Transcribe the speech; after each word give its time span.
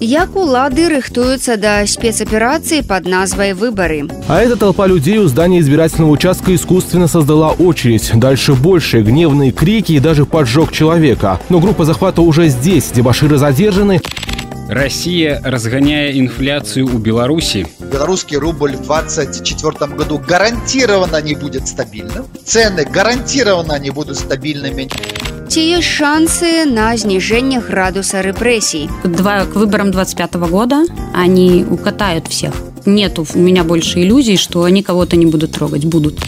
Як 0.00 0.34
улады 0.34 0.88
рыхтуюцца 0.88 1.58
да 1.60 1.84
спецаперацыі 1.84 2.80
под 2.88 3.04
назвай 3.04 3.52
выборы. 3.52 4.08
А 4.28 4.40
эта 4.40 4.56
толпа 4.56 4.86
людей 4.86 5.18
у 5.18 5.28
здания 5.28 5.60
избирательного 5.60 6.10
участка 6.10 6.54
искусственно 6.54 7.06
создала 7.06 7.50
очередь. 7.50 8.10
Дальше 8.14 8.54
больше 8.54 9.02
гневные 9.02 9.52
крики 9.52 9.92
и 9.92 10.00
даже 10.00 10.24
поджог 10.24 10.72
человека. 10.72 11.38
Но 11.50 11.60
группа 11.60 11.84
захвата 11.84 12.22
уже 12.22 12.48
здесь, 12.48 12.90
дебаширы 12.92 13.36
задержаны. 13.36 14.00
Россия 14.70 15.38
разгоняя 15.44 16.12
инфляцию 16.12 16.86
у 16.86 16.96
Беларуси. 16.96 17.66
Белорусский 17.80 18.38
рубль 18.38 18.76
в 18.76 18.86
2024 18.86 19.94
году 19.96 20.18
гарантированно 20.18 21.20
не 21.20 21.34
будет 21.34 21.68
стабильным. 21.68 22.24
Цены 22.46 22.86
гарантированно 22.86 23.78
не 23.78 23.90
будут 23.90 24.16
стабильными 24.16 24.88
Ці 25.49 25.61
ёсць 25.77 25.87
шансы 25.87 26.65
на 26.65 26.97
снижение 26.97 27.61
градуса 27.61 28.21
репрессий? 28.21 28.89
Два, 29.03 29.45
к 29.45 29.55
выборам 29.55 29.91
25 29.91 30.35
года 30.49 30.85
они 31.13 31.65
укатают 31.69 32.27
всех. 32.27 32.53
Нету 32.85 33.25
у 33.33 33.39
меня 33.39 33.63
больше 33.63 34.01
иллюзий, 34.01 34.37
что 34.37 34.63
они 34.63 34.83
кого-то 34.83 35.15
не 35.15 35.25
будут 35.25 35.51
трогать. 35.51 35.85
Будут. 35.85 36.19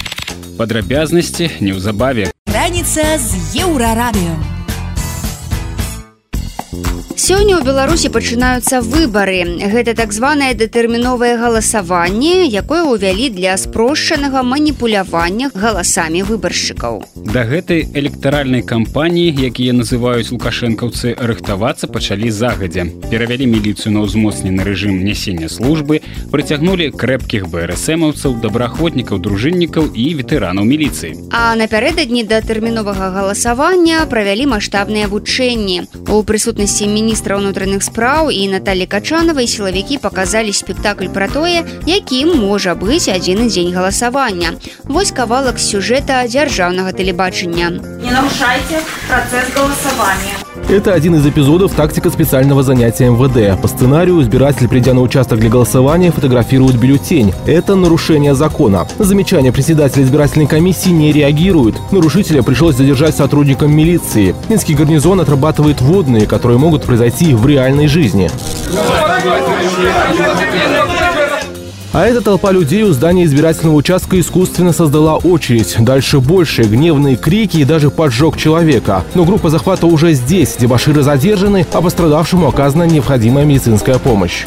Подробязности 0.57 1.51
неўзабаве. 1.59 2.31
Раніца 2.45 3.03
з 3.17 3.61
еўрарадыё. 3.61 4.33
Сёння 6.72 7.60
ў 7.60 7.68
Беларусі 7.68 8.08
пачынаюцца 8.08 8.80
выбары. 8.80 9.44
Гэта 9.44 9.92
так 9.92 10.08
званае 10.16 10.56
дэтэрміновае 10.56 11.36
галасаванне, 11.36 12.48
якое 12.48 12.88
ўвялі 12.88 13.28
для 13.28 13.60
спрошчанага 13.60 14.40
маніпулявання 14.40 15.52
галасамі 15.52 16.24
выбаршчыкаў. 16.24 17.04
Да 17.28 17.44
гэтай 17.44 17.84
электаральнай 17.92 18.64
кампаніі, 18.64 19.36
якія 19.36 19.76
называюць 19.76 20.32
лукашэнкаўцы 20.32 21.12
рыхтавацца 21.20 21.92
пачалі 21.92 22.32
загадзя. 22.32 22.88
Перавялі 23.12 23.52
міліцыю 23.52 23.92
на 23.92 24.08
ўзмоцнены 24.08 24.64
рэжым 24.64 25.04
нясення 25.04 25.52
службы, 25.52 26.00
прыцягнулі 26.32 26.88
крэпкіх 26.96 27.52
бРсэмаўцаў, 27.52 28.40
добраахвотнікаў, 28.40 29.20
дружыннікаў 29.20 29.92
і 29.92 30.08
ветэранаў 30.24 30.64
міліцыі. 30.64 31.28
А 31.36 31.52
напярэдадні 31.52 32.24
да 32.24 32.40
тэрміновага 32.40 33.12
галасавання 33.12 34.08
правялі 34.08 34.48
маштабныя 34.56 35.12
вучэнні. 35.12 36.08
У 36.08 36.24
прысутнасці 36.24 36.61
міністра 36.62 37.36
ўнутраных 37.42 37.82
спраў 37.82 38.30
і 38.30 38.46
Наталі 38.54 38.86
Качанавай 38.86 39.50
сілавікі 39.50 39.98
паказалі 39.98 40.54
спектакль 40.54 41.10
пра 41.10 41.26
тое, 41.26 41.66
якім 41.86 42.38
можа 42.38 42.78
быць 42.78 43.10
адзіны 43.10 43.50
дзень 43.50 43.74
галасавання. 43.74 44.54
Вось 44.86 45.10
кавалак 45.10 45.58
сюжэта 45.58 46.22
дзяржаўнага 46.30 46.94
тэлебачання. 46.94 47.82
Не 47.98 48.10
нарушайте 48.14 48.78
процесс 49.10 49.50
голосования. 49.58 50.51
Это 50.68 50.94
один 50.94 51.14
из 51.16 51.26
эпизодов 51.26 51.72
«Тактика 51.72 52.10
специального 52.10 52.62
занятия 52.62 53.10
МВД». 53.10 53.60
По 53.60 53.68
сценарию 53.68 54.22
избиратель, 54.22 54.68
придя 54.68 54.94
на 54.94 55.02
участок 55.02 55.38
для 55.40 55.50
голосования, 55.50 56.10
фотографирует 56.10 56.76
бюллетень. 56.76 57.34
Это 57.46 57.74
нарушение 57.74 58.34
закона. 58.34 58.86
На 58.98 59.04
замечание 59.04 59.52
председателя 59.52 60.02
избирательной 60.04 60.46
комиссии 60.46 60.90
не 60.90 61.12
реагирует. 61.12 61.74
Нарушителя 61.90 62.42
пришлось 62.42 62.76
задержать 62.76 63.14
сотрудникам 63.14 63.74
милиции. 63.74 64.34
Минский 64.48 64.74
гарнизон 64.74 65.20
отрабатывает 65.20 65.80
водные, 65.80 66.26
которые 66.26 66.58
могут 66.58 66.84
произойти 66.84 67.34
в 67.34 67.46
реальной 67.46 67.86
жизни. 67.86 68.30
А 71.92 72.06
эта 72.06 72.22
толпа 72.22 72.52
людей 72.52 72.84
у 72.84 72.92
здания 72.92 73.24
избирательного 73.24 73.76
участка 73.76 74.18
искусственно 74.18 74.72
создала 74.72 75.16
очередь. 75.16 75.76
Дальше 75.78 76.20
больше 76.20 76.62
гневные 76.62 77.16
крики 77.16 77.58
и 77.58 77.64
даже 77.64 77.90
поджог 77.90 78.38
человека. 78.38 79.04
Но 79.14 79.26
группа 79.26 79.50
захвата 79.50 79.86
уже 79.86 80.14
здесь, 80.14 80.56
дебаширы 80.58 81.02
задержаны, 81.02 81.66
а 81.70 81.82
пострадавшему 81.82 82.48
оказана 82.48 82.84
необходимая 82.84 83.44
медицинская 83.44 83.98
помощь. 83.98 84.46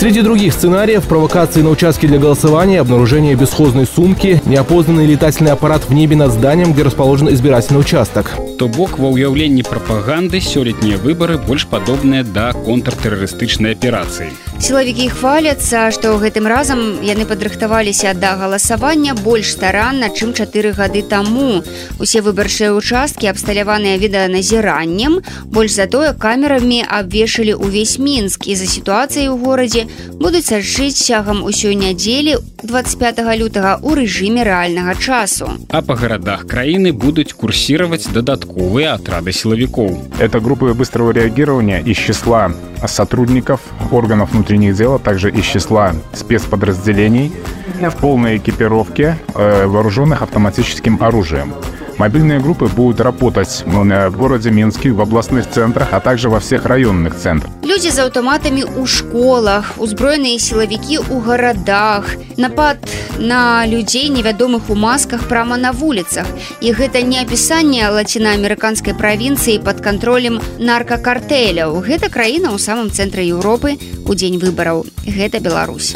Среди 0.00 0.22
других 0.22 0.54
сценариев – 0.54 1.08
провокации 1.08 1.60
на 1.60 1.68
участке 1.68 2.06
для 2.06 2.18
голосования, 2.18 2.80
обнаружение 2.80 3.34
бесхозной 3.34 3.86
сумки, 3.86 4.40
неопознанный 4.46 5.04
летательный 5.04 5.52
аппарат 5.52 5.82
в 5.86 5.92
небе 5.92 6.16
над 6.16 6.32
зданием, 6.32 6.72
где 6.72 6.84
расположен 6.84 7.28
избирательный 7.28 7.80
участок. 7.80 8.32
То 8.58 8.68
бок 8.68 8.98
ва 8.98 9.08
ўяўленні 9.12 9.64
прапаганды 9.64 10.40
сёлетнія 10.40 10.96
выбары 11.00 11.36
больш 11.36 11.66
падобныя 11.66 12.24
да 12.24 12.52
контртэрарыстычнай 12.52 13.72
аперацыі. 13.72 14.32
Сілавікі 14.60 15.08
хваляцца, 15.08 15.88
што 15.92 16.16
гэтым 16.20 16.44
разам 16.44 17.00
яны 17.00 17.24
падрыхтаваліся 17.24 18.12
да 18.12 18.36
галасавання 18.36 19.16
больш 19.16 19.52
старанна, 19.56 20.12
чым 20.12 20.32
чатыры 20.32 20.72
гады 20.76 21.00
таму. 21.00 21.64
Усе 21.96 22.20
выбарчыя 22.20 22.72
ўчасткі 22.76 23.32
абсталяваныя 23.32 23.96
відэаназіраннем, 23.96 25.24
больш 25.44 25.76
затое 25.76 26.12
камерамі 26.12 26.84
абвешалі 26.84 27.56
ўвесь 27.56 27.96
мінск 27.96 28.44
і 28.48 28.56
за 28.60 28.68
сітуацыяй 28.68 29.32
у 29.32 29.40
горадзе 29.40 29.83
будуць 30.20 30.46
сачыць 30.46 30.96
цягам 30.96 31.42
усёй 31.44 31.74
нядзелі 31.74 32.36
25 32.62 33.20
лютага 33.40 33.76
ў 33.80 34.04
рэжыме 34.04 34.44
рэальнага 34.44 34.94
часу. 34.94 35.48
А 35.68 35.82
па 35.82 35.94
гарадах 35.94 36.46
краіны 36.46 36.92
будуць 36.92 37.32
курсіраваць 37.32 38.08
дадатковыя 38.12 38.94
атрады 38.94 39.32
сілавікоў. 39.32 40.20
Это 40.20 40.40
группы 40.40 40.72
быстрого 40.74 41.10
реагирования 41.12 41.80
из 41.80 41.96
числа 41.96 42.52
сотрудников 42.86 43.60
органов 43.90 44.32
внутренних 44.32 44.76
дел, 44.76 44.94
а 44.94 44.98
также 44.98 45.30
из 45.30 45.44
числа 45.44 45.94
спецподразделений 46.12 47.32
в 47.80 47.96
полной 47.96 48.36
экипировке, 48.36 49.16
э, 49.34 49.66
вооруженных 49.66 50.22
автоматическим 50.22 51.02
оружием. 51.02 51.54
Мобильные 51.98 52.40
группы 52.40 52.66
будут 52.66 53.00
работать 53.00 53.62
в 53.66 54.16
городе 54.16 54.50
Минске, 54.50 54.90
в 54.90 55.00
областных 55.00 55.48
центрах, 55.50 55.88
а 55.92 56.00
также 56.00 56.28
во 56.30 56.40
всех 56.40 56.64
районных 56.64 57.14
центрах. 57.16 57.52
Людзі 57.62 57.90
з 57.90 57.98
аўтаматамі 58.08 58.64
ў 58.64 58.86
школах, 58.88 59.76
узброеныя 59.76 60.40
сілавікі 60.40 61.04
ў 61.06 61.20
гарадах, 61.20 62.16
напад 62.40 62.80
на 63.20 63.66
людзей 63.68 64.08
невядомых 64.08 64.72
у 64.72 64.74
масках 64.74 65.28
прама 65.28 65.60
на 65.60 65.72
вуліцах. 65.72 66.24
І 66.64 66.72
гэта 66.72 67.04
не 67.04 67.20
апісанне 67.20 67.84
лацінаамерыканскай 67.92 68.96
правінцыі 68.96 69.60
пад 69.60 69.84
кантролем 69.84 70.40
наркакартэляў. 70.58 71.84
Гэта 71.84 72.08
краіна 72.08 72.50
ў 72.50 72.58
самым 72.58 72.88
цэнтры 72.88 73.28
Еўропы 73.28 73.76
у 74.08 74.12
дзень 74.16 74.40
выбараў. 74.40 74.88
Гэта 75.04 75.38
Беларусь. 75.38 75.92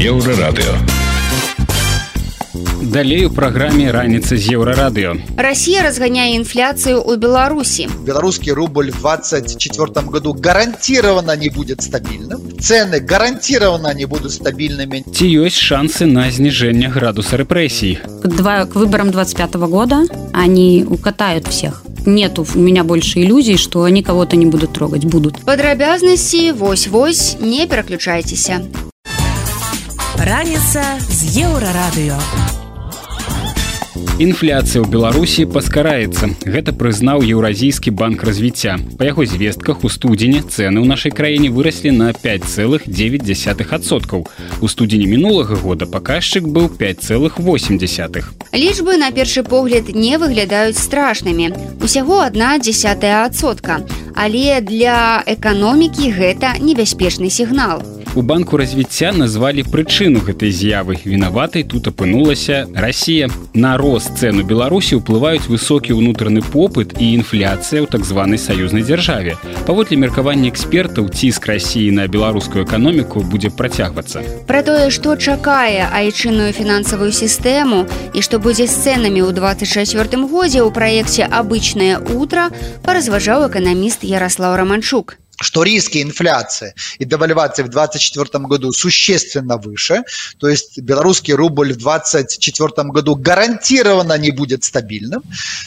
Еўрарадыё. 0.00 1.05
Далей 2.82 3.26
у 3.26 3.30
праграме 3.30 3.92
раніца 3.92 4.36
з 4.36 4.52
еўрарадыё. 4.56 5.16
Расія 5.36 5.82
разганяе 5.82 6.36
інфляцыю 6.36 7.00
ў 7.00 7.16
Беларусі. 7.16 7.88
Белорусский 8.04 8.52
рубль 8.52 8.90
в 8.90 9.00
2024 9.00 10.06
году 10.06 10.34
гарантированно 10.34 11.36
не 11.36 11.48
будет 11.48 11.80
стабильным. 11.82 12.40
Цены 12.60 13.00
гарантированно 13.00 13.94
не 13.94 14.06
будут 14.06 14.32
стабильными. 14.32 15.04
Ці 15.14 15.26
ёсць 15.26 15.56
шансы 15.56 16.06
на 16.06 16.30
зніжэнне 16.30 16.88
градуса 16.88 17.36
рэпрэсій. 17.36 17.98
Два, 18.24 18.66
к 18.66 18.74
выборам 18.76 19.10
25 19.10 19.54
года 19.54 20.04
они 20.32 20.84
укатают 20.88 21.48
всех. 21.48 21.84
Нету 22.04 22.46
у 22.54 22.58
меня 22.58 22.84
больше 22.84 23.20
иллюзий, 23.22 23.56
что 23.56 23.84
они 23.84 24.02
кого-то 24.02 24.36
не 24.36 24.46
будут 24.46 24.72
трогать. 24.72 25.04
Будут. 25.04 25.44
Падрабязнасці 25.44 26.52
вось-вось 26.52 27.36
не 27.40 27.66
пераключайцеся. 27.66 28.60
Раніца 30.18 30.82
з 31.08 31.38
еўрарадыё. 31.42 32.18
Інфляцыя 34.17 34.81
ў 34.81 34.89
Беларусі 34.89 35.45
паскараецца. 35.45 36.33
Гэта 36.41 36.73
прызнаў 36.73 37.21
еўразійскі 37.21 37.93
банк 37.93 38.25
развіцця. 38.25 38.81
Па 38.97 39.05
яго 39.13 39.29
звестках 39.29 39.85
у 39.85 39.93
студзені 39.93 40.41
цэны 40.41 40.81
ў 40.81 40.89
нашай 40.89 41.13
краіне 41.13 41.53
выраслі 41.53 41.93
на 41.93 42.09
5,9%. 42.17 42.89
У 44.57 44.65
студзені 44.65 45.05
мінулага 45.05 45.61
года 45.61 45.85
паказчык 45.85 46.49
быў 46.49 46.73
5,8. 46.81 48.57
Лічбы 48.57 48.97
на 48.97 49.13
першы 49.13 49.45
погляд 49.45 49.93
не 49.93 50.17
выглядаюць 50.17 50.81
страшнымі. 50.81 51.77
Усяго 51.85 52.25
одна 52.25 52.57
дзясятая 52.57 53.29
адсотка. 53.29 53.85
Але 54.17 54.65
для 54.65 55.21
эканомікі 55.29 56.09
гэта 56.09 56.57
небяспечны 56.57 57.29
сігнал. 57.29 57.85
У 58.14 58.22
банку 58.22 58.56
развіцця 58.60 59.12
назвалі 59.16 59.64
прычыну 59.64 60.20
гэтай 60.20 60.52
з'явы. 60.52 61.00
Вінаватай 61.00 61.64
тут 61.64 61.88
апынулася 61.88 62.68
Расія. 62.76 63.28
На 63.54 63.76
рост 63.80 64.20
цэну 64.20 64.44
Беларусі 64.44 65.00
ўплываюць 65.00 65.48
высокі 65.48 65.96
ўнутраны 65.96 66.44
попыт 66.44 66.92
і 67.00 67.08
інфляцыя 67.16 67.80
ў 67.80 67.88
так 67.88 68.04
званай 68.04 68.36
саюзнай 68.36 68.84
дзяржаве. 68.84 69.40
Паводле 69.64 69.96
меркавання 69.96 70.52
экспертаў 70.52 71.08
ціск 71.08 71.48
рассіі 71.48 71.88
на 71.96 72.04
беларускую 72.04 72.68
эканоміку 72.68 73.24
будзе 73.24 73.48
працягвацца. 73.48 74.20
Пра 74.44 74.60
тое, 74.60 74.92
што 74.92 75.16
чакае 75.16 75.88
айчынную 75.88 76.52
фінансавую 76.52 77.16
сістэму 77.16 77.88
і 78.12 78.20
што 78.20 78.36
будзе 78.36 78.68
з 78.68 78.76
цэнамі 78.76 79.24
ў 79.24 79.32
24 79.32 80.28
годзе 80.28 80.60
ў 80.60 80.68
праекце 80.68 81.24
абычнае 81.24 81.96
утра 82.12 82.52
паразважаў 82.84 83.48
эканаміст 83.48 84.04
Ярослав 84.04 84.60
Романчук. 84.60 85.16
что 85.41 85.63
риски 85.63 86.01
инфляции 86.01 86.73
и 86.97 87.05
девальвации 87.05 87.63
в 87.63 87.69
2024 87.69 88.45
году 88.45 88.71
существенно 88.71 89.57
выше, 89.57 90.03
то 90.39 90.47
есть 90.47 90.79
белорусский 90.79 91.33
рубль 91.33 91.73
в 91.73 91.77
2024 91.77 92.89
году 92.89 93.15
гарантированно 93.15 94.17
не 94.17 94.31
будет 94.31 94.63
стабильным, 94.63 95.21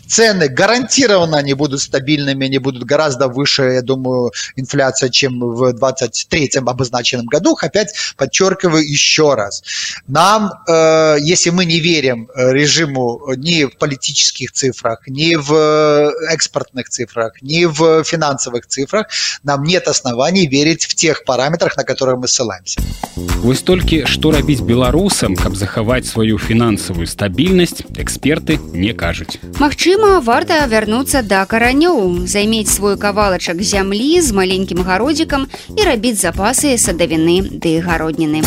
цены 0.07 0.49
гарантированно 0.49 1.41
не 1.43 1.55
будут 1.55 1.81
стабильными, 1.81 2.47
они 2.47 2.59
будут 2.59 2.85
гораздо 2.85 3.29
выше, 3.29 3.63
я 3.63 3.83
думаю, 3.83 4.33
инфляция, 4.57 5.09
чем 5.09 5.39
в 5.39 5.73
2023 5.73 6.51
обозначенном 6.67 7.27
году. 7.27 7.57
Опять 7.61 7.95
подчеркиваю 8.17 8.89
еще 8.89 9.35
раз, 9.35 9.63
нам, 10.09 10.51
э, 10.67 11.17
если 11.21 11.51
мы 11.51 11.65
не 11.65 11.79
верим 11.79 12.29
режиму 12.35 13.23
ни 13.37 13.65
в 13.65 13.77
политических 13.79 14.51
цифрах, 14.53 15.07
ни 15.07 15.37
в 15.37 16.13
экспортных 16.29 16.89
цифрах, 16.89 17.41
ни 17.41 17.67
в 17.67 18.03
финансовых 18.05 18.67
цифрах, 18.67 19.07
нам 19.45 19.60
нам 19.60 19.64
нет 19.64 19.88
оснований 19.88 20.48
верить 20.48 20.86
в 20.86 20.96
тех 20.96 21.24
параметрах, 21.26 21.78
на 21.78 21.84
которые 21.84 22.18
мы 22.18 22.28
ссылаемся. 22.28 22.80
Вось 23.16 23.62
толькі 23.62 24.06
што 24.06 24.32
рабіць 24.32 24.62
беларусам, 24.62 25.36
каб 25.36 25.56
захаваць 25.56 26.08
сваю 26.08 26.38
фінансавую 26.38 27.08
стабільнасць, 27.08 27.84
эксперты 27.96 28.60
не 28.74 28.94
кажуць. 28.94 29.38
Магчыма, 29.60 30.22
варта 30.22 30.66
вярнуцца 30.68 31.22
да 31.22 31.46
каранёў, 31.46 32.26
займець 32.28 32.74
свой 32.74 32.98
кавалачак 32.98 33.62
зямлі 33.62 34.22
з 34.22 34.32
маленькім 34.32 34.82
гародзікам 34.84 35.48
і 35.78 35.82
рабіць 35.84 36.20
запасы 36.22 36.78
садавіны 36.78 37.42
ды 37.60 37.80
гародніны. 37.82 38.42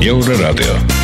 Еўрарадыё. 0.00 1.03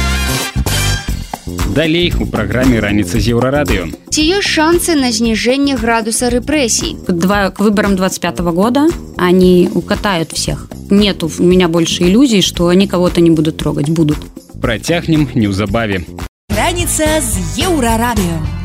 Далей 1.70 2.12
у 2.18 2.26
праграме 2.26 2.80
раніца 2.80 3.20
з 3.20 3.30
еўрарадыё. 3.30 3.86
Ці 4.10 4.22
ёсць 4.34 4.50
шансы 4.50 4.98
на 4.98 5.12
зніжэнне 5.14 5.76
градуса 5.78 6.26
рэпрэсій? 6.30 6.96
Два, 7.06 7.50
к 7.50 7.62
выборам 7.62 7.94
25 7.94 8.40
года 8.50 8.88
они 9.16 9.70
укатают 9.72 10.32
всех. 10.32 10.68
Нету 10.90 11.30
у 11.38 11.42
меня 11.42 11.68
больше 11.68 12.02
иллюзий, 12.02 12.42
что 12.42 12.68
они 12.68 12.88
кого-то 12.88 13.20
не 13.20 13.30
будут 13.30 13.56
трогать. 13.56 13.88
Будут. 13.88 14.18
Працягнем 14.60 15.28
неўзабаве. 15.34 16.04
Раніца 16.50 17.20
з 17.20 17.62
еўрарадыё. 17.62 18.59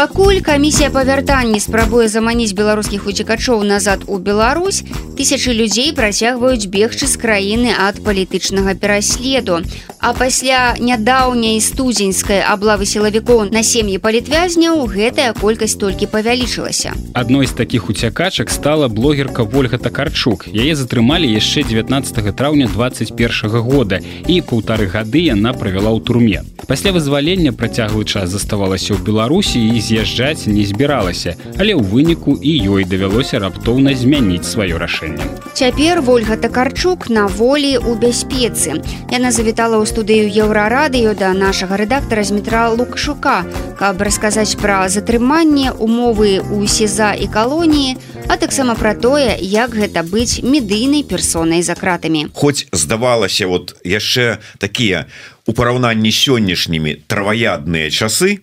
Пакуль 0.00 0.40
камісія 0.40 0.88
па 0.88 1.02
вяртанні 1.04 1.60
спрабуе 1.60 2.08
заманіць 2.08 2.56
беларускіх 2.56 3.04
уцекачоў 3.06 3.60
назад 3.68 4.08
у 4.08 4.16
Беларусь, 4.16 4.80
тысячы 5.12 5.52
людзей 5.52 5.92
працягваюць 5.92 6.72
бегчы 6.72 7.04
з 7.04 7.20
краіны 7.20 7.74
ад 7.76 8.00
палітычнага 8.00 8.72
пераследу. 8.80 9.60
А 10.00 10.14
пасля 10.16 10.72
нядаўняй 10.80 11.60
студзеньскай 11.60 12.40
аблавы 12.40 12.88
сілавікоў 12.88 13.52
на 13.52 13.60
сем'і 13.60 14.00
палітвязняў 14.00 14.88
гэтая 14.88 15.36
колькасць 15.36 15.76
толькі 15.76 16.08
павялічылася. 16.08 16.96
Адной 17.12 17.44
з 17.44 17.52
такіх 17.52 17.92
уцякачак 17.92 18.48
стала 18.48 18.88
блогерка 18.88 19.44
Вольга 19.44 19.76
Такарчук. 19.76 20.48
Яе 20.48 20.72
затрымалі 20.72 21.28
яшчэ 21.28 21.68
19 21.68 22.32
траўня 22.32 22.72
21 22.72 23.60
года 23.60 24.00
і 24.24 24.40
паўтары 24.40 24.88
гады 24.88 25.28
яна 25.28 25.52
правяла 25.52 25.92
ў 25.92 26.00
турме. 26.00 26.40
Пасля 26.64 26.96
вызвалення 26.96 27.52
працяглы 27.52 28.08
час 28.08 28.32
заставалася 28.32 28.96
ў 28.96 29.04
Беларусі 29.04 29.60
і 29.60 29.83
з'язджаць 29.85 30.49
не 30.49 30.65
збіралася, 30.65 31.35
але 31.61 31.77
ў 31.77 31.85
выніку 31.85 32.33
і 32.41 32.51
ёй 32.73 32.89
давялося 32.89 33.37
раптоўна 33.37 33.93
змяніць 33.93 34.49
сваё 34.49 34.81
рашэнне. 34.81 35.21
Цяпер 35.53 36.01
Вольга 36.01 36.37
Такарчук 36.37 37.09
на 37.09 37.27
волі 37.29 37.77
ў 37.77 37.93
бяспецы. 38.01 38.81
Яна 39.13 39.29
завітала 39.29 39.77
ў 39.77 39.85
студыю 39.85 40.25
еўрарадыё 40.25 41.13
да 41.13 41.31
нашага 41.37 41.77
рэдактара 41.77 42.25
Змітра 42.25 42.73
Лукашука, 42.73 43.45
каб 43.77 44.01
расказаць 44.01 44.57
пра 44.57 44.89
затрыманне 44.89 45.69
умовы 45.71 46.41
ў 46.41 46.65
сеза 46.65 47.13
і 47.13 47.29
калоніі, 47.29 47.97
а 48.27 48.37
таксама 48.41 48.73
пра 48.75 48.95
тое, 48.97 49.37
як 49.37 49.77
гэта 49.77 50.01
быць 50.01 50.41
медыйнай 50.41 51.05
персонай 51.05 51.61
за 51.61 51.75
кратамі. 51.77 52.27
Хоць 52.33 52.65
здавалася 52.73 53.47
вот 53.47 53.77
яшчэ 53.85 54.41
такія 54.57 55.05
у 55.45 55.53
параўнанні 55.53 56.09
сённяшнімі 56.09 57.05
траваядныя 57.05 57.93
часы, 57.93 58.41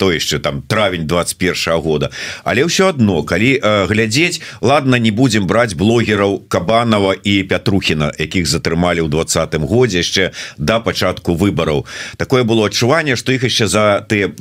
то 0.00 0.08
яшчэ 0.08 0.40
там 0.40 0.62
травень 0.64 1.04
21 1.04 1.80
года. 1.84 2.08
Але 2.42 2.64
ўсё 2.64 2.88
одно 2.88 3.20
калі 3.22 3.60
э, 3.60 3.84
глядзець 3.84 4.40
ладно 4.64 4.96
не 4.96 5.12
будем 5.12 5.44
браць 5.44 5.76
блогераў 5.76 6.40
кабанова 6.48 7.12
і 7.12 7.44
пятрухіна 7.44 8.08
якіх 8.16 8.48
затрымалі 8.48 9.04
ў 9.04 9.12
двадцатым 9.12 9.68
годзе 9.68 10.00
яшчэ 10.00 10.32
да 10.56 10.80
пачатку 10.80 11.36
выбараў. 11.36 11.84
Такое 12.16 12.48
было 12.48 12.72
адчуванне 12.72 13.20
что 13.20 13.36
іх 13.36 13.44
яшчэ 13.44 13.68
за 13.68 14.00
ты 14.08 14.32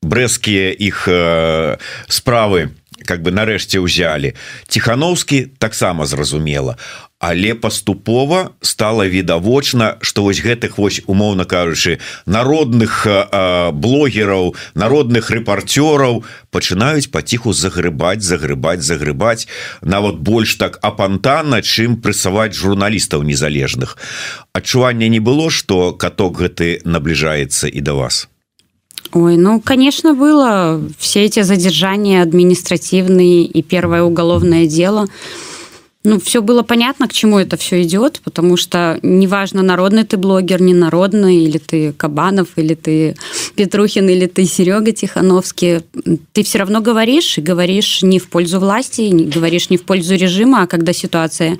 брэскія 0.00 0.72
іх 0.72 1.04
э, 1.12 1.76
справы 2.08 2.72
как 3.04 3.20
бы 3.20 3.34
нарэшце 3.34 3.82
ўзялі. 3.82 4.32
Тихохановскі 4.66 5.52
таксама 5.58 6.06
зразумела 6.06 6.78
але 7.22 7.54
паступова 7.54 8.50
стала 8.60 9.08
відавочна 9.08 9.96
что 10.00 10.22
вось 10.22 10.42
гэтых 10.42 10.74
вось 10.76 11.02
умоўна 11.06 11.44
кажучы 11.44 12.02
народных 12.26 13.06
блогераў 13.72 14.58
народных 14.74 15.30
рэпарцёраў 15.30 16.26
пачынаюць 16.50 17.06
паціху 17.14 17.54
загрыбаць 17.54 18.26
загрыбаць 18.26 18.82
загрыбаць 18.82 19.46
нават 19.82 20.18
больш 20.18 20.58
так 20.58 20.82
апантанна 20.82 21.62
чым 21.62 22.02
прысаваць 22.02 22.58
журналістаў 22.58 23.22
незалежных. 23.22 23.96
Адчування 24.52 25.08
не 25.08 25.20
было 25.20 25.50
что 25.50 25.92
каток 25.92 26.42
гэты 26.42 26.82
набліжаецца 26.84 27.68
і 27.68 27.80
да 27.80 27.94
вас? 27.94 28.28
Ой, 29.12 29.36
ну, 29.36 29.60
конечно, 29.60 30.14
было. 30.14 30.80
Все 30.98 31.24
эти 31.24 31.42
задержания 31.42 32.22
административные 32.22 33.44
и 33.44 33.62
первое 33.62 34.02
уголовное 34.02 34.66
дело– 34.66 35.06
Ну, 36.04 36.18
все 36.18 36.42
было 36.42 36.64
понятно, 36.64 37.06
к 37.06 37.12
чему 37.12 37.38
это 37.38 37.56
все 37.56 37.80
идет, 37.82 38.20
потому 38.24 38.56
что 38.56 38.98
неважно, 39.02 39.62
народный 39.62 40.02
ты 40.02 40.16
блогер, 40.16 40.60
не 40.60 40.74
народный, 40.74 41.44
или 41.44 41.58
ты 41.58 41.92
Кабанов, 41.92 42.48
или 42.56 42.74
ты 42.74 43.14
Петрухин, 43.54 44.08
или 44.08 44.26
ты 44.26 44.44
Серега 44.44 44.90
Тихановский, 44.90 45.82
ты 46.32 46.42
все 46.42 46.58
равно 46.58 46.80
говоришь, 46.80 47.38
и 47.38 47.40
говоришь 47.40 48.02
не 48.02 48.18
в 48.18 48.28
пользу 48.30 48.58
власти, 48.58 49.02
не 49.02 49.26
говоришь 49.26 49.70
не 49.70 49.76
в 49.76 49.84
пользу 49.84 50.16
режима, 50.16 50.62
а 50.62 50.66
когда 50.66 50.92
ситуация, 50.92 51.58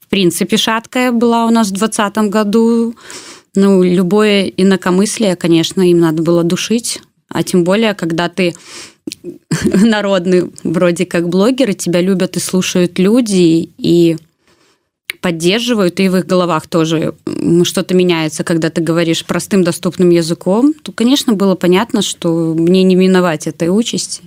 в 0.00 0.08
принципе, 0.08 0.56
шаткая 0.56 1.12
была 1.12 1.46
у 1.46 1.50
нас 1.50 1.68
в 1.68 1.74
2020 1.74 2.32
году, 2.32 2.96
ну, 3.54 3.84
любое 3.84 4.46
инакомыслие, 4.56 5.36
конечно, 5.36 5.88
им 5.88 6.00
надо 6.00 6.24
было 6.24 6.42
душить, 6.42 7.00
а 7.28 7.42
тем 7.42 7.64
более, 7.64 7.94
когда 7.94 8.28
ты 8.28 8.54
народный 9.64 10.50
вроде 10.64 11.06
как 11.06 11.28
блогеры, 11.28 11.74
тебя 11.74 12.00
любят 12.00 12.36
и 12.36 12.40
слушают 12.40 12.98
люди, 12.98 13.70
и 13.78 14.16
поддерживают, 15.20 16.00
и 16.00 16.08
в 16.08 16.16
их 16.16 16.26
головах 16.26 16.66
тоже 16.66 17.14
что-то 17.64 17.94
меняется, 17.94 18.44
когда 18.44 18.70
ты 18.70 18.80
говоришь 18.80 19.24
простым 19.24 19.64
доступным 19.64 20.10
языком, 20.10 20.74
то, 20.74 20.92
конечно, 20.92 21.32
было 21.32 21.54
понятно, 21.54 22.02
что 22.02 22.54
мне 22.54 22.82
не 22.82 22.94
миновать 22.94 23.46
этой 23.46 23.68
участи. 23.68 24.22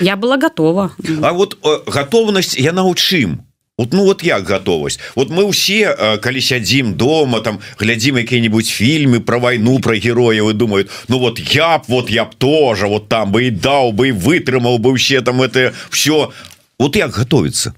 Я 0.00 0.16
была 0.16 0.36
готова. 0.36 0.92
А 1.22 1.32
вот 1.32 1.58
э, 1.62 1.90
готовность 1.90 2.56
я 2.56 2.72
научим. 2.72 3.42
Вот, 3.76 3.92
ну 3.92 4.04
вот 4.04 4.22
як 4.22 4.46
готовасць 4.46 5.00
вот 5.16 5.30
мы 5.30 5.42
усе 5.44 6.18
калі 6.22 6.40
сядзім 6.40 6.94
дома 6.94 7.40
там 7.40 7.58
глядзім 7.78 8.16
якія-нибудь 8.22 8.66
фільмы 8.66 9.20
про 9.20 9.40
войну 9.40 9.80
про 9.80 9.96
герояў 9.96 10.50
и 10.50 10.52
думают 10.52 10.90
Ну 11.08 11.18
вот 11.18 11.40
я 11.40 11.78
б 11.78 11.84
вот 11.88 12.10
я 12.10 12.24
б 12.24 12.30
тоже 12.38 12.86
вот 12.86 13.08
там 13.08 13.32
бы 13.32 13.48
и 13.48 13.50
даў 13.50 13.92
бы 13.92 14.08
и 14.08 14.12
вытрымаў 14.12 14.78
бы 14.78 14.94
все 14.94 15.22
там 15.22 15.42
это 15.42 15.72
все 15.90 16.30
вот 16.78 16.96
як 16.96 17.10
готовиться? 17.10 17.74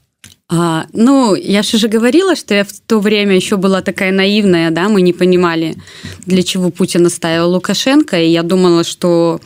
А, 0.49 0.87
ну, 0.93 1.35
я 1.35 1.63
же 1.63 1.79
же 1.79 1.89
говорила, 1.89 2.37
что 2.37 2.55
я 2.55 2.65
в 2.65 2.73
то 2.87 3.01
время 3.01 3.35
еще 3.35 3.57
была 3.57 3.83
такая 3.83 4.13
наивная, 4.13 4.71
да, 4.71 4.89
мы 4.89 5.03
не 5.03 5.13
понимали, 5.13 5.75
для 6.25 6.43
чего 6.43 6.71
Путин 6.71 7.07
оставил 7.07 7.51
Лукашенко, 7.51 8.21
и 8.21 8.29
я 8.29 8.43
думала, 8.43 8.85
что 8.85 9.41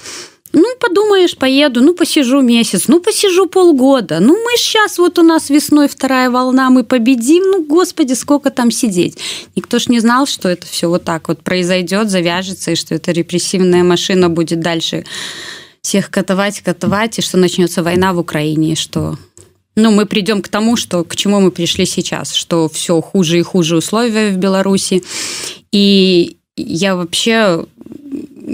ну, 0.52 0.66
подумаешь, 0.80 1.37
поеду, 1.37 1.80
ну, 1.80 1.95
посижу 1.95 2.40
месяц, 2.40 2.88
ну, 2.88 3.00
посижу 3.00 3.47
полгода. 3.47 4.19
Ну, 4.21 4.35
мы 4.35 4.57
сейчас, 4.57 4.99
вот 4.99 5.19
у 5.19 5.23
нас 5.23 5.50
весной 5.50 5.88
вторая 5.88 6.30
волна, 6.30 6.71
мы 6.71 6.83
победим. 6.83 7.42
Ну, 7.45 7.64
господи, 7.64 8.14
сколько 8.14 8.50
там 8.50 8.71
сидеть. 8.71 9.16
Никто 9.54 9.78
ж 9.78 9.88
не 9.88 10.00
знал, 10.00 10.26
что 10.26 10.49
это 10.49 10.66
все 10.66 10.88
вот 10.88 11.04
так 11.04 11.28
вот 11.28 11.42
произойдет, 11.42 12.11
завяжется, 12.11 12.73
и 12.73 12.76
что 12.76 12.95
эта 12.95 13.12
репрессивная 13.12 13.85
машина 13.85 14.28
будет 14.28 14.61
дальше 14.61 15.04
всех 15.83 16.11
катовать, 16.11 16.61
катовать, 16.61 17.19
и 17.19 17.23
что 17.23 17.38
начнется 17.38 17.83
война 17.83 18.12
в 18.12 18.19
Украине, 18.19 18.73
и 18.73 18.76
что 18.76 19.16
ну, 19.76 19.92
мы 19.92 20.04
придем 20.04 20.42
к 20.42 20.49
тому, 20.49 20.76
что 20.76 21.04
к 21.04 21.14
чему 21.16 21.40
мы 21.40 21.52
пришли 21.52 21.87
сейчас, 21.87 22.35
что 22.35 22.69
все 22.69 23.00
хуже 23.00 23.38
и 23.38 23.42
хуже 23.42 23.76
условия 23.76 24.30
в 24.30 24.37
Беларуси. 24.37 25.02
И 25.73 26.37
я 26.57 26.97
вообще 26.97 27.64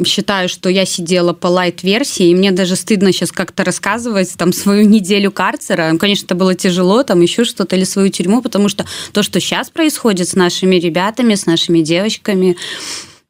считаю, 0.05 0.49
что 0.49 0.69
я 0.69 0.85
сидела 0.85 1.33
по 1.33 1.47
лайт-версии, 1.47 2.29
и 2.29 2.35
мне 2.35 2.53
даже 2.53 2.77
стыдно 2.77 3.13
сейчас 3.13 3.33
как-то 3.33 3.65
рассказывать 3.65 4.33
там 4.37 4.53
свою 4.53 4.87
неделю 4.87 5.31
карцера. 5.31 5.91
Ну, 5.93 5.99
конечно, 5.99 6.27
это 6.27 6.35
было 6.35 6.55
тяжело, 6.55 7.03
там 7.03 7.21
еще 7.21 7.45
что-то, 7.45 7.77
или 7.77 7.85
свою 7.85 8.11
тюрьму, 8.11 8.43
потому 8.43 8.69
что 8.69 8.85
то, 9.13 9.23
что 9.23 9.41
сейчас 9.41 9.71
происходит 9.71 10.29
с 10.29 10.35
нашими 10.35 10.77
ребятами, 10.77 11.35
с 11.35 11.47
нашими 11.47 11.81
девочками, 11.81 12.57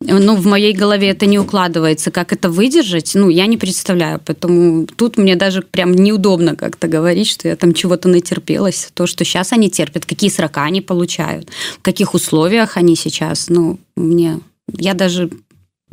ну, 0.00 0.36
в 0.36 0.44
моей 0.46 0.74
голове 0.74 1.08
это 1.08 1.24
не 1.24 1.38
укладывается. 1.38 2.10
Как 2.10 2.32
это 2.32 2.50
выдержать, 2.50 3.12
ну, 3.14 3.30
я 3.30 3.46
не 3.46 3.56
представляю. 3.56 4.20
Поэтому 4.24 4.86
тут 4.86 5.16
мне 5.16 5.36
даже 5.36 5.62
прям 5.62 5.94
неудобно 5.94 6.54
как-то 6.54 6.86
говорить, 6.86 7.28
что 7.28 7.48
я 7.48 7.56
там 7.56 7.72
чего-то 7.72 8.08
натерпелась. 8.08 8.90
То, 8.92 9.06
что 9.06 9.24
сейчас 9.24 9.52
они 9.52 9.70
терпят, 9.70 10.04
какие 10.04 10.28
срока 10.28 10.64
они 10.64 10.82
получают, 10.82 11.48
в 11.78 11.82
каких 11.82 12.12
условиях 12.12 12.76
они 12.76 12.94
сейчас, 12.94 13.48
ну, 13.48 13.78
мне... 13.96 14.40
Я 14.76 14.94
даже 14.94 15.30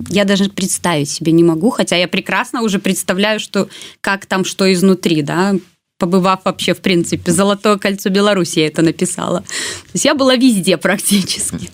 я 0.10 0.26
даже 0.26 0.50
представить 0.50 1.10
себе 1.10 1.32
не 1.32 1.44
могу, 1.44 1.70
хотя 1.70 1.96
я 1.96 2.08
прекрасно 2.08 2.62
уже 2.62 2.80
представляю, 2.80 3.40
что 3.40 3.70
как 4.02 4.26
там 4.26 4.46
что 4.46 4.72
изнутри, 4.72 5.22
да, 5.22 5.56
побывав 6.00 6.42
вообще, 6.44 6.74
в 6.74 6.82
принципе, 6.82 7.32
«Золотое 7.32 7.78
кольцо 7.78 8.10
Беларуси» 8.10 8.60
я 8.60 8.68
это 8.68 8.82
написала. 8.82 9.40
То 9.42 9.94
есть 9.94 10.06
я 10.06 10.16
была 10.16 10.36
везде 10.36 10.78
практически. 10.78 11.70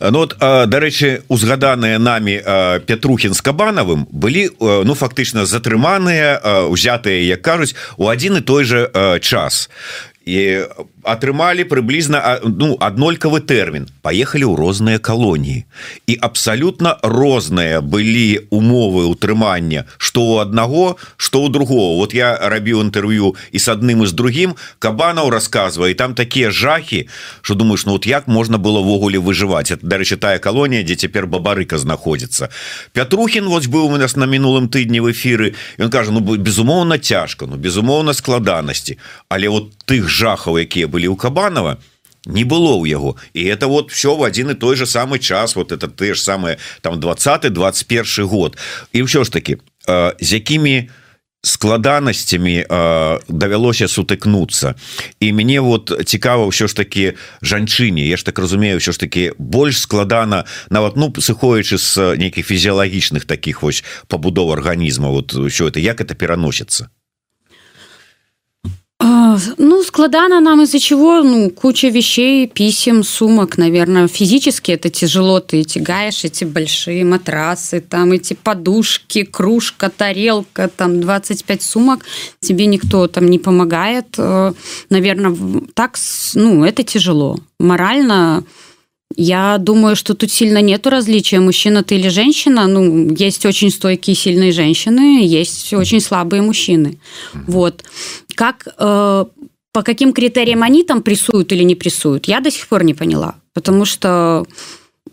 Ну, 0.00 0.22
от 0.22 0.36
дарэчы 0.38 1.22
узгаданыя 1.28 1.98
нами 1.98 2.42
Петрухін 2.84 3.32
з 3.32 3.40
кабанавым 3.40 4.04
былі 4.10 4.50
ну 4.58 4.98
фактычна 4.98 5.46
затрыманыя 5.46 6.66
узятыя 6.66 7.22
як 7.22 7.40
кажуць 7.40 7.78
у 7.96 8.10
адзін 8.10 8.38
і 8.38 8.40
той 8.42 8.64
же 8.64 8.90
час 9.22 9.70
і 10.27 10.63
атрымалі 11.03 11.67
прыблізна 11.67 12.39
ну 12.47 12.79
аднолькавы 12.79 13.43
тэрмін 13.43 13.91
паехалі 13.99 14.47
ў 14.47 14.55
розныя 14.55 14.99
калоніі 15.03 15.67
і 16.07 16.13
абсалютна 16.15 16.95
розныя 17.03 17.83
былі 17.83 18.47
умовы 18.47 19.03
ўтрымання 19.11 19.83
што 19.99 20.23
у 20.23 20.33
аднаго 20.39 20.95
што 21.19 21.43
ў 21.43 21.51
другого 21.51 21.99
вот 21.99 22.15
я 22.15 22.39
рабіў 22.39 22.87
інтэрв'ю 22.87 23.35
і 23.51 23.59
с 23.59 23.67
адным 23.67 24.03
і 24.03 24.07
з 24.07 24.15
другім 24.15 24.55
кабанаў 24.79 25.27
рассказывае 25.27 25.91
там 25.91 26.15
такія 26.15 26.55
жахі 26.55 27.11
что 27.43 27.59
думаешь 27.59 27.83
ну 27.83 27.99
вот 27.99 28.07
як 28.07 28.31
можна 28.31 28.55
было 28.55 28.79
ввогуле 28.79 29.19
выжываць 29.19 29.75
это 29.75 29.83
дарэчы 29.83 30.15
тая 30.15 30.39
калонія 30.39 30.87
дзе 30.87 30.95
цяпер 30.95 31.27
бабарыка 31.27 31.75
знаходзіцца 31.75 32.47
Пятрухін 32.95 33.51
вось 33.51 33.67
быў 33.67 33.91
у 33.91 33.99
нас 33.99 34.15
на 34.15 34.23
мінулым 34.23 34.71
тыдні 34.71 35.03
в 35.03 35.11
эфиры 35.11 35.51
ён 35.75 35.91
кажа 35.91 36.15
ну 36.15 36.23
безумоўна 36.23 36.95
цяжка 36.95 37.43
ну 37.43 37.59
безумоўна 37.59 38.15
складанасці 38.15 38.95
але 39.27 39.51
вот 39.51 39.75
тых 39.83 40.13
жахаў 40.18 40.58
якія 40.58 40.90
былі 40.90 41.14
у 41.14 41.16
кабанова 41.16 41.78
не 42.26 42.44
было 42.44 42.76
ў 42.76 42.88
яго. 42.90 43.16
І 43.32 43.44
это 43.46 43.66
вот 43.66 43.92
все 43.92 44.14
в 44.14 44.22
один 44.22 44.50
і 44.50 44.54
той 44.54 44.76
же 44.76 44.86
самый 44.86 45.18
час 45.18 45.56
вот 45.56 45.72
это 45.72 45.88
ты 45.88 46.14
ж 46.14 46.22
самое 46.22 46.58
там 46.80 47.00
20 47.00 47.52
21 47.52 48.26
год. 48.26 48.58
І 48.92 49.02
ўсё 49.02 49.24
ж 49.24 49.32
таки 49.32 49.58
э, 49.88 50.14
з 50.20 50.32
якімі 50.32 50.90
складанасцямі 51.42 52.66
э, 52.68 53.18
давялося 53.28 53.86
сутыкнуцца. 53.88 54.74
І 55.20 55.32
мяне 55.32 55.60
вот 55.60 55.92
цікава 56.04 56.44
ўсё 56.50 56.68
ж 56.68 56.76
таки 56.76 57.14
жанчыне. 57.40 58.04
Я 58.04 58.16
ж 58.16 58.24
так 58.24 58.38
разумею 58.38 58.78
ўсё 58.78 58.92
ж 58.92 59.00
таки 59.00 59.32
больш 59.38 59.80
складана 59.80 60.44
нават 60.70 60.96
ну 60.96 61.08
сыходзячы 61.08 61.78
з 61.78 62.18
нейкіх 62.18 62.46
фізіялагічных 62.46 63.24
таких 63.24 63.62
вось 63.62 63.84
пабудов 64.08 64.52
арганізма 64.52 65.08
вот 65.08 65.32
ўсё 65.32 65.70
это 65.70 65.80
як 65.80 66.00
это 66.00 66.14
пераносіцца 66.14 66.90
Ну, 69.00 69.82
складано 69.84 70.40
нам 70.40 70.62
из-за 70.62 70.78
чего? 70.80 71.22
Ну, 71.22 71.50
куча 71.50 71.88
вещей, 71.88 72.48
писем, 72.48 73.04
сумок, 73.04 73.58
наверное. 73.58 74.08
Физически 74.08 74.72
это 74.72 74.90
тяжело. 74.90 75.40
Ты 75.40 75.62
тягаешь 75.62 76.24
эти 76.24 76.44
большие 76.44 77.04
матрасы, 77.04 77.80
там 77.80 78.12
эти 78.12 78.34
подушки, 78.34 79.22
кружка, 79.22 79.88
тарелка, 79.88 80.68
там 80.68 81.00
25 81.00 81.62
сумок. 81.62 82.04
Тебе 82.40 82.66
никто 82.66 83.06
там 83.06 83.26
не 83.26 83.38
помогает. 83.38 84.06
Э, 84.18 84.52
наверное, 84.90 85.36
так, 85.74 85.96
ну, 86.34 86.64
это 86.64 86.82
тяжело. 86.82 87.38
Морально 87.60 88.44
я 89.16 89.58
думаю, 89.58 89.96
что 89.96 90.14
тут 90.14 90.30
сильно 90.30 90.60
нету 90.60 90.90
различия, 90.90 91.40
мужчина 91.40 91.82
ты 91.82 91.96
или 91.96 92.08
женщина. 92.08 92.66
Ну, 92.66 93.14
есть 93.14 93.46
очень 93.46 93.70
стойкие, 93.70 94.14
сильные 94.14 94.52
женщины, 94.52 95.24
есть 95.24 95.72
очень 95.72 96.00
слабые 96.00 96.42
мужчины. 96.42 96.98
Вот. 97.46 97.82
Как, 98.38 98.68
э, 98.68 99.24
по 99.72 99.82
каким 99.82 100.12
критериям 100.12 100.62
они 100.62 100.84
там 100.84 101.02
прессуют 101.02 101.50
или 101.50 101.64
не 101.64 101.74
прессуют, 101.74 102.28
я 102.28 102.40
до 102.40 102.52
сих 102.52 102.68
пор 102.68 102.84
не 102.84 102.94
поняла. 102.94 103.34
Потому 103.52 103.84
что 103.84 104.44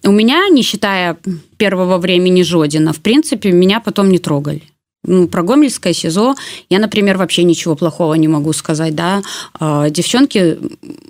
у 0.03 0.11
меня, 0.11 0.47
не 0.49 0.61
считая 0.61 1.17
первого 1.57 1.97
времени 1.97 2.43
Жодина, 2.43 2.93
в 2.93 2.99
принципе, 2.99 3.51
меня 3.51 3.79
потом 3.79 4.09
не 4.09 4.19
трогали 4.19 4.61
ну, 5.07 5.27
про 5.27 5.43
Гомельское 5.43 5.93
СИЗО 5.93 6.35
я, 6.69 6.79
например, 6.79 7.17
вообще 7.17 7.43
ничего 7.43 7.75
плохого 7.75 8.13
не 8.15 8.27
могу 8.27 8.53
сказать, 8.53 8.95
да. 8.95 9.21
А, 9.59 9.89
девчонки, 9.89 10.57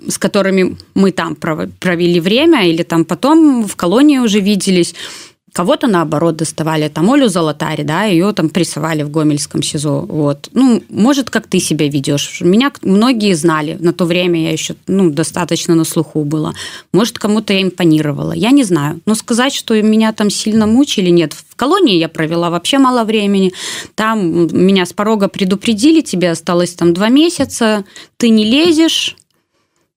с 0.08 0.18
которыми 0.18 0.76
мы 0.94 1.12
там 1.12 1.34
провели 1.34 2.20
время 2.20 2.68
или 2.68 2.82
там 2.82 3.04
потом 3.04 3.64
в 3.66 3.76
колонии 3.76 4.18
уже 4.18 4.40
виделись, 4.40 4.94
Кого-то, 5.56 5.86
наоборот, 5.86 6.36
доставали 6.36 6.88
там 6.88 7.10
Олю 7.10 7.28
Золотари, 7.28 7.82
да, 7.82 8.04
ее 8.04 8.34
там 8.34 8.50
прессовали 8.50 9.02
в 9.02 9.10
Гомельском 9.10 9.62
СИЗО. 9.62 10.00
Вот. 10.00 10.50
Ну, 10.52 10.82
может, 10.90 11.30
как 11.30 11.46
ты 11.46 11.60
себя 11.60 11.88
ведешь. 11.88 12.42
Меня 12.42 12.70
многие 12.82 13.32
знали. 13.32 13.78
На 13.80 13.94
то 13.94 14.04
время 14.04 14.42
я 14.42 14.52
еще 14.52 14.74
ну, 14.86 15.08
достаточно 15.08 15.74
на 15.74 15.84
слуху 15.84 16.24
была. 16.24 16.52
Может, 16.92 17.18
кому-то 17.18 17.54
я 17.54 17.62
импонировала. 17.62 18.32
Я 18.32 18.50
не 18.50 18.64
знаю. 18.64 19.00
Но 19.06 19.14
сказать, 19.14 19.54
что 19.54 19.80
меня 19.80 20.12
там 20.12 20.28
сильно 20.28 20.66
мучили, 20.66 21.08
нет. 21.08 21.32
В 21.32 21.56
колонии 21.56 21.96
я 21.96 22.10
провела 22.10 22.50
вообще 22.50 22.76
мало 22.76 23.04
времени. 23.04 23.54
Там 23.94 24.48
меня 24.48 24.84
с 24.84 24.92
порога 24.92 25.28
предупредили, 25.28 26.02
тебе 26.02 26.32
осталось 26.32 26.74
там 26.74 26.92
два 26.92 27.08
месяца, 27.08 27.86
ты 28.18 28.28
не 28.28 28.44
лезешь, 28.44 29.16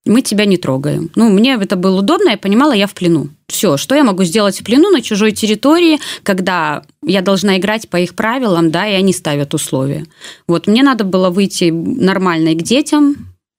мы 0.10 0.22
тебя 0.22 0.46
не 0.46 0.58
трогаем. 0.58 1.10
Ну, 1.16 1.30
мне 1.30 1.54
это 1.54 1.76
было 1.76 2.00
удобно, 2.00 2.32
я 2.32 2.38
понимала, 2.38 2.74
я 2.74 2.88
в 2.88 2.94
плену. 2.94 3.30
Все, 3.48 3.78
что 3.78 3.96
я 3.96 4.04
могу 4.04 4.24
сделать 4.24 4.60
в 4.60 4.64
плену 4.64 4.90
на 4.90 5.02
чужой 5.02 5.32
территории, 5.32 6.00
когда 6.24 6.82
я 7.06 7.22
должна 7.22 7.58
играть 7.58 7.88
по 7.90 7.98
их 7.98 8.16
правилам, 8.16 8.72
да, 8.72 8.88
и 8.88 8.94
они 8.94 9.14
ставят 9.14 9.54
условия. 9.54 10.06
Вот, 10.48 10.68
мне 10.68 10.84
надо 10.84 11.04
было 11.04 11.30
выйти 11.30 11.70
нормально 11.72 12.54
к 12.54 12.64
детям, 12.64 13.16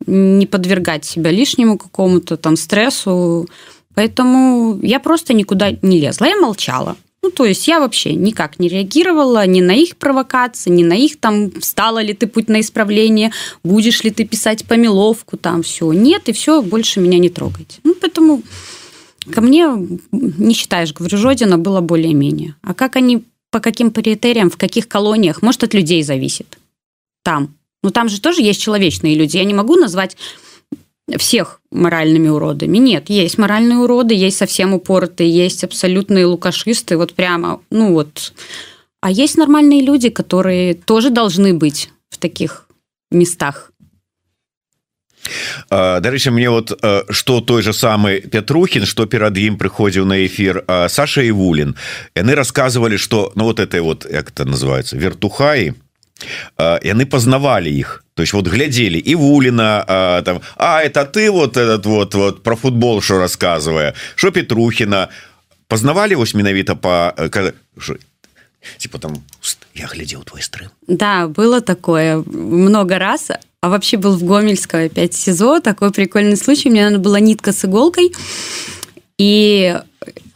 не 0.06 0.46
подвергать 0.46 1.04
себя 1.04 1.30
лишнему 1.30 1.78
какому-то 1.78 2.36
там 2.36 2.56
стрессу. 2.56 3.48
Поэтому 3.94 4.78
я 4.82 4.98
просто 4.98 5.34
никуда 5.34 5.70
не 5.82 6.00
лезла, 6.00 6.26
я 6.26 6.36
молчала. 6.36 6.96
Ну, 7.22 7.30
то 7.30 7.44
есть 7.44 7.68
я 7.68 7.80
вообще 7.80 8.14
никак 8.14 8.58
не 8.58 8.68
реагировала 8.68 9.46
ни 9.46 9.60
на 9.60 9.72
их 9.72 9.96
провокации, 9.96 10.70
ни 10.70 10.82
на 10.82 10.94
их 10.94 11.20
там, 11.20 11.50
встала 11.60 12.00
ли 12.02 12.14
ты 12.14 12.26
путь 12.26 12.48
на 12.48 12.60
исправление, 12.60 13.30
будешь 13.62 14.02
ли 14.04 14.10
ты 14.10 14.24
писать 14.24 14.64
помиловку, 14.64 15.36
там 15.36 15.62
все. 15.62 15.92
Нет, 15.92 16.28
и 16.30 16.32
все, 16.32 16.62
больше 16.62 17.00
меня 17.00 17.18
не 17.18 17.28
трогайте. 17.28 17.80
Ну, 17.84 17.94
поэтому 18.00 18.42
ко 19.30 19.42
мне, 19.42 19.66
не 20.12 20.54
считаешь, 20.54 20.94
говорю, 20.94 21.18
Жодина 21.18 21.58
было 21.58 21.80
более-менее. 21.80 22.54
А 22.62 22.72
как 22.72 22.96
они, 22.96 23.24
по 23.50 23.60
каким 23.60 23.90
критериям, 23.90 24.48
в 24.48 24.56
каких 24.56 24.88
колониях, 24.88 25.42
может, 25.42 25.62
от 25.64 25.74
людей 25.74 26.02
зависит. 26.02 26.58
Там. 27.22 27.54
Ну, 27.82 27.90
там 27.90 28.08
же 28.08 28.20
тоже 28.20 28.42
есть 28.42 28.62
человечные 28.62 29.14
люди. 29.14 29.36
Я 29.36 29.44
не 29.44 29.54
могу 29.54 29.76
назвать 29.76 30.16
всех 31.17 31.61
моральными 31.71 32.29
уродами. 32.29 32.77
Нет, 32.77 33.09
есть 33.09 33.37
моральные 33.37 33.77
уроды, 33.77 34.15
есть 34.15 34.37
совсем 34.37 34.73
упоротые, 34.73 35.29
есть 35.29 35.63
абсолютные 35.63 36.25
лукашисты, 36.25 36.97
вот 36.97 37.13
прямо, 37.13 37.61
ну 37.69 37.93
вот. 37.93 38.33
А 39.01 39.11
есть 39.11 39.37
нормальные 39.37 39.81
люди, 39.81 40.09
которые 40.09 40.73
тоже 40.73 41.11
должны 41.11 41.53
быть 41.53 41.91
в 42.09 42.17
таких 42.17 42.67
местах. 43.11 43.71
Дарэчы 45.69 46.31
мне 46.31 46.49
вот 46.49 46.79
что 47.09 47.41
той 47.41 47.61
же 47.61 47.73
самый 47.73 48.21
Петрухін 48.21 48.85
что 48.85 49.07
перад 49.07 49.37
ім 49.37 49.57
прыходзіў 49.57 50.05
на 50.05 50.25
эфир 50.25 50.63
Саша 50.89 51.21
і 51.21 51.31
Вулін 51.31 51.75
яны 52.15 52.35
рассказывали 52.35 52.97
что 52.97 53.31
ну 53.35 53.45
вот 53.45 53.59
это 53.59 53.81
вот 53.81 54.05
як 54.05 54.29
это 54.29 54.45
называется 54.45 54.97
вертухаи 54.97 55.73
яны 56.57 57.05
пазнавалі 57.05 57.69
іх 57.69 58.03
то 58.13 58.23
есть 58.23 58.33
вот 58.33 58.47
глядели 58.47 58.97
и 58.97 59.15
Вулина 59.15 59.83
а, 59.87 60.21
там 60.21 60.41
а 60.55 60.81
это 60.81 61.05
ты 61.05 61.29
вот 61.29 61.57
этот 61.57 61.85
вот 61.85 62.15
вот 62.15 62.43
про 62.43 62.55
футбол 62.55 63.01
что 63.01 63.19
рассказывая 63.19 63.93
что 64.15 64.31
Петрухина 64.31 65.09
познавали 65.67 66.15
вось 66.15 66.33
менавіта 66.33 66.75
по 66.75 67.13
типа 68.77 68.97
там 68.97 69.23
я 69.75 69.87
глядел 69.87 70.23
твой 70.23 70.41
стрим 70.41 70.69
да 70.87 71.27
было 71.27 71.61
такое 71.61 72.23
много 72.25 72.97
раз 72.99 73.31
а 73.61 73.69
вообще 73.69 73.97
был 73.97 74.15
в 74.15 74.23
Гомельского 74.23 74.83
опять 74.83 75.13
СИЗО 75.13 75.59
такой 75.59 75.91
прикольный 75.91 76.37
случай 76.37 76.69
мне 76.69 76.85
надо 76.85 76.99
была 76.99 77.19
нитка 77.19 77.51
с 77.51 77.65
иголкой 77.65 78.13
и 79.17 79.77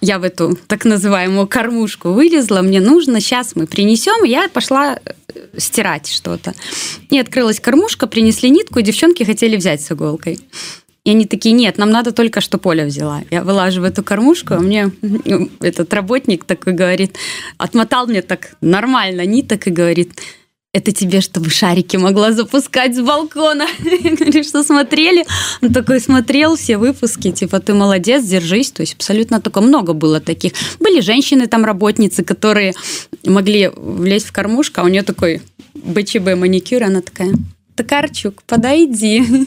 я 0.01 0.19
в 0.19 0.25
эту 0.25 0.59
так 0.67 0.85
называемую 0.85 1.47
кормушку 1.47 2.11
вылезла, 2.11 2.63
мне 2.63 2.81
нужно, 2.81 3.21
сейчас 3.21 3.57
мы 3.57 3.67
принесем, 3.67 4.25
я 4.25 4.49
пошла 4.49 4.99
э, 5.05 5.41
стирать 5.57 6.09
что-то. 6.09 6.55
И 7.11 7.19
открылась 7.19 7.61
кормушка, 7.61 8.07
принесли 8.07 8.51
нитку, 8.51 8.79
и 8.79 8.83
девчонки 8.83 9.23
хотели 9.25 9.57
взять 9.57 9.81
с 9.83 9.93
иголкой. 9.93 10.39
И 11.05 11.11
они 11.11 11.27
такие, 11.27 11.55
нет, 11.55 11.77
нам 11.77 11.91
надо 11.91 12.13
только, 12.13 12.41
что 12.41 12.57
Поля 12.57 12.87
взяла. 12.87 13.23
Я 13.31 13.45
вылаживаю 13.45 13.91
эту 13.91 14.03
кормушку, 14.03 14.55
а 14.55 14.61
мне 14.61 14.91
этот 15.61 15.93
работник 15.93 16.45
такой 16.45 16.73
говорит, 16.73 17.17
отмотал 17.59 18.07
мне 18.07 18.23
так 18.23 18.57
нормально 18.63 19.27
ниток 19.27 19.67
и 19.67 19.71
говорит, 19.71 20.13
это 20.75 20.91
тебе, 20.91 21.21
чтобы 21.21 21.51
шарики 21.51 21.97
могла 21.97 22.33
запускать 22.33 22.97
с 22.97 23.01
балкона. 23.01 23.67
Говоришь, 23.79 24.49
что 24.49 24.65
смотрели? 24.65 25.25
Он 25.63 25.73
такой 25.73 26.01
смотрел 26.01 26.57
все 26.57 26.79
выпуски, 26.79 27.31
типа, 27.31 27.61
ты 27.61 27.75
молодец, 27.75 28.25
держись. 28.25 28.73
То 28.73 28.83
есть 28.83 28.95
абсолютно 28.95 29.41
только 29.41 29.61
много 29.61 29.93
было 29.93 30.21
таких. 30.21 30.53
Были 30.81 31.01
женщины 31.01 31.47
там, 31.47 31.65
работницы, 31.65 32.25
которые 32.25 32.75
могли 33.25 33.71
влезть 33.75 34.27
в 34.27 34.33
кормушку, 34.33 34.81
а 34.81 34.85
у 34.85 34.89
нее 34.89 35.03
такой 35.03 35.43
БЧБ 35.75 36.35
маникюр, 36.35 36.83
она 36.83 37.01
такая, 37.03 37.33
Токарчук, 37.77 38.43
подойди. 38.43 39.47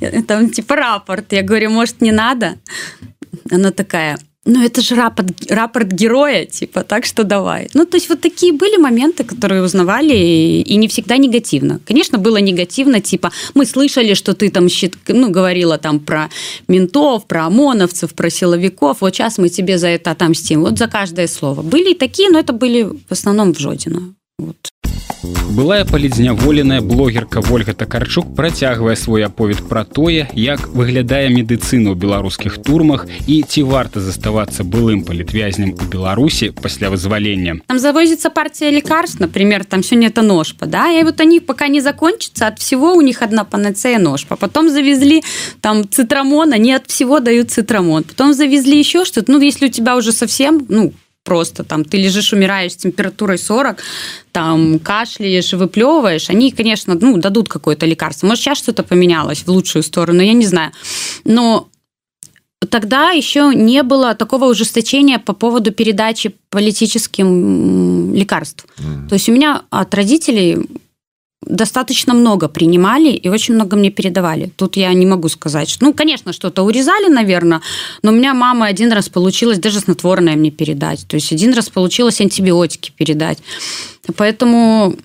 Там 0.28 0.50
типа 0.50 0.76
рапорт. 0.76 1.32
Я 1.32 1.42
говорю, 1.42 1.70
может, 1.70 2.00
не 2.00 2.12
надо? 2.12 2.58
Она 3.50 3.70
такая, 3.70 4.18
ну 4.46 4.64
это 4.64 4.80
же 4.80 4.94
рапорт, 4.94 5.50
рапорт 5.50 5.88
героя, 5.92 6.46
типа, 6.46 6.82
так 6.82 7.04
что 7.04 7.24
давай. 7.24 7.68
Ну, 7.74 7.84
то 7.84 7.96
есть 7.96 8.08
вот 8.08 8.20
такие 8.20 8.52
были 8.52 8.78
моменты, 8.78 9.22
которые 9.22 9.62
узнавали, 9.62 10.14
и 10.14 10.76
не 10.76 10.88
всегда 10.88 11.18
негативно. 11.18 11.80
Конечно, 11.84 12.18
было 12.18 12.38
негативно, 12.38 13.00
типа, 13.00 13.32
мы 13.54 13.66
слышали, 13.66 14.14
что 14.14 14.32
ты 14.32 14.50
там, 14.50 14.68
ну, 15.08 15.30
говорила 15.30 15.76
там 15.76 16.00
про 16.00 16.30
ментов, 16.68 17.26
про 17.26 17.46
ОМОНовцев, 17.46 18.14
про 18.14 18.30
силовиков, 18.30 19.00
вот 19.00 19.14
сейчас 19.14 19.38
мы 19.38 19.50
тебе 19.50 19.76
за 19.76 19.88
это 19.88 20.12
отомстим, 20.12 20.62
вот 20.62 20.78
за 20.78 20.88
каждое 20.88 21.26
слово. 21.26 21.60
Были 21.62 21.90
и 21.90 21.98
такие, 21.98 22.30
но 22.30 22.38
это 22.38 22.54
были 22.54 22.82
в 22.84 23.12
основном 23.12 23.52
в 23.52 23.58
Жодино. 23.58 24.14
Вот. 24.38 24.56
Былая 25.22 25.84
палідзняволеная 25.84 26.80
блогерка 26.80 27.40
Вольга 27.40 27.74
Такарчук 27.74 28.34
працягвае 28.34 28.96
свой 28.96 29.24
аповед 29.24 29.68
пра 29.68 29.84
тое, 29.84 30.28
як 30.32 30.68
выглядае 30.72 31.28
медыцына 31.28 31.92
ў 31.92 31.94
беларускіх 31.94 32.56
турмах 32.64 33.04
і 33.28 33.42
ці 33.44 33.68
варта 33.68 34.00
заставацца 34.00 34.64
былым 34.64 35.04
палітвязням 35.04 35.76
у 35.76 35.84
Беларусі 35.92 36.50
пасля 36.56 36.88
вызвалення. 36.88 37.60
Там 37.66 37.78
завозится 37.78 38.30
партия 38.30 38.70
лекарств, 38.70 39.20
например, 39.20 39.64
там 39.64 39.82
сегодня 39.82 40.08
это 40.08 40.22
ножпа, 40.22 40.66
да, 40.66 40.90
и 40.90 41.04
вот 41.04 41.20
они 41.20 41.40
пока 41.40 41.68
не 41.68 41.80
закончатся, 41.80 42.46
от 42.46 42.58
всего 42.58 42.94
у 42.94 43.02
них 43.02 43.20
одна 43.20 43.44
панацея 43.44 43.98
ножпа. 43.98 44.36
Потом 44.36 44.70
завезли 44.70 45.22
там 45.60 45.86
цитрамон, 45.88 46.52
они 46.52 46.72
от 46.72 46.86
всего 46.86 47.20
дают 47.20 47.50
цитрамон. 47.50 48.04
Потом 48.04 48.32
завезли 48.32 48.78
еще 48.78 49.04
что-то, 49.04 49.30
ну, 49.32 49.40
если 49.40 49.66
у 49.66 49.70
тебя 49.70 49.96
уже 49.96 50.12
совсем, 50.12 50.64
ну, 50.68 50.92
просто 51.24 51.64
там 51.64 51.84
ты 51.84 51.98
лежишь, 51.98 52.32
умираешь 52.32 52.72
с 52.72 52.76
температурой 52.76 53.38
40, 53.38 53.82
там 54.32 54.78
кашляешь, 54.78 55.52
выплевываешь, 55.52 56.30
они, 56.30 56.50
конечно, 56.50 56.96
ну, 57.00 57.16
дадут 57.18 57.48
какое-то 57.48 57.86
лекарство. 57.86 58.26
Может, 58.26 58.44
сейчас 58.44 58.58
что-то 58.58 58.82
поменялось 58.82 59.40
в 59.40 59.48
лучшую 59.48 59.82
сторону, 59.82 60.22
я 60.22 60.32
не 60.32 60.46
знаю. 60.46 60.72
Но 61.24 61.68
тогда 62.68 63.10
еще 63.10 63.52
не 63.54 63.82
было 63.82 64.14
такого 64.14 64.46
ужесточения 64.46 65.18
по 65.18 65.32
поводу 65.32 65.72
передачи 65.72 66.34
политическим 66.50 68.14
лекарств. 68.14 68.66
Mm. 68.78 69.08
То 69.08 69.14
есть 69.14 69.28
у 69.28 69.32
меня 69.32 69.62
от 69.70 69.94
родителей 69.94 70.58
достаточно 71.46 72.12
много 72.12 72.48
принимали 72.48 73.10
и 73.10 73.28
очень 73.28 73.54
много 73.54 73.76
мне 73.76 73.90
передавали. 73.90 74.52
Тут 74.56 74.76
я 74.76 74.92
не 74.92 75.06
могу 75.06 75.28
сказать, 75.28 75.70
что, 75.70 75.84
ну, 75.84 75.94
конечно, 75.94 76.32
что-то 76.32 76.62
урезали, 76.62 77.08
наверное, 77.08 77.62
но 78.02 78.12
у 78.12 78.14
меня 78.14 78.34
мама 78.34 78.66
один 78.66 78.92
раз 78.92 79.08
получилось 79.08 79.58
даже 79.58 79.80
снотворное 79.80 80.36
мне 80.36 80.50
передать, 80.50 81.06
то 81.06 81.16
есть 81.16 81.32
один 81.32 81.54
раз 81.54 81.70
получилось 81.70 82.20
антибиотики 82.20 82.92
передать. 82.94 83.38
Поэтому 84.16 84.96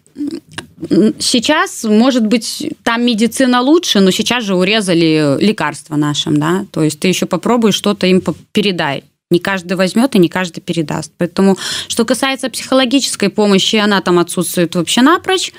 сейчас, 1.19 1.83
может 1.85 2.25
быть, 2.25 2.73
там 2.83 3.05
медицина 3.05 3.61
лучше, 3.61 4.01
но 4.01 4.11
сейчас 4.11 4.43
же 4.43 4.55
урезали 4.55 5.37
лекарства 5.39 5.95
нашим, 5.95 6.37
да, 6.37 6.65
то 6.71 6.83
есть 6.83 6.99
ты 6.99 7.07
еще 7.07 7.27
попробуй 7.27 7.71
что-то 7.71 8.07
им 8.07 8.21
передай 8.51 9.03
не 9.31 9.39
каждый 9.39 9.73
возьмет 9.73 10.15
и 10.15 10.19
не 10.19 10.29
каждый 10.29 10.61
передаст. 10.61 11.11
Поэтому, 11.17 11.57
что 11.87 12.05
касается 12.05 12.49
психологической 12.49 13.29
помощи, 13.29 13.77
она 13.77 14.01
там 14.01 14.19
отсутствует 14.19 14.75
вообще 14.75 15.01
напрочь. 15.01 15.51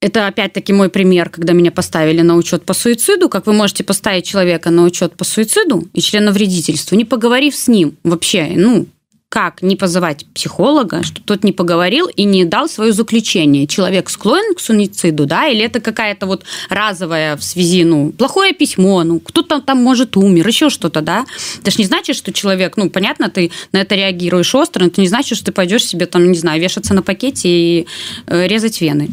Это 0.00 0.26
опять-таки 0.26 0.72
мой 0.72 0.88
пример, 0.88 1.28
когда 1.28 1.52
меня 1.52 1.70
поставили 1.70 2.22
на 2.22 2.36
учет 2.36 2.64
по 2.64 2.72
суициду. 2.72 3.28
Как 3.28 3.46
вы 3.46 3.52
можете 3.52 3.84
поставить 3.84 4.24
человека 4.24 4.70
на 4.70 4.84
учет 4.84 5.14
по 5.14 5.24
суициду 5.24 5.88
и 5.92 6.00
членовредительству, 6.00 6.96
не 6.96 7.04
поговорив 7.04 7.54
с 7.54 7.68
ним 7.68 7.96
вообще, 8.02 8.52
ну, 8.56 8.86
как 9.30 9.62
не 9.62 9.76
позывать 9.76 10.26
психолога, 10.34 11.04
что 11.04 11.22
тот 11.22 11.44
не 11.44 11.52
поговорил 11.52 12.08
и 12.08 12.24
не 12.24 12.44
дал 12.44 12.68
свое 12.68 12.92
заключение. 12.92 13.68
Человек 13.68 14.10
склонен 14.10 14.56
к 14.56 14.60
суициду, 14.60 15.24
да, 15.24 15.46
или 15.46 15.64
это 15.64 15.80
какая-то 15.80 16.26
вот 16.26 16.44
разовая 16.68 17.36
в 17.36 17.44
связи, 17.44 17.84
ну, 17.84 18.10
плохое 18.10 18.52
письмо, 18.52 19.04
ну, 19.04 19.20
кто-то 19.20 19.60
там, 19.60 19.78
может, 19.78 20.16
умер, 20.16 20.48
еще 20.48 20.68
что-то, 20.68 21.00
да. 21.00 21.26
Это 21.60 21.70
же 21.70 21.78
не 21.78 21.84
значит, 21.84 22.16
что 22.16 22.32
человек, 22.32 22.76
ну, 22.76 22.90
понятно, 22.90 23.30
ты 23.30 23.52
на 23.70 23.78
это 23.78 23.94
реагируешь 23.94 24.52
остро, 24.52 24.80
но 24.80 24.88
это 24.88 25.00
не 25.00 25.06
значит, 25.06 25.38
что 25.38 25.46
ты 25.46 25.52
пойдешь 25.52 25.86
себе 25.86 26.06
там, 26.06 26.32
не 26.32 26.36
знаю, 26.36 26.60
вешаться 26.60 26.92
на 26.92 27.02
пакете 27.02 27.48
и 27.48 27.86
э, 28.26 28.48
резать 28.48 28.80
вены. 28.80 29.10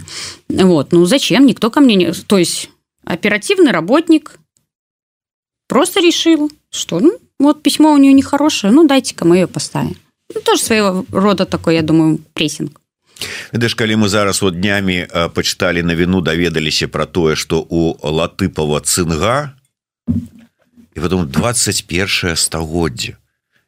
Вот, 0.49 0.93
ну, 0.93 1.05
зачем? 1.05 1.45
Никто 1.45 1.69
ко 1.69 1.79
мне 1.79 1.93
не... 1.93 2.11
То 2.11 2.39
есть 2.39 2.71
оперативный 3.05 3.71
работник 3.71 4.39
просто 5.67 5.99
решил, 5.99 6.51
что, 6.71 6.99
ну, 6.99 7.19
вот 7.37 7.61
письмо 7.61 7.91
у 7.91 7.97
нее 7.97 8.13
нехорошее, 8.13 8.73
ну, 8.73 8.87
дайте-ка 8.87 9.23
мы 9.23 9.35
ее 9.37 9.47
поставим. 9.47 9.95
Ну, 10.35 10.41
тоже 10.41 10.61
своего 10.61 11.05
рода 11.11 11.45
такой 11.45 11.75
я 11.75 11.81
думаю 11.81 12.19
прессинг. 12.33 12.81
Дыш 13.53 13.73
калі 13.73 13.95
мы 13.95 14.07
зараз 14.09 14.41
вот 14.41 14.59
днямі 14.59 15.07
пачыталі 15.33 15.81
навіну 15.83 16.21
даведаліся 16.21 16.87
про 16.87 17.05
тое 17.05 17.35
что 17.35 17.65
у 17.69 17.97
латыпова 17.97 18.81
цынга 18.81 19.57
і 20.95 20.99
потом 20.99 21.27
21 21.27 22.35
стагоддзе. 22.35 23.17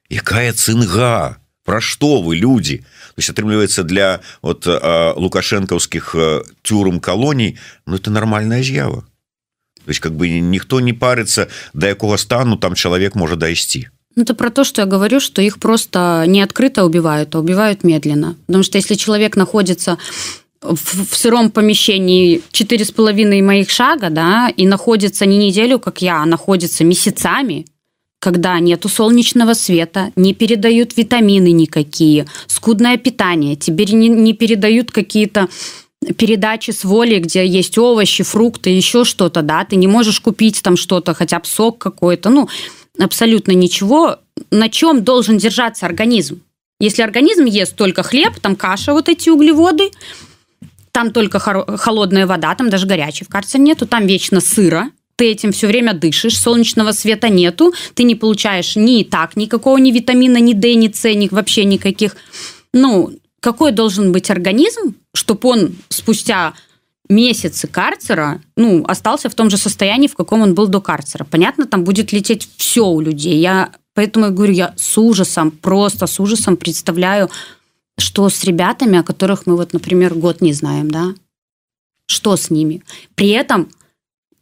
Якая 0.09 0.53
цынга 0.53 1.37
про 1.65 1.81
что 1.81 2.21
вы 2.21 2.35
люди? 2.35 2.77
То 3.15 3.19
есть 3.21 3.29
атрымліваецца 3.29 3.83
для 3.83 4.19
вот 4.41 4.67
лукашэнкаўскіх 4.67 6.15
тюрум 6.61 6.99
калоній 6.99 7.57
Ну 7.87 7.95
это 7.95 8.11
нормальная 8.11 8.61
з'ява. 8.61 9.01
То 9.85 9.89
есть 9.89 9.99
как 9.99 10.13
бы 10.13 10.29
ніхто 10.29 10.79
не 10.79 10.93
парыцца 10.93 11.47
до 11.73 11.87
якога 11.87 12.17
стану 12.17 12.57
там 12.57 12.75
чалавек 12.75 13.15
можа 13.15 13.35
дайсці 13.35 13.87
Ну, 13.87 13.98
это 14.15 14.33
про 14.33 14.49
то, 14.49 14.63
что 14.63 14.81
я 14.81 14.85
говорю, 14.85 15.19
что 15.19 15.41
их 15.41 15.59
просто 15.59 16.23
не 16.27 16.41
открыто 16.41 16.85
убивают, 16.85 17.35
а 17.35 17.39
убивают 17.39 17.83
медленно. 17.83 18.35
Потому 18.47 18.63
что 18.63 18.77
если 18.77 18.95
человек 18.95 19.35
находится 19.35 19.97
в, 20.61 21.05
в 21.05 21.15
сыром 21.15 21.51
помещении 21.51 22.41
четыре 22.51 22.85
с 22.85 22.91
половиной 22.91 23.41
моих 23.41 23.69
шага, 23.69 24.09
да, 24.09 24.49
и 24.49 24.67
находится 24.67 25.25
не 25.25 25.37
неделю, 25.37 25.79
как 25.79 26.01
я, 26.01 26.21
а 26.21 26.25
находится 26.25 26.83
месяцами, 26.83 27.65
когда 28.19 28.59
нету 28.59 28.89
солнечного 28.89 29.53
света, 29.53 30.11
не 30.15 30.33
передают 30.33 30.97
витамины 30.97 31.51
никакие, 31.51 32.25
скудное 32.47 32.97
питание, 32.97 33.55
тебе 33.55 33.85
не, 33.85 34.09
не 34.09 34.33
передают 34.33 34.91
какие-то 34.91 35.47
передачи 36.17 36.71
с 36.71 36.83
воли, 36.83 37.19
где 37.19 37.45
есть 37.45 37.77
овощи, 37.77 38.23
фрукты, 38.23 38.69
еще 38.69 39.05
что-то, 39.05 39.41
да, 39.41 39.65
ты 39.65 39.75
не 39.75 39.87
можешь 39.87 40.19
купить 40.19 40.61
там 40.61 40.77
что-то, 40.77 41.13
хотя 41.13 41.39
бы 41.39 41.45
сок 41.45 41.77
какой-то, 41.77 42.29
ну, 42.29 42.49
абсолютно 42.99 43.51
ничего, 43.51 44.19
на 44.51 44.69
чем 44.69 45.03
должен 45.03 45.37
держаться 45.37 45.85
организм. 45.85 46.41
Если 46.79 47.01
организм 47.01 47.45
ест 47.45 47.75
только 47.75 48.03
хлеб, 48.03 48.39
там 48.39 48.55
каша, 48.55 48.93
вот 48.93 49.09
эти 49.09 49.29
углеводы, 49.29 49.91
там 50.91 51.11
только 51.11 51.39
холодная 51.39 52.25
вода, 52.25 52.55
там 52.55 52.69
даже 52.69 52.87
горячей 52.87 53.25
в 53.25 53.29
карцере 53.29 53.63
нету, 53.63 53.85
там 53.85 54.07
вечно 54.07 54.39
сыро, 54.39 54.91
ты 55.15 55.31
этим 55.31 55.51
все 55.51 55.67
время 55.67 55.93
дышишь, 55.93 56.39
солнечного 56.39 56.93
света 56.93 57.27
нету, 57.27 57.73
ты 57.93 58.03
не 58.03 58.15
получаешь 58.15 58.77
ни 58.77 59.03
так 59.03 59.35
никакого, 59.35 59.77
ни 59.77 59.91
витамина, 59.91 60.37
ни 60.37 60.53
D, 60.53 60.75
ни 60.75 60.89
С, 60.89 61.13
ни 61.13 61.27
вообще 61.27 61.65
никаких. 61.65 62.15
Ну, 62.73 63.11
какой 63.41 63.73
должен 63.73 64.13
быть 64.13 64.31
организм, 64.31 64.95
чтобы 65.13 65.49
он 65.49 65.75
спустя 65.89 66.53
месяцы 67.09 67.67
карцера, 67.67 68.41
ну, 68.55 68.85
остался 68.87 69.29
в 69.29 69.35
том 69.35 69.49
же 69.49 69.57
состоянии, 69.57 70.07
в 70.07 70.15
каком 70.15 70.41
он 70.41 70.53
был 70.53 70.67
до 70.67 70.79
карцера. 70.79 71.23
Понятно, 71.23 71.65
там 71.65 71.83
будет 71.83 72.11
лететь 72.11 72.49
все 72.57 72.85
у 72.85 73.01
людей. 73.01 73.39
Я 73.39 73.71
поэтому 73.95 74.27
я 74.27 74.31
говорю, 74.31 74.53
я 74.53 74.73
с 74.77 74.97
ужасом, 74.97 75.51
просто 75.51 76.07
с 76.07 76.19
ужасом 76.19 76.55
представляю, 76.55 77.29
что 77.97 78.29
с 78.29 78.43
ребятами, 78.43 78.99
о 78.99 79.03
которых 79.03 79.45
мы 79.45 79.57
вот, 79.57 79.73
например, 79.73 80.13
год 80.13 80.41
не 80.41 80.53
знаем, 80.53 80.89
да, 80.89 81.13
что 82.05 82.37
с 82.37 82.49
ними. 82.49 82.83
При 83.15 83.29
этом, 83.29 83.69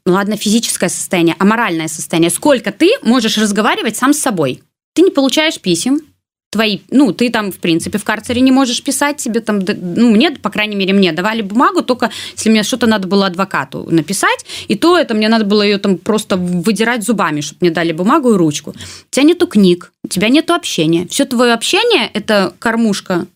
ладно, 0.05 0.37
физическое 0.37 0.89
состояние, 0.89 1.35
а 1.39 1.45
моральное 1.45 1.87
состояние. 1.87 2.29
Сколько 2.29 2.71
ты 2.71 2.91
можешь 3.01 3.37
разговаривать 3.37 3.97
сам 3.97 4.13
с 4.13 4.19
собой? 4.19 4.61
Ты 4.93 5.01
не 5.01 5.11
получаешь 5.11 5.59
писем, 5.59 6.01
твои, 6.49 6.79
ну, 6.91 7.11
ты 7.11 7.29
там, 7.29 7.51
в 7.51 7.57
принципе, 7.57 7.97
в 7.97 8.03
карцере 8.03 8.41
не 8.41 8.51
можешь 8.51 8.81
писать 8.83 9.19
себе 9.19 9.41
там, 9.41 9.59
ну, 9.59 10.11
мне, 10.11 10.31
по 10.31 10.49
крайней 10.49 10.75
мере, 10.75 10.93
мне 10.93 11.11
давали 11.11 11.41
бумагу, 11.41 11.81
только 11.81 12.09
если 12.35 12.49
мне 12.49 12.63
что-то 12.63 12.87
надо 12.87 13.07
было 13.07 13.27
адвокату 13.27 13.87
написать, 13.91 14.45
и 14.67 14.75
то 14.75 14.97
это 14.97 15.13
мне 15.13 15.29
надо 15.29 15.45
было 15.45 15.61
ее 15.61 15.77
там 15.77 15.97
просто 15.97 16.37
выдирать 16.37 17.03
зубами, 17.03 17.41
чтобы 17.41 17.59
мне 17.61 17.71
дали 17.71 17.91
бумагу 17.91 18.33
и 18.33 18.37
ручку. 18.37 18.71
У 18.71 19.09
тебя 19.09 19.23
нету 19.23 19.47
книг, 19.47 19.91
у 20.03 20.07
тебя 20.07 20.29
нету 20.29 20.53
общения. 20.53 21.07
Все 21.07 21.25
твое 21.25 21.53
общение– 21.53 22.09
это 22.13 22.53
кормушка 22.59 23.27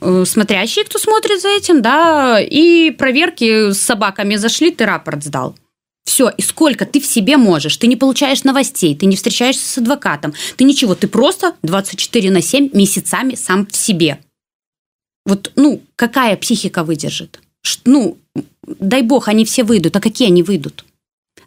э, 0.00 0.24
смотрящие, 0.26 0.84
кто 0.84 0.98
смотрит 0.98 1.40
за 1.40 1.48
этим, 1.48 1.80
да, 1.80 2.40
и 2.40 2.90
проверки 2.90 3.70
с 3.70 3.78
собаками 3.78 4.34
зашли, 4.34 4.72
ты 4.72 4.84
рапорт 4.84 5.22
сдал. 5.22 5.54
Все, 6.10 6.28
и 6.28 6.42
сколько 6.42 6.86
ты 6.86 6.98
в 6.98 7.06
себе 7.06 7.36
можешь. 7.36 7.76
Ты 7.76 7.86
не 7.86 7.94
получаешь 7.94 8.42
новостей, 8.42 8.96
ты 8.96 9.06
не 9.06 9.14
встречаешься 9.14 9.64
с 9.64 9.78
адвокатом, 9.78 10.34
ты 10.56 10.64
ничего, 10.64 10.96
ты 10.96 11.06
просто 11.06 11.54
24 11.62 12.32
на 12.32 12.42
7 12.42 12.70
месяцами 12.72 13.36
сам 13.36 13.64
в 13.64 13.76
себе. 13.76 14.18
Вот, 15.24 15.52
ну, 15.54 15.80
какая 15.94 16.36
психика 16.36 16.82
выдержит? 16.82 17.38
Ну, 17.84 18.18
дай 18.66 19.02
бог, 19.02 19.28
они 19.28 19.44
все 19.44 19.62
выйдут. 19.62 19.94
А 19.94 20.00
какие 20.00 20.26
они 20.26 20.42
выйдут? 20.42 20.84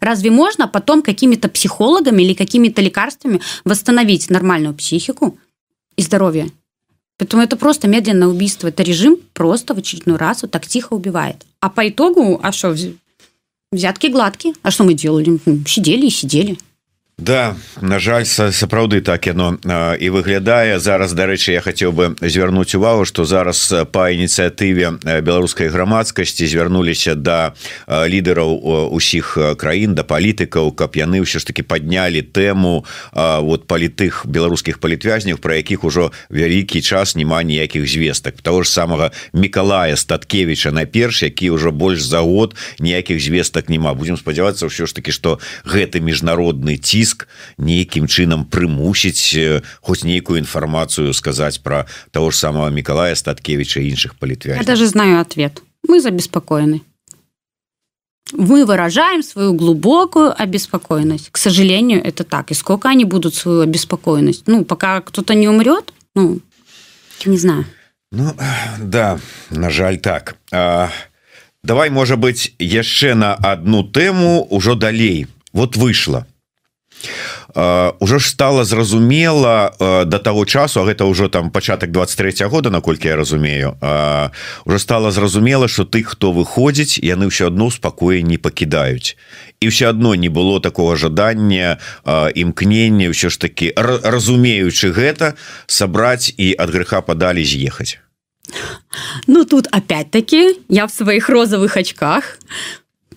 Разве 0.00 0.30
можно 0.30 0.66
потом 0.66 1.02
какими-то 1.02 1.50
психологами 1.50 2.22
или 2.22 2.32
какими-то 2.32 2.80
лекарствами 2.80 3.42
восстановить 3.66 4.30
нормальную 4.30 4.74
психику 4.74 5.38
и 5.96 6.02
здоровье? 6.02 6.48
Поэтому 7.18 7.42
это 7.42 7.58
просто 7.58 7.86
медленное 7.86 8.28
убийство. 8.28 8.68
Это 8.68 8.82
режим 8.82 9.18
просто 9.34 9.74
в 9.74 9.78
очередной 9.78 10.16
раз 10.16 10.40
вот 10.40 10.52
так 10.52 10.66
тихо 10.66 10.94
убивает. 10.94 11.44
А 11.60 11.68
по 11.68 11.86
итогу, 11.86 12.40
а 12.42 12.50
что, 12.50 12.74
взятки 13.74 14.06
гладкие. 14.06 14.54
А 14.62 14.70
что 14.70 14.84
мы 14.84 14.94
делали? 14.94 15.38
Сидели 15.66 16.06
и 16.06 16.10
сидели. 16.10 16.56
Да 17.18 17.54
на 17.80 18.00
жаль 18.02 18.26
сапраўды 18.26 18.98
так 19.00 19.26
яно 19.30 19.54
і 19.62 20.08
выглядае. 20.10 20.82
Зараз 20.82 21.14
дарэчы 21.14 21.54
я 21.54 21.62
хацеў 21.62 21.94
бы 21.94 22.18
звярнуць 22.18 22.74
увагу 22.74 23.06
што 23.06 23.22
зараз 23.22 23.86
па 23.94 24.10
ініцыятыве 24.10 24.98
беларускай 25.22 25.70
грамадскасці 25.70 26.42
звярнуліся 26.42 27.14
да 27.14 27.54
лідараў 27.86 28.90
усіх 28.90 29.38
краін 29.54 29.94
да 29.94 30.02
палітыкаў 30.02 30.74
каб 30.74 30.98
яны 30.98 31.22
ўсё 31.22 31.38
ж 31.38 31.46
таки 31.46 31.62
паднялі 31.62 32.18
тэму 32.18 32.82
вот 33.14 33.70
палітых 33.70 34.26
беларускіх 34.26 34.82
палітвязняў 34.82 35.38
про 35.38 35.54
якіх 35.54 35.86
ужо 35.86 36.10
вялікі 36.34 36.82
час 36.82 37.14
няма 37.14 37.46
ніякіх 37.46 37.86
звестак. 37.86 38.42
Того 38.42 38.66
ж 38.66 38.74
самага 38.74 39.14
мікалая 39.30 39.94
статкевича 39.94 40.74
найперш 40.74 41.22
які 41.22 41.54
ўжо 41.54 41.70
больш 41.70 42.02
за 42.02 42.26
год 42.26 42.58
ніякіх 42.82 43.22
звестак 43.22 43.70
няма. 43.70 43.94
Будем 43.94 44.18
спадзявацца 44.18 44.66
ўсё 44.66 44.90
ж 44.90 44.98
таки 44.98 45.14
что 45.14 45.38
гэты 45.62 46.02
міжнародны 46.02 46.74
ці 46.74 47.03
ціск 47.03 47.27
нейкім 47.57 48.07
чынам 48.07 48.45
прымусіць 48.45 49.61
хоць 49.81 50.03
нейкую 50.03 50.39
інфармацыю 50.39 51.13
сказаць 51.13 51.59
про 51.59 51.85
того 52.11 52.31
ж 52.31 52.37
самого 52.37 52.69
Миколая 52.69 53.15
статкевича 53.15 53.79
іншых 53.79 54.15
палітвя 54.15 54.55
я 54.55 54.63
даже 54.63 54.87
знаю 54.87 55.19
ответ 55.19 55.61
мы 55.87 56.01
забеспокоены 56.01 56.81
мы 58.33 58.65
выражаем 58.65 59.23
свою 59.23 59.53
глубокую 59.53 60.33
обеспокоенность 60.41 61.29
к 61.31 61.37
сожалению 61.37 62.03
это 62.03 62.23
так 62.23 62.51
и 62.51 62.53
сколько 62.53 62.89
они 62.89 63.05
будут 63.05 63.35
свою 63.35 63.61
обеспокоенность 63.61 64.43
ну 64.47 64.65
пока 64.65 65.01
кто-то 65.01 65.33
не 65.33 65.47
умрет 65.47 65.93
ну 66.15 66.39
не 67.25 67.37
знаю 67.37 67.65
ну 68.11 68.33
да 68.79 69.19
на 69.49 69.69
жаль 69.69 69.97
так 69.97 70.35
а, 70.51 70.89
давай 71.63 71.89
может 71.89 72.19
быть 72.19 72.55
яшчэ 72.59 73.15
на 73.15 73.35
одну 73.35 73.83
тэму 73.83 74.47
ўжо 74.49 74.75
далей 74.75 75.27
вот 75.51 75.77
вышло 75.77 76.25
Ўжо 78.00 78.18
ж 78.18 78.24
стала 78.28 78.64
зразумела 78.64 79.72
до 80.06 80.18
таго 80.18 80.44
часу 80.44 80.80
а 80.80 80.84
гэта 80.84 81.04
ўжо 81.04 81.28
там 81.28 81.50
пачатак 81.50 81.90
23 81.90 82.46
года 82.46 82.70
наколькі 82.70 83.08
я 83.08 83.16
разумею 83.16 83.76
уже 84.64 84.78
стала 84.78 85.10
зразумела 85.10 85.68
что 85.68 85.84
ты 85.84 86.02
хто 86.02 86.32
выходзіць 86.32 86.98
яны 86.98 87.30
ўсё 87.30 87.46
адно 87.52 87.70
спакоі 87.70 88.22
не 88.22 88.38
пакідаюць. 88.38 89.16
І 89.60 89.68
все 89.68 89.88
одно 89.88 90.14
не 90.14 90.28
было 90.28 90.60
такого 90.60 90.96
жадання 90.96 91.78
імкнення 92.34 93.08
ўсё 93.10 93.30
ж 93.30 93.38
таки 93.38 93.72
разумеючы 93.76 94.90
гэта 94.90 95.34
сабраць 95.66 96.34
і 96.36 96.54
ад 96.58 96.70
грэха 96.70 97.00
падалі 97.00 97.44
з'ехаць. 97.44 97.98
Ну 99.26 99.44
тут 99.44 99.66
опять-таки 99.72 100.60
я 100.68 100.86
в 100.86 100.92
своих 100.92 101.28
розовых 101.28 101.76
очках 101.76 102.38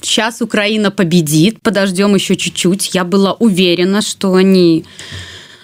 сейчас 0.02 0.42
Украина 0.42 0.92
победит, 0.92 1.62
подождем 1.62 2.16
еще 2.16 2.36
чуть-чуть. 2.36 2.94
Я 2.94 3.04
была 3.04 3.34
уверена, 3.34 4.02
что 4.02 4.34
они 4.34 4.86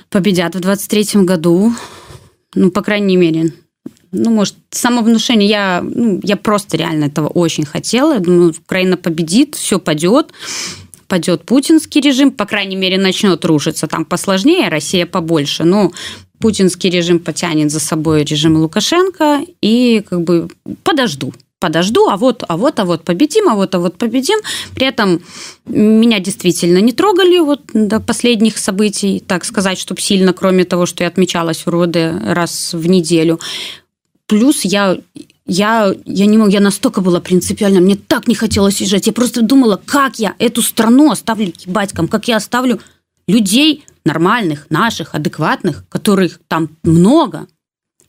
победят 0.10 0.56
в 0.56 0.60
23 0.60 1.24
году. 1.24 1.74
Ну, 2.56 2.72
по 2.72 2.82
крайней 2.82 3.18
мере, 3.18 3.54
ну, 4.12 4.30
может, 4.30 4.56
самовнушение, 4.70 5.50
я, 5.50 5.82
ну, 5.84 6.20
я 6.24 6.38
просто 6.38 6.78
реально 6.78 7.06
этого 7.06 7.28
очень 7.28 7.66
хотела. 7.66 8.20
Думаю, 8.20 8.54
Украина 8.64 8.96
победит, 8.96 9.56
все 9.56 9.80
падет, 9.80 10.32
падет 11.08 11.44
путинский 11.46 12.00
режим, 12.00 12.32
по 12.32 12.46
крайней 12.46 12.76
мере, 12.76 13.00
начнет 13.00 13.44
рушиться. 13.44 13.88
Там 13.88 14.06
посложнее, 14.06 14.70
Россия 14.70 15.08
побольше, 15.08 15.64
но 15.64 15.92
путинский 16.40 16.92
режим 16.92 17.20
потянет 17.20 17.72
за 17.72 17.80
собой 17.80 18.24
режим 18.24 18.58
Лукашенко, 18.58 19.42
и 19.62 20.04
как 20.08 20.22
бы 20.22 20.48
подожду 20.84 21.34
подожду, 21.64 22.10
а 22.10 22.18
вот, 22.18 22.44
а 22.46 22.58
вот, 22.58 22.80
а 22.80 22.84
вот 22.84 23.04
победим, 23.06 23.48
а 23.48 23.56
вот, 23.56 23.74
а 23.74 23.80
вот 23.80 23.98
победим. 23.98 24.40
При 24.76 24.86
этом 24.86 25.22
меня 25.66 26.20
действительно 26.20 26.80
не 26.80 26.92
трогали 26.92 27.40
вот 27.40 27.62
до 27.74 28.02
последних 28.02 28.58
событий, 28.58 29.24
так 29.26 29.46
сказать, 29.46 29.80
чтобы 29.80 30.02
сильно, 30.02 30.34
кроме 30.34 30.66
того, 30.66 30.86
что 30.86 31.04
я 31.04 31.08
отмечалась 31.08 31.66
в 31.66 31.70
РОД 31.70 31.96
раз 32.26 32.74
в 32.74 32.86
неделю. 32.88 33.40
Плюс 34.26 34.66
я 34.66 34.98
я, 35.46 35.94
я 36.06 36.26
не 36.26 36.38
мог, 36.38 36.50
я 36.50 36.60
настолько 36.60 37.00
была 37.00 37.22
принципиальна, 37.22 37.80
мне 37.80 37.96
так 37.96 38.28
не 38.28 38.36
хотелось 38.36 38.82
уезжать. 38.82 39.08
Я 39.08 39.14
просто 39.14 39.42
думала, 39.42 39.80
как 39.86 40.20
я 40.20 40.36
эту 40.40 40.62
страну 40.62 41.12
оставлю 41.12 41.54
батькам, 41.68 42.10
как 42.10 42.28
я 42.28 42.38
оставлю 42.38 42.80
людей 43.28 43.86
нормальных, 44.06 44.66
наших, 44.70 45.16
адекватных, 45.16 45.86
которых 45.88 46.42
там 46.50 46.68
много, 46.84 47.48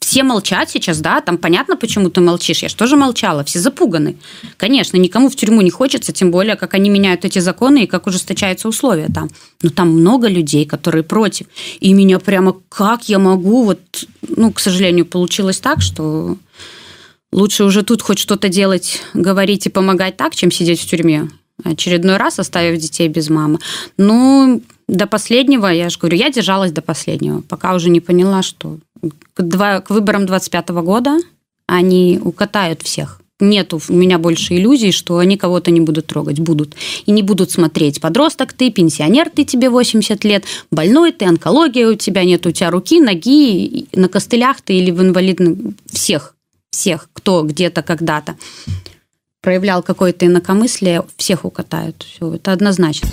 все 0.04 0.22
молчат 0.22 0.68
сейчас, 0.68 1.00
да, 1.00 1.22
там 1.22 1.38
понятно, 1.38 1.76
почему 1.76 2.10
ты 2.10 2.20
молчишь. 2.20 2.62
Я 2.62 2.68
же 2.68 2.76
тоже 2.76 2.96
молчала, 2.96 3.42
все 3.42 3.58
запуганы. 3.58 4.16
Конечно, 4.58 4.98
никому 4.98 5.30
в 5.30 5.34
тюрьму 5.34 5.62
не 5.62 5.70
хочется, 5.70 6.12
тем 6.12 6.30
более, 6.30 6.56
как 6.56 6.74
они 6.74 6.90
меняют 6.90 7.24
эти 7.24 7.38
законы 7.38 7.84
и 7.84 7.86
как 7.86 8.06
ужесточаются 8.06 8.68
условия 8.68 9.08
там. 9.08 9.30
Но 9.62 9.70
там 9.70 9.88
много 9.88 10.28
людей, 10.28 10.66
которые 10.66 11.04
против. 11.04 11.46
И 11.80 11.94
меня 11.94 12.18
прямо 12.18 12.54
как 12.68 13.08
я 13.08 13.18
могу, 13.18 13.64
вот, 13.64 13.80
ну, 14.28 14.52
к 14.52 14.60
сожалению, 14.60 15.06
получилось 15.06 15.58
так, 15.58 15.80
что 15.80 16.36
лучше 17.32 17.64
уже 17.64 17.82
тут 17.82 18.02
хоть 18.02 18.18
что-то 18.18 18.50
делать, 18.50 19.00
говорить 19.14 19.64
и 19.64 19.70
помогать 19.70 20.18
так, 20.18 20.36
чем 20.36 20.50
сидеть 20.50 20.82
в 20.82 20.86
тюрьме 20.86 21.30
очередной 21.62 22.18
раз 22.18 22.38
оставив 22.38 22.78
детей 22.78 23.08
без 23.08 23.30
мамы. 23.30 23.58
Ну, 23.96 24.60
до 24.88 25.06
последнего, 25.06 25.66
я 25.66 25.88
же 25.88 25.98
говорю, 25.98 26.16
я 26.16 26.30
держалась 26.30 26.72
до 26.72 26.82
последнего, 26.82 27.40
пока 27.40 27.74
уже 27.74 27.90
не 27.90 28.00
поняла, 28.00 28.42
что 28.42 28.78
к, 29.34 29.42
два, 29.42 29.80
к 29.80 29.90
выборам 29.90 30.26
25 30.26 30.68
года 30.68 31.18
они 31.66 32.20
укатают 32.22 32.82
всех. 32.82 33.20
Нету 33.40 33.80
у 33.88 33.92
меня 33.92 34.18
больше 34.18 34.54
иллюзий, 34.54 34.92
что 34.92 35.18
они 35.18 35.36
кого-то 35.36 35.72
не 35.72 35.80
будут 35.80 36.06
трогать, 36.06 36.38
будут. 36.38 36.76
И 37.04 37.10
не 37.10 37.22
будут 37.22 37.50
смотреть, 37.50 38.00
подросток 38.00 38.52
ты, 38.52 38.70
пенсионер 38.70 39.28
ты, 39.28 39.44
тебе 39.44 39.70
80 39.70 40.22
лет, 40.24 40.44
больной 40.70 41.10
ты, 41.12 41.24
онкология 41.24 41.88
у 41.88 41.94
тебя 41.94 42.24
нет, 42.24 42.46
у 42.46 42.52
тебя 42.52 42.70
руки, 42.70 43.00
ноги, 43.00 43.86
на 43.92 44.08
костылях 44.08 44.60
ты 44.60 44.74
или 44.74 44.92
в 44.92 45.02
инвалидном. 45.02 45.74
Всех, 45.90 46.36
всех, 46.70 47.08
кто 47.12 47.42
где-то 47.42 47.82
когда-то 47.82 48.36
проявлял 49.43 49.81
какое-то 49.81 50.25
инакомыслие, 50.25 51.03
всех 51.17 51.45
укатают. 51.45 52.03
Все, 52.03 52.35
это 52.35 52.51
однозначно. 52.51 53.09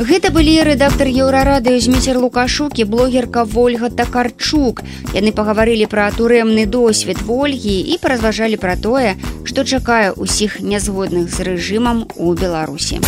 Гэта 0.00 0.32
былі 0.32 0.62
рэдактор 0.66 1.06
еўрарадыё 1.06 1.78
зміцер 1.78 2.18
лукашук 2.18 2.78
і 2.78 2.84
блогерка 2.84 3.46
ольга 3.54 3.90
такарчук 3.90 4.82
яны 5.14 5.30
пагаварылі 5.32 5.86
пра 5.86 6.10
турэмны 6.10 6.66
досвед 6.66 7.22
ольгі 7.28 7.76
і 7.94 7.98
паразважалі 8.02 8.56
пра 8.56 8.74
тое 8.76 9.14
што 9.44 9.62
чакае 9.64 10.10
ўсіх 10.16 10.58
нязгодных 10.60 11.30
з 11.30 11.46
рэжымам 11.52 12.08
у 12.16 12.34
беларусі 12.34 12.98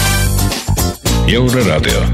еўрарадыё 1.27 2.07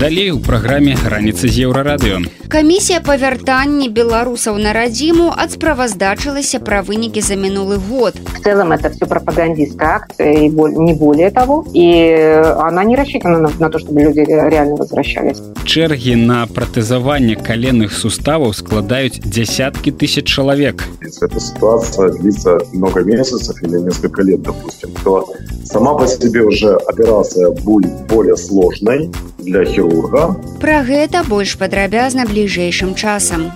Далей 0.00 0.30
у 0.30 0.38
праграме 0.40 0.96
раніцы 1.08 1.48
з 1.48 1.64
еўрарадыё. 1.64 2.20
Камісія 2.48 3.00
па 3.00 3.16
вяртанні 3.16 3.88
беларусаў 3.88 4.58
на 4.60 4.72
радзіму 4.76 5.30
адсправаздачылася 5.32 6.60
пра 6.60 6.80
вынікі 6.82 7.20
за 7.24 7.36
мінулы 7.36 7.76
год. 7.76 8.16
В 8.36 8.40
целом 8.44 8.72
это 8.72 8.90
все 8.90 9.06
пропагандистская 9.06 10.00
акция, 10.00 10.32
и 10.32 10.48
не 10.48 10.94
более 10.94 11.30
того. 11.30 11.64
И 11.72 12.12
она 12.58 12.84
не 12.84 12.96
рассчитана 12.96 13.38
на, 13.38 13.50
на 13.58 13.70
то, 13.70 13.78
чтобы 13.78 14.00
люди 14.02 14.20
реально 14.20 14.76
возвращались. 14.76 15.40
Чэргі 15.64 16.16
на 16.16 16.46
пратэзаванне 16.46 17.36
каленных 17.36 17.92
суставаў 17.92 18.52
складаюць 18.52 19.20
десятки 19.24 19.90
тысяч 19.92 20.26
человек. 20.26 20.84
Если 21.00 21.28
эта 21.28 21.40
ситуация 21.40 22.10
длится 22.10 22.58
много 22.72 23.04
месяцев 23.04 23.56
или 23.62 23.78
несколько 23.78 24.22
лет, 24.22 24.42
допустим, 24.42 24.90
то 25.04 25.28
сама 25.64 25.94
по 25.94 26.06
себе 26.06 26.42
уже 26.42 26.74
операция 26.74 27.50
будет 27.50 27.92
более 28.08 28.36
сложной, 28.36 29.10
для 29.44 29.64
хирурга. 29.64 30.36
Пра 30.60 30.82
гэта 30.84 31.24
больш 31.24 31.56
падрабязна 31.58 32.28
бліжэйшым 32.28 32.94
часам. 32.94 33.50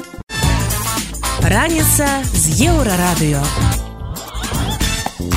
Раніца 1.45 2.09
з 2.33 2.45
еўрарадыё. 2.73 3.78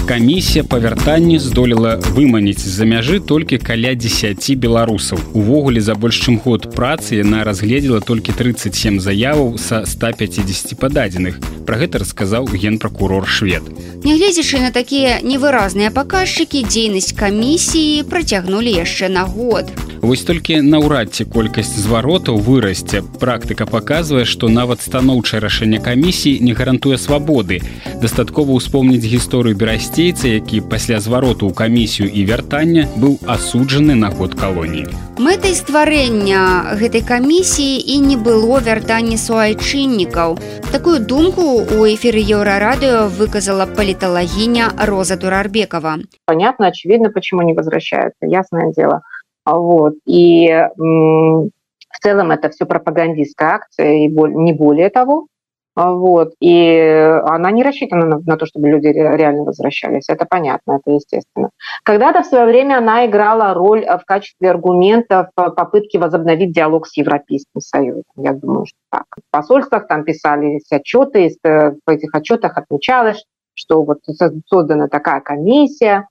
Камісія 0.07 0.65
па 0.67 0.79
вяртанні 0.83 1.39
здолела 1.39 1.95
выманіць 2.15 2.59
з-за 2.59 2.85
мяжы 2.91 3.21
толькі 3.23 3.59
каля 3.63 3.95
10 3.95 4.43
беларусаў. 4.59 5.21
Увогуле 5.33 5.81
за 5.81 5.95
больш 5.95 6.19
чым 6.27 6.41
год 6.43 6.75
працы 6.75 7.23
яна 7.23 7.45
разгледзела 7.47 8.01
толькі 8.03 8.35
37 8.35 8.99
заяваў 8.99 9.55
са 9.63 9.87
150 9.87 10.75
пададзеных. 10.75 11.39
Пра 11.67 11.79
гэта 11.79 12.03
расказаў 12.03 12.51
генпракурор 12.51 13.31
швед. 13.31 13.63
Нягледзячы 14.03 14.59
на 14.59 14.75
такія 14.75 15.23
невыразныя 15.23 15.95
паказчыкі 15.95 16.67
дзейнасць 16.67 17.15
камісіі 17.15 18.03
працягнулі 18.11 18.75
яшчэ 18.75 19.07
на 19.07 19.23
год. 19.23 19.71
Вось 20.03 20.25
толькі 20.27 20.57
наўрад 20.67 21.15
ці 21.15 21.25
колькасць 21.31 21.79
зваротаў 21.79 22.41
вырасце. 22.43 23.07
Практыка 23.23 23.71
паказвае, 23.71 24.25
што 24.27 24.49
нават 24.51 24.83
станоўчае 24.83 25.39
рашэнне 25.39 25.79
камісіі 25.79 26.43
не 26.43 26.59
гарантуе 26.59 26.99
свабоды. 26.99 27.63
Дастаткова 28.03 28.59
ўспомніць 28.59 29.07
гісторыю 29.07 29.55
берасцейца, 29.92 30.28
які 30.28 30.62
пасля 30.62 31.00
звароту 31.04 31.52
ў 31.52 31.54
камісію 31.54 32.08
і 32.08 32.24
вяртання 32.24 32.88
быў 32.96 33.20
асуджаны 33.28 34.00
на 34.00 34.08
год 34.08 34.32
калоніі. 34.40 34.88
Мэтай 35.20 35.60
стварэння 35.60 36.72
гэтай 36.80 37.04
камісіі 37.04 37.76
і 37.76 37.96
не 38.00 38.16
было 38.16 38.64
вяртання 38.64 39.20
суайчыннікаў. 39.20 40.40
Такую 40.72 41.04
думку 41.04 41.68
у 41.68 41.84
эфіры 41.84 42.24
еўрарадыё 42.24 43.12
выказала 43.12 43.68
паліталагіня 43.68 44.72
Роза 44.88 45.20
Турарбекова. 45.20 46.00
Понятно, 46.24 46.72
очевидно, 46.72 47.12
почему 47.12 47.44
не 47.44 47.52
возвращаются, 47.52 48.24
ясное 48.24 48.72
дело. 48.72 49.02
Вот. 49.44 50.00
И 50.08 50.48
м, 50.48 51.52
в 51.92 51.98
целом 52.00 52.32
это 52.32 52.48
все 52.56 52.64
пропагандистская 52.66 53.60
акция, 53.60 54.06
и 54.06 54.08
не 54.08 54.54
более 54.54 54.90
того. 54.90 55.28
Вот. 55.75 56.33
И 56.41 56.79
она 57.25 57.51
не 57.51 57.63
рассчитана 57.63 58.07
на, 58.07 58.19
на 58.19 58.37
то, 58.37 58.45
чтобы 58.45 58.69
люди 58.69 58.89
реально 58.89 59.45
возвращались. 59.45 60.05
Это 60.09 60.27
понятно, 60.29 60.81
это 60.83 60.95
естественно. 60.95 61.51
Когда-то 61.83 62.23
в 62.23 62.27
свое 62.27 62.45
время 62.45 62.79
она 62.79 63.07
играла 63.07 63.55
роль 63.55 63.87
в 63.87 64.05
качестве 64.05 64.51
аргумента 64.51 65.31
в 65.35 65.51
попытке 65.51 65.99
возобновить 65.99 66.53
диалог 66.53 66.87
с 66.87 66.97
Европейским 66.97 67.61
Союзом. 67.61 68.03
Я 68.17 68.35
думаю, 68.35 68.67
что 68.67 68.77
так. 68.91 69.05
В 69.17 69.31
посольствах 69.31 69.87
там 69.87 70.05
писались 70.05 70.71
отчеты, 70.71 71.27
и 71.27 71.39
в 71.43 71.91
этих 71.91 72.15
отчетах 72.15 72.59
отмечалось, 72.59 73.25
что 73.55 73.83
вот 73.83 73.99
создана 74.47 74.89
такая 74.89 75.21
комиссия 75.21 76.07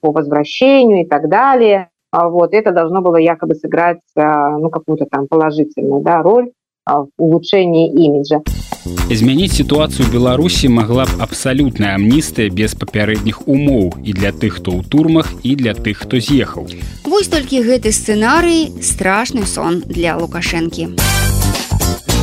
по 0.00 0.10
возвращению 0.10 1.04
и 1.04 1.08
так 1.08 1.28
далее. 1.28 1.90
Вот, 2.12 2.54
это 2.54 2.72
должно 2.72 3.00
было 3.00 3.16
якобы 3.16 3.54
сыграть 3.54 4.00
ну, 4.16 4.70
какую-то 4.70 5.06
там 5.06 5.26
положительную 5.28 6.00
да, 6.02 6.22
роль 6.22 6.52
в 6.86 7.08
улучшении 7.16 7.90
имиджа. 7.92 8.40
Змяніць 8.84 9.56
сітуацыю 9.56 10.08
Беларусі 10.12 10.68
магла 10.68 11.04
б 11.08 11.16
абсалютная 11.24 11.94
амністыя 11.96 12.52
без 12.52 12.76
папярэдніх 12.76 13.48
умоў 13.48 13.96
і 14.04 14.12
для 14.12 14.28
тых, 14.28 14.60
хто 14.60 14.76
ў 14.76 14.84
турмах 14.84 15.32
і 15.40 15.56
для 15.56 15.72
тых, 15.72 16.04
хто 16.04 16.20
з'ехаў. 16.20 16.68
Вось 17.08 17.32
толькі 17.32 17.64
гэты 17.64 17.92
сцэнарый 17.96 18.68
страшны 18.84 19.48
сон 19.48 19.80
для 19.88 20.20
лукашэнкі. 20.20 21.00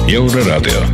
Еўрарадыё. 0.06 0.86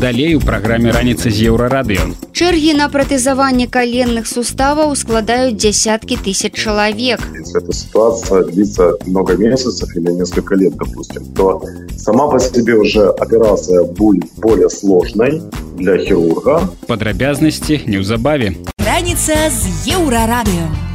Далей 0.00 0.34
у 0.34 0.40
праграме 0.40 0.92
раніца 0.92 1.30
з 1.30 1.50
еўрарадыё. 1.50 2.14
Чэргі 2.32 2.74
на 2.78 2.88
пратэзаванне 2.88 3.66
каленных 3.66 4.26
суставаў 4.26 4.94
складаюць 4.96 5.58
десяткі 5.58 6.18
тысяч 6.18 6.54
чалавек. 6.54 7.22
Если 7.34 7.62
эта 7.62 7.72
ситуация 7.72 8.44
длится 8.44 8.94
много 9.06 9.36
месяцев 9.36 9.88
или 9.96 10.10
несколько 10.12 10.54
лет, 10.54 10.74
допустим, 10.76 11.24
то 11.34 11.62
сама 11.96 12.28
по 12.28 12.38
себе 12.38 12.74
уже 12.74 13.08
операция 13.08 13.84
будет 13.84 14.30
более 14.36 14.70
сложной 14.70 15.42
для 15.78 15.98
хирурга. 15.98 16.68
Падрабязнасці 16.86 17.82
неўзабаве. 17.86 18.54
Раніца 18.78 19.34
з 19.50 19.94
еўрарадыё. 19.94 20.91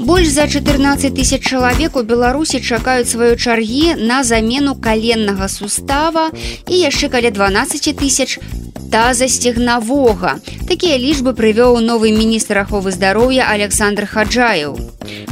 Больш 0.00 0.28
за 0.28 0.48
14 0.48 1.14
тысяч 1.14 1.42
чалавек 1.44 1.96
у 1.96 2.02
Беларусі 2.02 2.60
чакаюць 2.60 3.12
сваёй 3.12 3.36
чаргі 3.36 3.94
на 4.00 4.24
замену 4.24 4.74
каленнага 4.74 5.48
сустава 5.48 6.30
і 6.66 6.74
яшчэ 6.74 7.12
каля 7.12 7.30
12 7.30 7.92
тысяч 8.00 8.40
тазасцігнавога. 8.90 10.40
Такія 10.66 10.96
лічбы 10.96 11.36
прывёў 11.36 11.84
новы 11.84 12.10
міністр 12.16 12.64
аховы 12.64 12.90
здароўя 12.90 13.46
Александр 13.52 14.06
Хаджаев. 14.06 14.80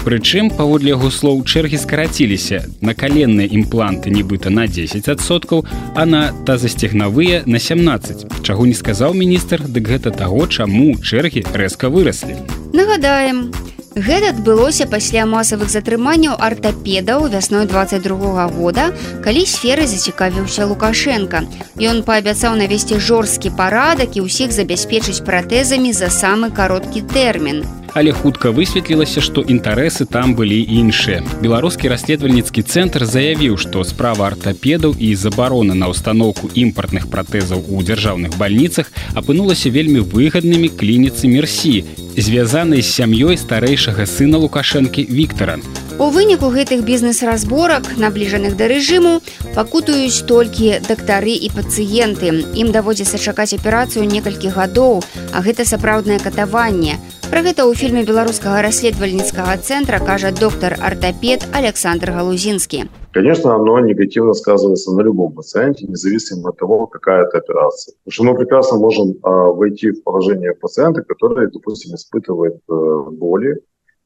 Прычым, 0.05 0.53
паводле 0.53 0.95
яго 0.95 1.11
слоў 1.11 1.43
чэргі 1.43 1.81
скараціліся 1.81 2.63
на 2.81 2.95
каленныя 2.95 3.49
імпланты 3.49 4.13
нібыта 4.13 4.53
на 4.53 4.69
10соткаў, 4.69 5.65
а 5.97 6.07
на 6.07 6.33
тазасцігнавыя 6.47 7.43
на 7.47 7.59
17. 7.59 8.45
Чаго 8.45 8.67
не 8.67 8.75
сказаў 8.75 9.15
міністр, 9.15 9.65
дык 9.65 9.89
гэта 9.97 10.13
таго, 10.13 10.47
чаму 10.47 10.95
чэргі 11.01 11.45
рэзка 11.53 11.89
выраслі. 11.89 12.37
Нагадаем, 12.73 13.51
Гэта 13.99 14.29
адбылося 14.31 14.85
пасля 14.87 15.25
масавых 15.27 15.71
затрыманняў 15.73 16.37
артапедаў 16.39 17.25
вясной 17.33 17.67
22 17.67 18.47
года, 18.55 18.85
калі 19.25 19.43
сферы 19.43 19.87
зацікавіўся 19.91 20.67
Лукашенко. 20.71 21.43
Ён 21.83 22.05
паабяцаў 22.07 22.55
навесці 22.63 23.03
жорсткі 23.03 23.51
парадак 23.59 24.15
і 24.15 24.23
ўсіх 24.29 24.55
забяспечыць 24.55 25.25
пратэзамі 25.27 25.91
за 25.91 26.15
самы 26.15 26.55
кароткі 26.55 27.03
тэрмін. 27.11 27.67
Але 27.94 28.12
хутка 28.12 28.50
высветлілася, 28.50 29.22
што 29.22 29.42
інтарэсы 29.46 30.06
там 30.10 30.34
былі 30.34 30.58
іншыя. 30.66 31.22
Беларускі 31.46 31.94
расследавальніцкі 31.94 32.66
цэнтр 32.66 33.06
заявіў, 33.06 33.58
што 33.62 33.84
справа 33.86 34.34
артапедаў 34.34 34.98
і 34.98 35.14
забарона 35.14 35.78
на 35.78 35.94
ўстаноўку 35.94 36.50
імпартных 36.58 37.06
пратэзаў 37.14 37.62
у 37.70 37.86
дзяржаўных 37.86 38.34
бальніцах 38.42 38.90
апынулася 39.14 39.70
вельмі 39.70 40.02
выгаднымі 40.02 40.74
клініцы 40.74 41.30
мерсі, 41.30 41.86
звязанай 42.18 42.82
з 42.82 42.90
сям'ёй 42.90 43.38
старэйшага 43.38 44.10
сына 44.10 44.42
лукашэнкі 44.42 45.06
Віктора. 45.06 45.62
У 46.02 46.10
выніку 46.10 46.50
гэтых 46.50 46.82
бізнес-разборак, 46.82 47.86
набліжаных 48.02 48.58
да 48.58 48.66
рэжыму, 48.66 49.22
пакутаюць 49.54 50.26
толькі 50.26 50.82
дактары 50.82 51.38
і 51.38 51.54
пацыенты. 51.54 52.34
Ім 52.58 52.74
даводзіцца 52.74 53.22
чакаць 53.22 53.54
аперацыю 53.54 54.10
некалькі 54.10 54.50
гадоў, 54.50 55.06
а 55.30 55.46
гэта 55.46 55.62
сапраўднае 55.70 56.18
катаванне. 56.18 56.98
Пра 57.32 57.42
гэта 57.42 57.66
ў 57.66 57.74
фільме 57.74 58.04
беларускага 58.06 58.62
расследавальніцкага 58.62 59.58
цэнтра 59.58 59.98
кажа 60.04 60.30
доктар 60.30 60.78
ортопед 60.78 61.48
Александр 61.54 62.12
Галузінскі. 62.12 62.84
Конечно, 63.14 63.56
оно 63.56 63.80
негативно 63.80 64.34
сказывается 64.34 64.92
на 64.92 65.02
любом 65.02 65.34
пациенте, 65.34 65.86
независимо 65.88 66.50
от 66.50 66.58
того, 66.58 66.88
какая 66.88 67.26
это 67.26 67.38
операция. 67.38 67.94
Потому 68.04 68.12
что 68.12 68.24
мы 68.24 68.36
прекрасно 68.36 68.78
можем 68.78 69.16
а, 69.22 69.52
войти 69.52 69.92
в 69.92 70.04
положение 70.04 70.54
пациента, 70.54 71.02
который, 71.04 71.52
допустим, 71.52 71.96
испытывает 71.96 72.58
а, 72.70 73.10
боли, 73.12 73.62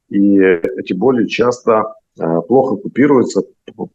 и 0.10 0.40
эти 0.40 0.94
боли 0.94 1.26
часто 1.28 1.94
а, 2.20 2.42
плохо 2.42 2.76
купируются, 2.76 3.44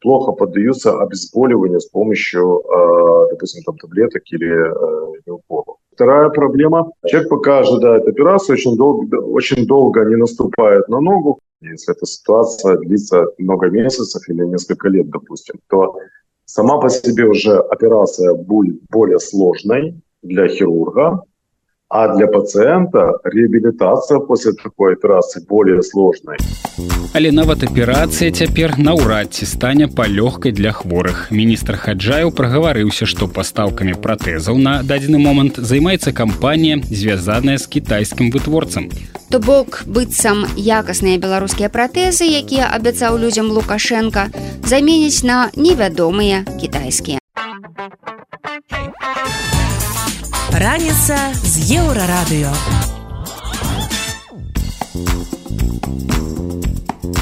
плохо 0.01 0.33
поддаются 0.33 0.99
обезболиванию 1.01 1.81
с 1.81 1.87
помощью, 1.87 2.63
а, 2.71 3.29
допустим, 3.31 3.63
там, 3.65 3.77
таблеток 3.79 4.23
или 4.31 4.51
а, 4.51 5.33
уколов. 5.33 5.77
Вторая 5.98 6.30
проблема. 6.30 6.92
Человек 7.08 7.30
пока 7.30 7.58
ожидает 7.58 8.08
операцию, 8.08 8.54
очень 8.54 8.78
долго, 8.78 9.16
очень 9.16 9.66
долго 9.66 10.06
не 10.06 10.16
наступает 10.16 10.88
на 10.90 11.00
ногу. 11.00 11.40
Если 11.60 11.92
эта 11.92 12.06
ситуация 12.06 12.78
длится 12.78 13.26
много 13.40 13.72
месяцев 13.72 14.22
или 14.30 14.46
несколько 14.46 14.90
лет, 14.90 15.10
допустим, 15.10 15.56
то 15.68 15.98
сама 16.46 16.78
по 16.78 16.88
себе 16.90 17.26
уже 17.26 17.58
операция 17.58 18.36
будет 18.36 18.80
более 18.92 19.18
сложной 19.18 20.00
для 20.22 20.48
хирурга, 20.48 21.24
а 21.93 22.17
для 22.17 22.27
пациента 22.27 23.19
реабилитация 23.25 24.19
после 24.19 24.53
такой 24.53 24.95
операции 24.95 25.45
более 25.47 25.83
сложной. 25.83 26.39
Але 27.13 27.31
нават 27.31 27.63
аперацыя 27.63 28.33
цяпер 28.33 28.79
наўрад 28.79 29.37
ці 29.37 29.45
стане 29.45 29.89
палёгкай 29.93 30.53
для 30.57 30.73
хворых. 30.73 31.29
Міністр 31.31 31.77
Хаджаяў 31.77 32.33
прагаварыўся, 32.33 33.05
што 33.05 33.29
пастаўкамі 33.29 33.93
пратэзаў 34.01 34.57
на 34.57 34.81
дадзены 34.83 35.21
момант 35.21 35.61
займаецца 35.61 36.17
кампанія, 36.17 36.81
звязаная 36.81 37.59
з 37.59 37.69
кітайскім 37.69 38.33
вытворцам. 38.33 38.89
То 39.29 39.37
бок 39.39 39.85
быццам 39.85 40.49
якасныя 40.57 41.21
беларускія 41.21 41.69
пратэзы, 41.69 42.25
якія 42.25 42.73
абяцаў 42.73 43.21
людзям 43.21 43.53
Лукашенко, 43.53 44.33
заменяць 44.65 45.21
на 45.21 45.53
невядомыя 45.57 46.49
кітайскія. 46.57 47.21
Раніца 50.58 51.18
з 51.38 51.78
еўрарадыё. 51.78 52.50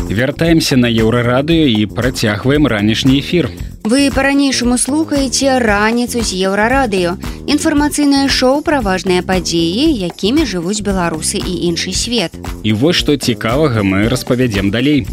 Вяртаемся 0.08 0.78
на 0.80 0.88
еўрарадыё 0.88 1.68
і 1.68 1.84
працягваем 1.86 2.64
ранішні 2.64 3.20
эфір. 3.20 3.52
Вы 3.84 4.08
па-ранейшаму 4.16 4.78
слухаеце 4.80 5.60
раніцу 5.60 6.24
з 6.24 6.32
еўрарадыё. 6.48 7.20
Інфармацыйнае 7.44 8.32
шоу 8.32 8.64
пра 8.64 8.80
важныя 8.80 9.20
падзеі, 9.20 9.92
якімі 10.08 10.48
жывуць 10.48 10.80
беларусы 10.80 11.36
і 11.36 11.68
іншы 11.68 11.92
свет. 11.92 12.32
І 12.64 12.72
вось 12.72 12.96
што 12.96 13.20
цікавага 13.20 13.84
мы 13.84 14.08
распавядзем 14.08 14.72
далей. 14.72 15.04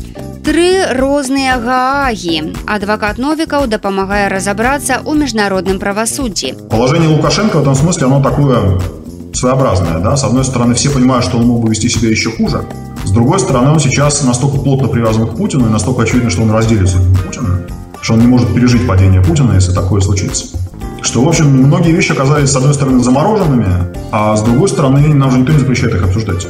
Тры 0.43 0.87
розныя 0.95 1.57
гаагі. 1.59 2.53
Адвакат 2.65 3.17
Новікаў 3.19 3.67
дапамагае 3.67 4.31
разабрацца 4.31 5.03
ў 5.03 5.11
міжнародным 5.19 5.79
правасуддзі. 5.79 6.69
Положение 6.71 7.09
Лукашенко 7.09 7.57
в 7.57 7.61
этом 7.61 7.75
смысле, 7.75 8.07
оно 8.07 8.23
такое 8.23 8.79
своеобразное. 9.33 9.99
Да? 9.99 10.15
С 10.15 10.23
одной 10.23 10.43
стороны, 10.43 10.73
все 10.73 10.89
понимают, 10.89 11.25
что 11.25 11.37
он 11.37 11.47
мог 11.47 11.63
бы 11.63 11.69
вести 11.69 11.89
себя 11.89 12.09
еще 12.09 12.31
хуже. 12.31 12.63
С 13.03 13.11
другой 13.11 13.39
стороны, 13.39 13.71
он 13.71 13.79
сейчас 13.79 14.23
настолько 14.23 14.57
плотно 14.57 14.87
привязан 14.87 15.27
к 15.27 15.35
Путину, 15.35 15.67
и 15.67 15.69
настолько 15.69 16.03
очевидно, 16.03 16.29
что 16.29 16.41
он 16.41 16.51
разделит 16.51 16.89
судьбу 16.89 17.15
Путина, 17.25 17.61
что 18.01 18.13
он 18.13 18.19
не 18.19 18.27
может 18.27 18.53
пережить 18.53 18.87
падение 18.87 19.21
Путина, 19.21 19.53
если 19.53 19.73
такое 19.73 20.01
случится. 20.01 20.45
Что, 21.01 21.23
в 21.23 21.29
общем, 21.29 21.45
многие 21.49 21.91
вещи 21.91 22.11
оказались, 22.11 22.49
с 22.49 22.55
одной 22.55 22.73
стороны, 22.73 23.03
замороженными, 23.03 23.67
а 24.11 24.35
с 24.35 24.41
другой 24.41 24.67
стороны, 24.67 24.99
нам 25.13 25.31
же 25.31 25.39
никто 25.39 25.53
не 25.53 25.59
запрещает 25.59 25.95
их 25.95 26.03
обсуждать. 26.03 26.47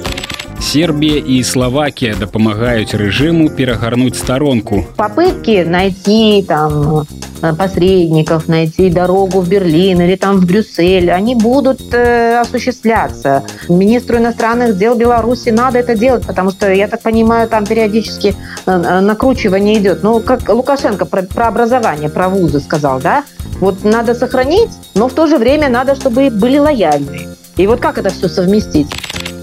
Сербія 0.61 1.23
і 1.27 1.43
Словакія 1.43 2.15
дапамагаюць 2.19 2.93
рэжыму 2.93 3.49
перагарнуць 3.49 4.17
старонку. 4.17 4.85
Попытки 4.97 5.63
найти 5.65 6.43
там 6.47 7.05
э, 7.41 7.53
посредников, 7.53 8.49
найти 8.49 8.89
дорогу 8.89 9.41
в 9.41 9.47
Берлин 9.47 10.01
или 10.01 10.15
там 10.15 10.37
в 10.37 10.45
Брюссель, 10.45 11.09
они 11.09 11.35
будут 11.35 11.93
э, 11.93 12.41
осуществляться. 12.41 13.43
Министру 13.69 14.17
иностранных 14.17 14.77
дел 14.77 14.95
Беларуси 14.95 15.49
надо 15.49 15.79
это 15.79 15.95
делать, 15.95 16.25
потому 16.25 16.51
что, 16.51 16.73
я 16.73 16.87
так 16.87 17.01
понимаю, 17.01 17.47
там 17.47 17.65
периодически 17.65 18.35
э, 18.65 18.71
э 18.71 18.99
накручивание 19.01 19.77
идет. 19.77 20.03
Ну, 20.03 20.19
как 20.19 20.49
Лукашенко 20.49 21.05
про, 21.05 21.23
про 21.23 21.47
образование, 21.47 22.09
про 22.09 22.29
вузы 22.29 22.59
сказал, 22.59 22.99
да? 22.99 23.23
Вот 23.59 23.83
надо 23.83 24.15
сохранить, 24.15 24.71
но 24.95 25.07
в 25.07 25.13
то 25.13 25.27
же 25.27 25.37
время 25.37 25.69
надо, 25.69 25.95
чтобы 25.95 26.29
были 26.29 26.57
лояльны. 26.57 27.27
И 27.57 27.67
вот 27.67 27.79
как 27.79 27.97
это 27.97 28.09
все 28.09 28.27
совместить? 28.27 28.87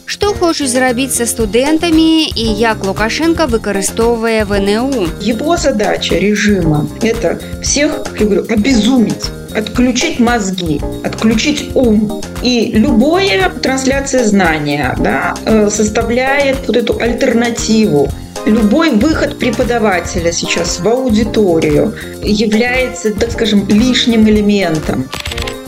Што 0.09 0.35
хочуць 0.35 0.71
зрабіць 0.71 1.15
са 1.15 1.27
студэнтамі 1.27 2.29
і 2.35 2.47
як 2.59 2.85
Лукашенко 2.85 3.47
выкарыстоўвае 3.47 4.45
ВНУ. 4.45 5.09
Его 5.21 5.57
задача 5.57 6.19
режима – 6.19 7.03
это 7.03 7.39
всех, 7.63 8.05
я 8.19 8.27
говорю, 8.27 8.47
обезумить 8.51 9.31
отключить 9.55 10.19
мозги, 10.19 10.81
отключить 11.05 11.71
ум. 11.75 12.23
И 12.43 12.73
любая 12.75 13.51
трансляция 13.63 14.25
знания 14.25 14.95
да, 14.99 15.35
э, 15.45 15.71
составляет 15.71 16.67
вот 16.67 16.77
эту 16.77 16.99
альтернативу. 17.01 18.09
Любой 18.47 18.91
выход 18.91 19.39
преподавателя 19.39 20.33
сейчас 20.33 20.81
в 20.81 20.89
аудиторию 20.89 21.95
является, 22.23 23.15
так 23.15 23.33
скажем, 23.33 23.67
лишним 23.69 24.29
элементом. 24.29 25.09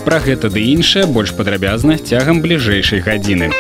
Пра 0.05 0.21
гэта 0.21 0.51
ды 0.55 0.63
іншае 0.71 1.07
больш 1.11 1.33
падрабязна 1.35 1.97
цягам 1.99 2.39
бліжэйшай 2.45 3.01
гадзіны. 3.03 3.51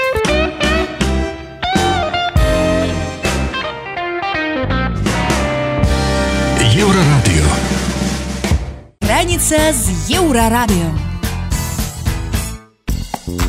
Раніца 9.21 9.57
з 9.69 10.17
еўрарадыё. 10.17 10.89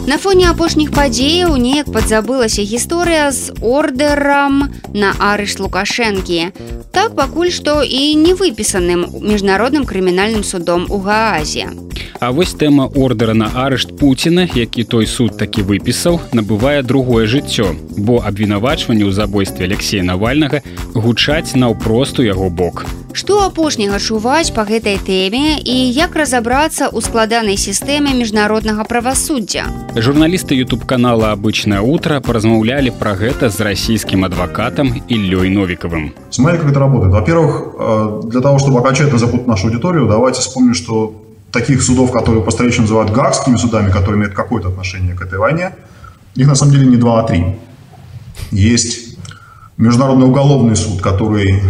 На 0.03 0.17
фоне 0.19 0.49
апошніх 0.51 0.91
падзеяў 0.91 1.55
неяк 1.62 1.87
падзабылася 1.95 2.65
гісторыя 2.67 3.31
з 3.31 3.55
ордэрам 3.62 4.57
на 4.91 5.12
арыш 5.23 5.55
лукашэнкі. 5.62 6.51
Так 6.91 7.15
пакуль 7.15 7.55
што 7.55 7.81
і 7.87 8.03
не 8.19 8.35
выпісаным 8.35 9.07
міжнародным 9.23 9.87
крымінальным 9.87 10.43
судом 10.43 10.91
у 10.91 10.99
гаазе. 10.99 11.71
А 12.19 12.31
вось 12.31 12.55
тэма 12.55 12.87
ордера 12.87 13.35
на 13.35 13.51
арышт 13.55 13.97
Пуціна, 13.99 14.49
які 14.55 14.85
той 14.85 15.07
суд 15.07 15.38
такі 15.38 15.62
выпісаў, 15.62 16.21
набывае 16.35 16.83
другое 16.83 17.27
жыццё, 17.27 17.75
бо 17.99 18.19
абвінавачванне 18.27 19.07
ў 19.07 19.15
забойстве 19.15 19.67
Алексея 19.67 20.03
Навальнага 20.03 20.62
гучаць 20.95 21.55
наўпрост 21.55 22.19
у 22.19 22.27
яго 22.27 22.51
бок. 22.51 22.87
Што 23.12 23.43
апошняга 23.45 23.99
чуваць 23.99 24.55
па 24.57 24.65
гэтай 24.65 24.97
тэме 24.97 25.61
і 25.61 25.77
як 25.93 26.17
разабрацца 26.17 26.88
ў 26.88 27.03
складанай 27.05 27.59
сістэме 27.61 28.15
міжнароднага 28.17 28.87
правасуддзя. 28.88 29.67
Журналісты 29.95 30.54
YouTube 30.54 30.86
канала 30.86 31.32
обычное 31.32 31.82
утро 31.82 32.21
поразмаўлялі 32.21 32.91
пра 33.00 33.15
гэта 33.17 33.50
з 33.50 33.65
расійскім 33.65 34.26
адвакатам 34.26 34.93
Ильей 35.10 35.50
Новиковым. 35.50 36.13
Смотрите, 36.30 36.62
как 36.63 36.71
это 36.71 36.80
работает. 36.80 37.13
Во-первых, 37.13 37.73
э, 37.80 38.21
для 38.30 38.41
того, 38.41 38.60
чтобы 38.60 38.80
окончательно 38.80 39.17
запутать 39.17 39.47
нашу 39.47 39.67
аудиторию, 39.67 40.08
давайте 40.08 40.41
вспомним, 40.41 40.76
что 40.76 41.15
таких 41.52 41.82
судов, 41.82 42.12
которые 42.12 42.43
по-старейшему 42.43 42.84
называют 42.84 43.12
гаагскими 43.12 43.58
судами, 43.58 43.89
которые 43.91 44.17
имеют 44.17 44.36
какое-то 44.36 44.69
отношение 44.69 45.15
к 45.15 45.21
этой 45.21 45.39
войне, 45.39 45.71
их 46.36 46.47
на 46.47 46.56
самом 46.56 46.73
деле 46.73 46.86
не 46.86 46.97
два, 46.97 47.21
а 47.21 47.23
три. 47.23 47.58
Есть 48.52 49.17
Международный 49.78 50.28
уголовный 50.28 50.76
суд, 50.76 51.02
который 51.02 51.56
э, 51.56 51.62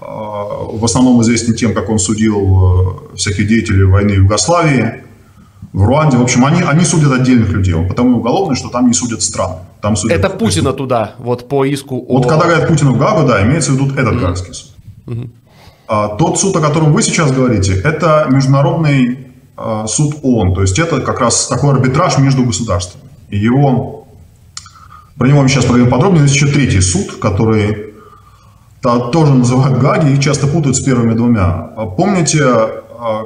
в 0.00 0.84
основном 0.84 1.20
известен 1.22 1.54
тем, 1.54 1.74
как 1.74 1.90
он 1.90 1.98
судил 1.98 3.10
э, 3.12 3.16
всяких 3.16 3.48
деятелей 3.48 3.82
войны 3.82 4.12
в 4.14 4.22
Югославии, 4.22 5.02
в 5.73 5.83
Руанде. 5.83 6.17
В 6.17 6.21
общем, 6.21 6.45
они, 6.45 6.61
они 6.61 6.83
судят 6.83 7.11
отдельных 7.11 7.49
людей. 7.49 7.73
Он 7.73 7.87
потому 7.87 8.17
уголовный, 8.17 8.55
что 8.55 8.69
там 8.69 8.87
не 8.87 8.93
судят 8.93 9.21
стран. 9.21 9.57
Там 9.81 9.95
судят 9.95 10.17
Это 10.17 10.29
Путина 10.29 10.73
туда, 10.73 11.15
вот 11.19 11.47
по 11.47 11.65
иску. 11.65 12.05
Вот 12.07 12.25
о... 12.25 12.29
когда 12.29 12.45
говорят 12.45 12.67
Путина 12.67 12.91
в 12.91 12.97
Гагу, 12.97 13.27
да, 13.27 13.43
имеется 13.43 13.71
в 13.71 13.75
виду 13.75 13.93
этот 13.93 14.15
mm-hmm. 14.15 14.19
Гагский 14.19 14.53
суд. 14.53 14.71
Mm-hmm. 15.07 15.29
А, 15.87 16.07
тот 16.09 16.39
суд, 16.39 16.55
о 16.55 16.59
котором 16.59 16.91
вы 16.91 17.01
сейчас 17.01 17.31
говорите, 17.31 17.73
это 17.73 18.27
международный 18.29 19.27
а, 19.55 19.87
суд 19.87 20.15
ООН. 20.23 20.55
То 20.55 20.61
есть 20.61 20.77
это 20.79 21.01
как 21.01 21.19
раз 21.19 21.47
такой 21.47 21.71
арбитраж 21.73 22.17
между 22.17 22.43
государствами. 22.43 23.05
И 23.29 23.37
его, 23.37 24.07
про 25.17 25.27
него 25.27 25.41
мы 25.41 25.49
сейчас 25.49 25.65
поговорим 25.65 25.89
подробнее. 25.89 26.23
Есть 26.23 26.35
еще 26.35 26.47
третий 26.47 26.81
суд, 26.81 27.17
который 27.21 27.89
тоже 28.81 29.33
называют 29.33 29.77
Гаги, 29.79 30.13
их 30.13 30.19
часто 30.19 30.47
путают 30.47 30.77
с 30.77 30.81
первыми 30.81 31.13
двумя. 31.13 31.71
А 31.75 31.85
помните, 31.85 32.43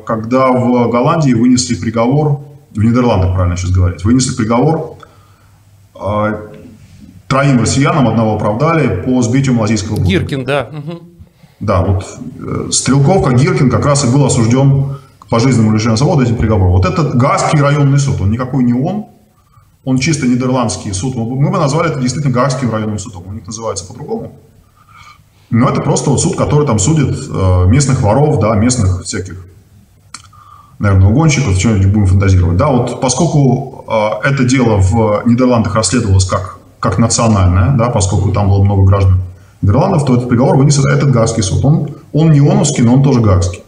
когда 0.05 0.51
в 0.51 0.89
Голландии 0.89 1.33
вынесли 1.33 1.75
приговор, 1.75 2.41
в 2.71 2.83
Нидерландах, 2.83 3.33
правильно 3.33 3.57
сейчас 3.57 3.71
говорить, 3.71 4.03
вынесли 4.03 4.35
приговор 4.35 4.97
троим 7.33 7.59
россиянам, 7.59 8.07
одного 8.07 8.35
оправдали 8.35 9.01
по 9.01 9.21
сбитию 9.21 9.55
малазийского 9.55 9.95
бурга. 9.95 10.09
Гиркин, 10.09 10.45
да. 10.45 10.69
Угу. 10.71 11.01
Да, 11.59 11.81
вот 11.81 12.05
э, 12.39 12.71
Стрелков, 12.71 13.23
как 13.23 13.39
Гиркин, 13.39 13.69
как 13.69 13.85
раз 13.85 14.03
и 14.03 14.07
был 14.11 14.25
осужден 14.25 14.97
к 15.17 15.27
пожизненному 15.29 15.73
лишению 15.73 15.97
свободы 15.97 16.25
этим 16.25 16.35
приговором. 16.35 16.73
Вот 16.73 16.85
этот 16.85 17.15
Гаагский 17.15 17.59
районный 17.59 17.99
суд, 17.99 18.21
он 18.21 18.29
никакой 18.29 18.63
не 18.63 18.73
он, 18.73 19.05
он 19.83 19.97
чисто 19.97 20.27
нидерландский 20.27 20.93
суд. 20.93 21.15
Мы 21.15 21.49
бы 21.49 21.57
назвали 21.57 21.89
это 21.89 21.99
действительно 21.99 22.33
Гаагским 22.33 22.71
районным 22.71 22.99
судом. 22.99 23.23
У 23.27 23.33
них 23.33 23.47
называется 23.47 23.85
по-другому. 23.85 24.39
Но 25.49 25.69
это 25.69 25.81
просто 25.81 26.09
вот 26.09 26.21
суд, 26.21 26.35
который 26.35 26.67
там 26.67 26.79
судит 26.79 27.15
э, 27.15 27.65
местных 27.67 28.01
воров, 28.01 28.39
да, 28.39 28.55
местных 28.55 29.03
всяких, 29.03 29.45
наверное, 30.83 31.07
угонщиков, 31.07 31.57
что-нибудь 31.57 31.87
будем 31.87 32.07
фантазировать. 32.07 32.57
Да, 32.57 32.67
вот 32.67 32.99
поскольку 32.99 33.85
э, 33.87 34.27
это 34.27 34.43
дело 34.43 34.77
в 34.77 35.23
Нидерландах 35.25 35.75
расследовалось 35.75 36.25
как, 36.25 36.57
как 36.79 36.97
национальное, 36.97 37.71
да, 37.77 37.89
поскольку 37.89 38.33
там 38.33 38.49
было 38.49 38.61
много 38.61 38.83
граждан 38.83 39.21
Нидерландов, 39.61 40.05
то 40.05 40.17
этот 40.17 40.27
приговор 40.27 40.57
вынес 40.57 40.77
этот 40.85 41.09
Гаагский 41.09 41.41
суд. 41.41 41.63
Он, 41.63 41.87
он 42.11 42.31
не 42.31 42.39
ОНовский, 42.39 42.83
но 42.83 42.95
он 42.95 43.01
тоже 43.01 43.21
Гаагский. 43.21 43.63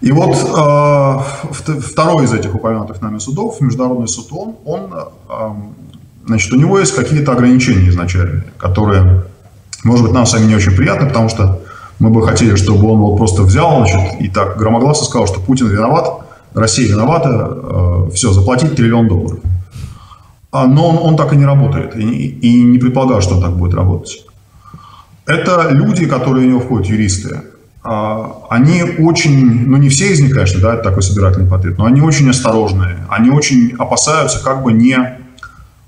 И 0.00 0.12
вот 0.12 0.36
э, 0.36 1.80
второй 1.80 2.24
из 2.24 2.32
этих 2.32 2.54
упомянутых 2.54 3.02
нами 3.02 3.18
судов, 3.18 3.60
Международный 3.60 4.06
суд 4.06 4.28
ООН, 4.30 4.54
он, 4.64 4.94
э, 4.94 5.48
значит, 6.24 6.52
у 6.52 6.56
него 6.56 6.78
есть 6.78 6.94
какие-то 6.94 7.32
ограничения 7.32 7.88
изначальные, 7.88 8.44
которые, 8.58 9.24
может 9.82 10.04
быть, 10.04 10.14
нам 10.14 10.24
с 10.24 10.32
вами 10.34 10.44
не 10.44 10.54
очень 10.54 10.76
приятны, 10.76 11.08
потому 11.08 11.28
что 11.28 11.59
мы 12.00 12.10
бы 12.10 12.26
хотели, 12.26 12.56
чтобы 12.56 12.90
он 12.90 12.98
вот 12.98 13.16
просто 13.16 13.42
взял 13.42 13.76
значит, 13.76 14.20
и 14.20 14.28
так 14.28 14.56
громогласно 14.56 15.04
сказал, 15.04 15.26
что 15.26 15.38
Путин 15.38 15.68
виноват, 15.68 16.26
Россия 16.54 16.88
виновата, 16.88 17.28
э, 17.30 18.10
все, 18.14 18.32
заплатить 18.32 18.74
триллион 18.74 19.06
долларов. 19.06 19.38
А, 20.50 20.66
но 20.66 20.88
он, 20.88 20.98
он 20.98 21.16
так 21.16 21.32
и 21.32 21.36
не 21.36 21.44
работает, 21.44 21.94
и, 21.96 22.28
и 22.28 22.62
не 22.64 22.78
предполагаю, 22.78 23.22
что 23.22 23.36
он 23.36 23.42
так 23.42 23.56
будет 23.56 23.74
работать. 23.74 24.24
Это 25.26 25.68
люди, 25.70 26.06
которые 26.06 26.46
в 26.46 26.50
него 26.50 26.60
входят, 26.60 26.88
юристы. 26.88 27.42
А, 27.82 28.44
они 28.48 28.82
очень, 28.82 29.66
ну 29.66 29.76
не 29.76 29.90
все 29.90 30.12
из 30.12 30.20
них, 30.20 30.32
конечно, 30.32 30.60
да, 30.60 30.74
это 30.74 30.82
такой 30.82 31.02
собирательный 31.02 31.48
портрет, 31.48 31.78
но 31.78 31.84
они 31.84 32.00
очень 32.00 32.28
осторожные, 32.28 33.06
они 33.08 33.30
очень 33.30 33.74
опасаются 33.78 34.42
как 34.42 34.62
бы 34.62 34.72
не 34.72 34.98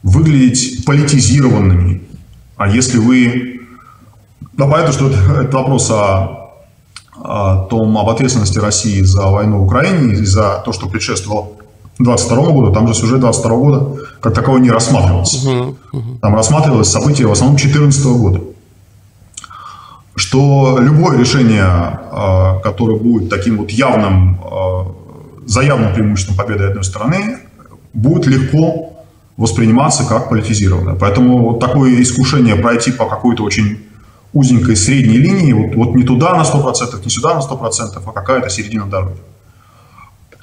выглядеть 0.02 0.84
политизированными. 0.84 2.02
А 2.56 2.68
если 2.68 2.98
вы... 2.98 3.61
Да, 4.52 4.66
понятно, 4.66 4.92
что 4.92 5.10
это, 5.10 5.56
вопрос 5.56 5.90
о, 5.90 6.50
о 7.16 7.64
том, 7.70 7.96
об 7.96 8.08
ответственности 8.08 8.58
России 8.58 9.02
за 9.02 9.26
войну 9.26 9.60
в 9.60 9.66
Украине 9.66 10.14
и 10.14 10.24
за 10.24 10.62
то, 10.64 10.72
что 10.72 10.88
предшествовало 10.88 11.48
22 11.98 12.36
году, 12.52 12.72
там 12.72 12.88
же 12.88 12.94
сюжет 12.94 13.20
22 13.20 13.56
года 13.56 13.96
как 14.20 14.34
таковой 14.34 14.60
не 14.60 14.70
рассматривался. 14.70 15.38
Там 16.20 16.34
рассматривалось 16.34 16.90
событие 16.90 17.26
в 17.26 17.32
основном 17.32 17.56
14 17.56 18.04
года. 18.06 18.40
что 20.14 20.78
любое 20.78 21.18
решение, 21.18 21.64
э, 21.64 22.60
которое 22.62 22.98
будет 22.98 23.30
таким 23.30 23.56
вот 23.56 23.70
явным, 23.70 24.38
э, 24.44 25.46
за 25.46 25.62
явным 25.62 25.94
преимуществом 25.94 26.36
победы 26.36 26.64
одной 26.64 26.84
стороны, 26.84 27.38
будет 27.94 28.26
легко 28.26 28.92
восприниматься 29.38 30.04
как 30.04 30.28
политизированное. 30.28 30.96
Поэтому 30.96 31.38
вот 31.38 31.60
такое 31.60 32.00
искушение 32.02 32.56
пройти 32.56 32.92
по 32.92 33.06
какой-то 33.06 33.42
очень 33.42 33.78
узенькой 34.32 34.76
средней 34.76 35.18
линии, 35.18 35.52
вот, 35.52 35.74
вот 35.74 35.94
не 35.94 36.04
туда 36.04 36.34
на 36.34 36.42
100%, 36.42 37.04
не 37.04 37.10
сюда 37.10 37.34
на 37.34 37.40
100%, 37.40 38.02
а 38.04 38.12
какая-то 38.12 38.48
середина 38.48 38.86
дороги. 38.86 39.18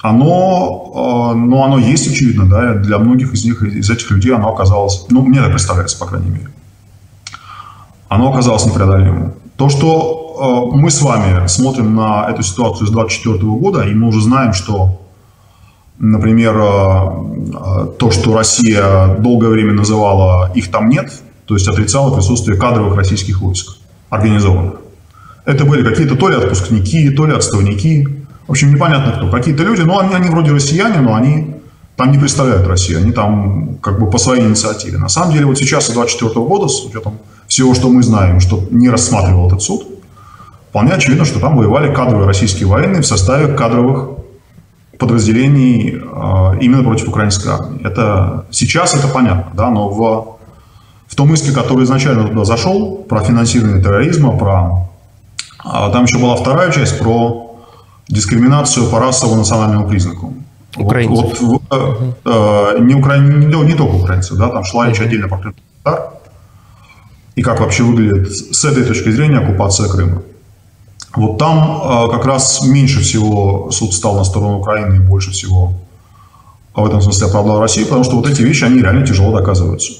Оно, 0.02 1.32
э, 1.32 1.36
ну, 1.36 1.62
оно 1.62 1.78
есть, 1.78 2.08
очевидно, 2.08 2.46
да, 2.46 2.74
для 2.74 2.98
многих 2.98 3.34
из 3.34 3.44
них, 3.44 3.62
из 3.62 3.90
этих 3.90 4.10
людей 4.10 4.34
оно 4.34 4.52
оказалось, 4.52 5.06
ну, 5.10 5.22
мне 5.22 5.40
так 5.40 5.50
представляется, 5.50 5.98
по 5.98 6.06
крайней 6.06 6.30
мере, 6.30 6.48
оно 8.08 8.30
оказалось 8.30 8.64
непреодолимым. 8.64 9.34
То, 9.56 9.68
что 9.68 10.70
э, 10.72 10.76
мы 10.76 10.90
с 10.90 11.02
вами 11.02 11.46
смотрим 11.48 11.94
на 11.94 12.26
эту 12.30 12.42
ситуацию 12.42 12.86
с 12.86 12.90
2024 12.90 13.38
года, 13.58 13.82
и 13.82 13.94
мы 13.94 14.08
уже 14.08 14.22
знаем, 14.22 14.54
что, 14.54 15.02
например, 15.98 16.56
э, 16.56 17.86
то, 17.98 18.10
что 18.10 18.34
Россия 18.34 19.16
долгое 19.18 19.50
время 19.50 19.74
называла 19.74 20.50
«их 20.54 20.70
там 20.70 20.88
нет», 20.88 21.12
то 21.44 21.54
есть 21.54 21.68
отрицала 21.68 22.14
присутствие 22.14 22.56
кадровых 22.56 22.96
российских 22.96 23.42
войск, 23.42 23.76
организованных. 24.10 24.74
Это 25.46 25.64
были 25.64 25.82
какие-то 25.82 26.16
то 26.16 26.28
ли 26.28 26.36
отпускники, 26.36 27.10
то 27.10 27.26
ли 27.26 27.32
отставники, 27.32 28.06
в 28.46 28.50
общем, 28.50 28.74
непонятно 28.74 29.12
кто. 29.12 29.30
Какие-то 29.30 29.62
люди, 29.62 29.82
ну, 29.82 29.98
они, 29.98 30.14
они 30.14 30.28
вроде 30.28 30.52
россияне, 30.52 31.00
но 31.00 31.14
они 31.14 31.54
там 31.96 32.10
не 32.10 32.18
представляют 32.18 32.66
Россию, 32.66 32.98
они 32.98 33.12
там 33.12 33.76
как 33.80 34.00
бы 34.00 34.10
по 34.10 34.18
своей 34.18 34.42
инициативе. 34.42 34.98
На 34.98 35.08
самом 35.08 35.32
деле, 35.32 35.46
вот 35.46 35.58
сейчас, 35.58 35.86
с 35.86 35.90
2024 35.90 36.46
года, 36.46 36.66
с 36.66 36.84
учетом 36.84 37.18
всего, 37.46 37.74
что 37.74 37.88
мы 37.88 38.02
знаем, 38.02 38.40
что 38.40 38.62
не 38.70 38.88
рассматривал 38.88 39.46
этот 39.46 39.62
суд, 39.62 39.86
вполне 40.70 40.92
очевидно, 40.92 41.24
что 41.24 41.40
там 41.40 41.56
воевали 41.56 41.94
кадровые 41.94 42.26
российские 42.26 42.66
военные 42.68 43.02
в 43.02 43.06
составе 43.06 43.54
кадровых 43.54 44.18
подразделений 44.98 45.94
э, 45.94 46.58
именно 46.60 46.82
против 46.82 47.08
украинской 47.08 47.48
армии. 47.48 47.86
Это, 47.86 48.46
сейчас 48.50 48.94
это 48.94 49.08
понятно, 49.08 49.52
да, 49.54 49.70
но 49.70 49.88
в 49.88 50.39
том 51.20 51.34
иске, 51.34 51.52
который 51.52 51.84
изначально 51.84 52.26
туда 52.26 52.44
зашел, 52.44 53.04
про 53.08 53.20
финансирование 53.20 53.82
терроризма, 53.82 54.38
про... 54.38 54.88
А 55.62 55.90
там 55.90 56.04
еще 56.04 56.16
была 56.16 56.34
вторая 56.34 56.72
часть 56.72 56.98
про 56.98 57.58
дискриминацию 58.08 58.88
по 58.88 58.98
расово-национальному 58.98 59.86
признаку. 59.86 60.32
Украинцев. 60.78 61.40
Вот, 61.40 61.40
вот, 61.40 61.62
угу. 61.78 62.14
э, 62.24 62.78
не, 62.80 62.94
укра... 62.94 63.18
не, 63.18 63.46
не 63.46 63.74
только 63.74 63.96
украинцев, 63.96 64.38
да, 64.38 64.48
там 64.48 64.64
шла 64.64 64.86
еще 64.86 65.02
отдельно 65.02 65.28
про. 65.28 65.52
И 67.36 67.42
как 67.42 67.60
вообще 67.60 67.82
выглядит 67.82 68.32
с 68.32 68.64
этой 68.64 68.84
точки 68.84 69.10
зрения 69.10 69.40
оккупация 69.40 69.90
Крыма. 69.90 70.22
Вот 71.14 71.36
там 71.36 71.82
э, 72.08 72.10
как 72.12 72.24
раз 72.24 72.64
меньше 72.64 73.00
всего 73.00 73.70
суд 73.70 73.92
стал 73.92 74.16
на 74.16 74.24
сторону 74.24 74.58
Украины 74.58 74.96
и 74.96 75.00
больше 75.00 75.32
всего 75.32 75.74
в 76.74 76.86
этом 76.86 77.02
смысле 77.02 77.26
оправдал 77.26 77.60
Россию, 77.60 77.86
потому 77.86 78.04
что 78.04 78.16
вот 78.16 78.26
эти 78.26 78.40
вещи, 78.40 78.64
они 78.64 78.80
реально 78.80 79.06
тяжело 79.06 79.38
доказываются. 79.38 79.92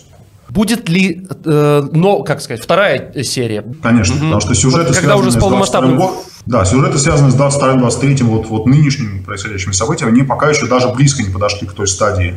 Будет 0.50 0.88
ли, 0.88 1.26
э, 1.44 1.88
но, 1.92 2.22
как 2.22 2.40
сказать, 2.40 2.62
вторая 2.62 3.22
серия? 3.22 3.64
Конечно, 3.82 4.14
угу. 4.14 4.24
потому 4.24 4.40
что 4.40 4.54
сюжеты 4.54 4.88
вот, 4.88 4.96
Когда 4.96 5.16
уже 5.16 5.30
с 5.30 5.36
полномасштабным... 5.36 6.02
Да, 6.46 6.64
сюжеты, 6.64 6.98
связанные 6.98 7.30
с 7.30 7.36
22-23, 7.36 8.24
вот, 8.24 8.46
вот 8.46 8.66
нынешними 8.66 9.22
происходящими 9.22 9.72
событиями, 9.72 10.12
они 10.12 10.22
пока 10.22 10.48
еще 10.48 10.66
даже 10.66 10.88
близко 10.88 11.22
не 11.22 11.30
подошли 11.30 11.68
к 11.68 11.72
той 11.72 11.86
стадии 11.86 12.34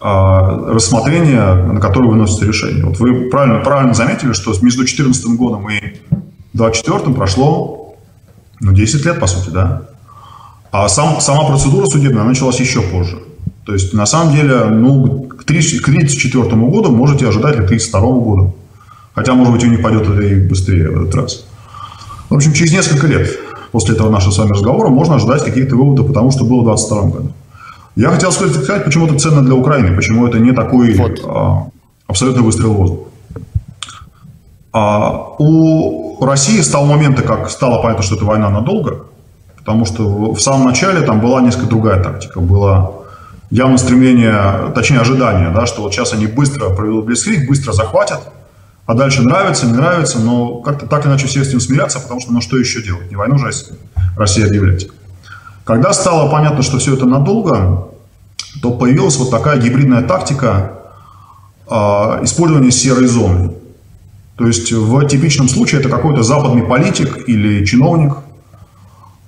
э, 0.00 0.04
рассмотрения, 0.04 1.54
на 1.54 1.80
которую 1.80 2.10
выносится 2.10 2.44
решение. 2.44 2.84
Вот 2.84 2.98
вы 2.98 3.30
правильно, 3.30 3.60
правильно 3.60 3.94
заметили, 3.94 4.32
что 4.32 4.50
между 4.62 4.80
2014 4.80 5.26
годом 5.36 5.68
и 5.70 5.78
2024 6.54 7.14
прошло 7.14 7.96
ну, 8.60 8.72
10 8.72 9.04
лет, 9.04 9.20
по 9.20 9.26
сути, 9.26 9.50
да? 9.50 9.82
А 10.72 10.88
сам, 10.88 11.20
сама 11.20 11.44
процедура 11.44 11.86
судебная 11.86 12.24
началась 12.24 12.58
еще 12.58 12.82
позже. 12.82 13.18
То 13.64 13.72
есть, 13.72 13.92
на 13.92 14.06
самом 14.06 14.34
деле, 14.34 14.64
ну, 14.64 15.28
1934 15.46 16.56
году 16.68 16.90
можете 16.90 17.28
ожидать 17.28 17.54
и 17.54 17.60
1932 17.60 18.00
года. 18.20 18.52
Хотя, 19.14 19.34
может 19.34 19.52
быть, 19.52 19.64
у 19.64 19.68
них 19.68 19.80
пойдет 19.80 20.02
это 20.02 20.20
и 20.20 20.34
быстрее 20.46 20.90
в 20.90 21.02
этот 21.02 21.14
раз. 21.14 21.46
В 22.28 22.34
общем, 22.34 22.52
через 22.52 22.72
несколько 22.72 23.06
лет 23.06 23.28
после 23.72 23.94
этого 23.94 24.10
нашего 24.10 24.32
с 24.32 24.38
вами 24.38 24.50
разговора 24.50 24.88
можно 24.88 25.14
ожидать 25.14 25.44
каких-то 25.44 25.76
выводов, 25.76 26.08
потому 26.08 26.30
что 26.30 26.44
было 26.44 26.60
в 26.60 26.64
2022 26.64 27.02
году. 27.10 27.32
Я 27.94 28.10
хотел 28.10 28.32
сказать, 28.32 28.84
почему 28.84 29.06
это 29.06 29.18
ценно 29.18 29.42
для 29.42 29.54
Украины, 29.54 29.94
почему 29.94 30.26
это 30.26 30.38
не 30.38 30.52
такой 30.52 30.92
вот. 30.94 31.20
а, 31.24 31.68
абсолютно 32.06 32.42
выстрел 32.42 32.74
в 32.74 32.76
воздух. 32.76 32.98
А, 34.72 35.34
у 35.38 36.24
России 36.24 36.60
стал 36.60 36.84
момент, 36.86 37.20
как 37.22 37.48
стало 37.48 37.80
понятно, 37.80 38.02
что 38.02 38.16
это 38.16 38.24
война 38.24 38.50
надолго, 38.50 39.06
потому 39.56 39.86
что 39.86 40.32
в 40.34 40.40
самом 40.40 40.66
начале 40.66 41.00
там 41.00 41.20
была 41.20 41.40
несколько 41.40 41.66
другая 41.66 42.02
тактика. 42.02 42.40
Была 42.40 42.92
явно 43.50 43.78
стремление, 43.78 44.72
точнее 44.74 45.00
ожидание, 45.00 45.50
да, 45.50 45.66
что 45.66 45.82
вот 45.82 45.92
сейчас 45.92 46.12
они 46.12 46.26
быстро 46.26 46.70
проведут 46.70 47.06
блицкрик, 47.06 47.48
быстро 47.48 47.72
захватят, 47.72 48.20
а 48.86 48.94
дальше 48.94 49.22
нравится, 49.22 49.66
не 49.66 49.72
нравится, 49.72 50.18
но 50.18 50.60
как-то 50.60 50.86
так 50.86 51.06
иначе 51.06 51.26
все 51.26 51.44
с 51.44 51.48
этим 51.48 51.60
смирятся, 51.60 52.00
потому 52.00 52.20
что 52.20 52.32
ну 52.32 52.40
что 52.40 52.56
еще 52.56 52.82
делать, 52.82 53.10
не 53.10 53.16
войну 53.16 53.38
же 53.38 53.50
Россия 54.16 54.46
объявлять. 54.46 54.88
Когда 55.64 55.92
стало 55.92 56.30
понятно, 56.30 56.62
что 56.62 56.78
все 56.78 56.94
это 56.94 57.06
надолго, 57.06 57.88
то 58.62 58.70
появилась 58.70 59.16
вот 59.16 59.30
такая 59.30 59.58
гибридная 59.58 60.02
тактика 60.02 60.72
э, 61.68 61.72
использования 62.22 62.70
серой 62.70 63.06
зоны. 63.06 63.52
То 64.36 64.46
есть 64.46 64.70
в 64.72 65.06
типичном 65.08 65.48
случае 65.48 65.80
это 65.80 65.88
какой-то 65.88 66.22
западный 66.22 66.62
политик 66.62 67.28
или 67.28 67.64
чиновник, 67.64 68.18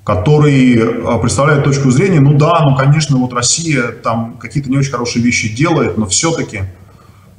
который 0.09 0.81
а, 1.05 1.19
представляет 1.19 1.65
точку 1.65 1.91
зрения, 1.91 2.19
ну 2.19 2.33
да, 2.33 2.63
ну 2.67 2.75
конечно, 2.75 3.19
вот 3.19 3.35
Россия 3.35 3.89
там 4.03 4.37
какие-то 4.39 4.71
не 4.71 4.79
очень 4.79 4.91
хорошие 4.91 5.23
вещи 5.23 5.55
делает, 5.55 5.99
но 5.99 6.07
все-таки 6.07 6.63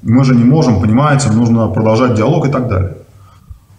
мы 0.03 0.23
же 0.23 0.35
не 0.35 0.43
можем, 0.43 0.79
понимаете, 0.79 1.31
нужно 1.31 1.67
продолжать 1.69 2.13
диалог 2.13 2.47
и 2.47 2.51
так 2.51 2.67
далее. 2.67 2.97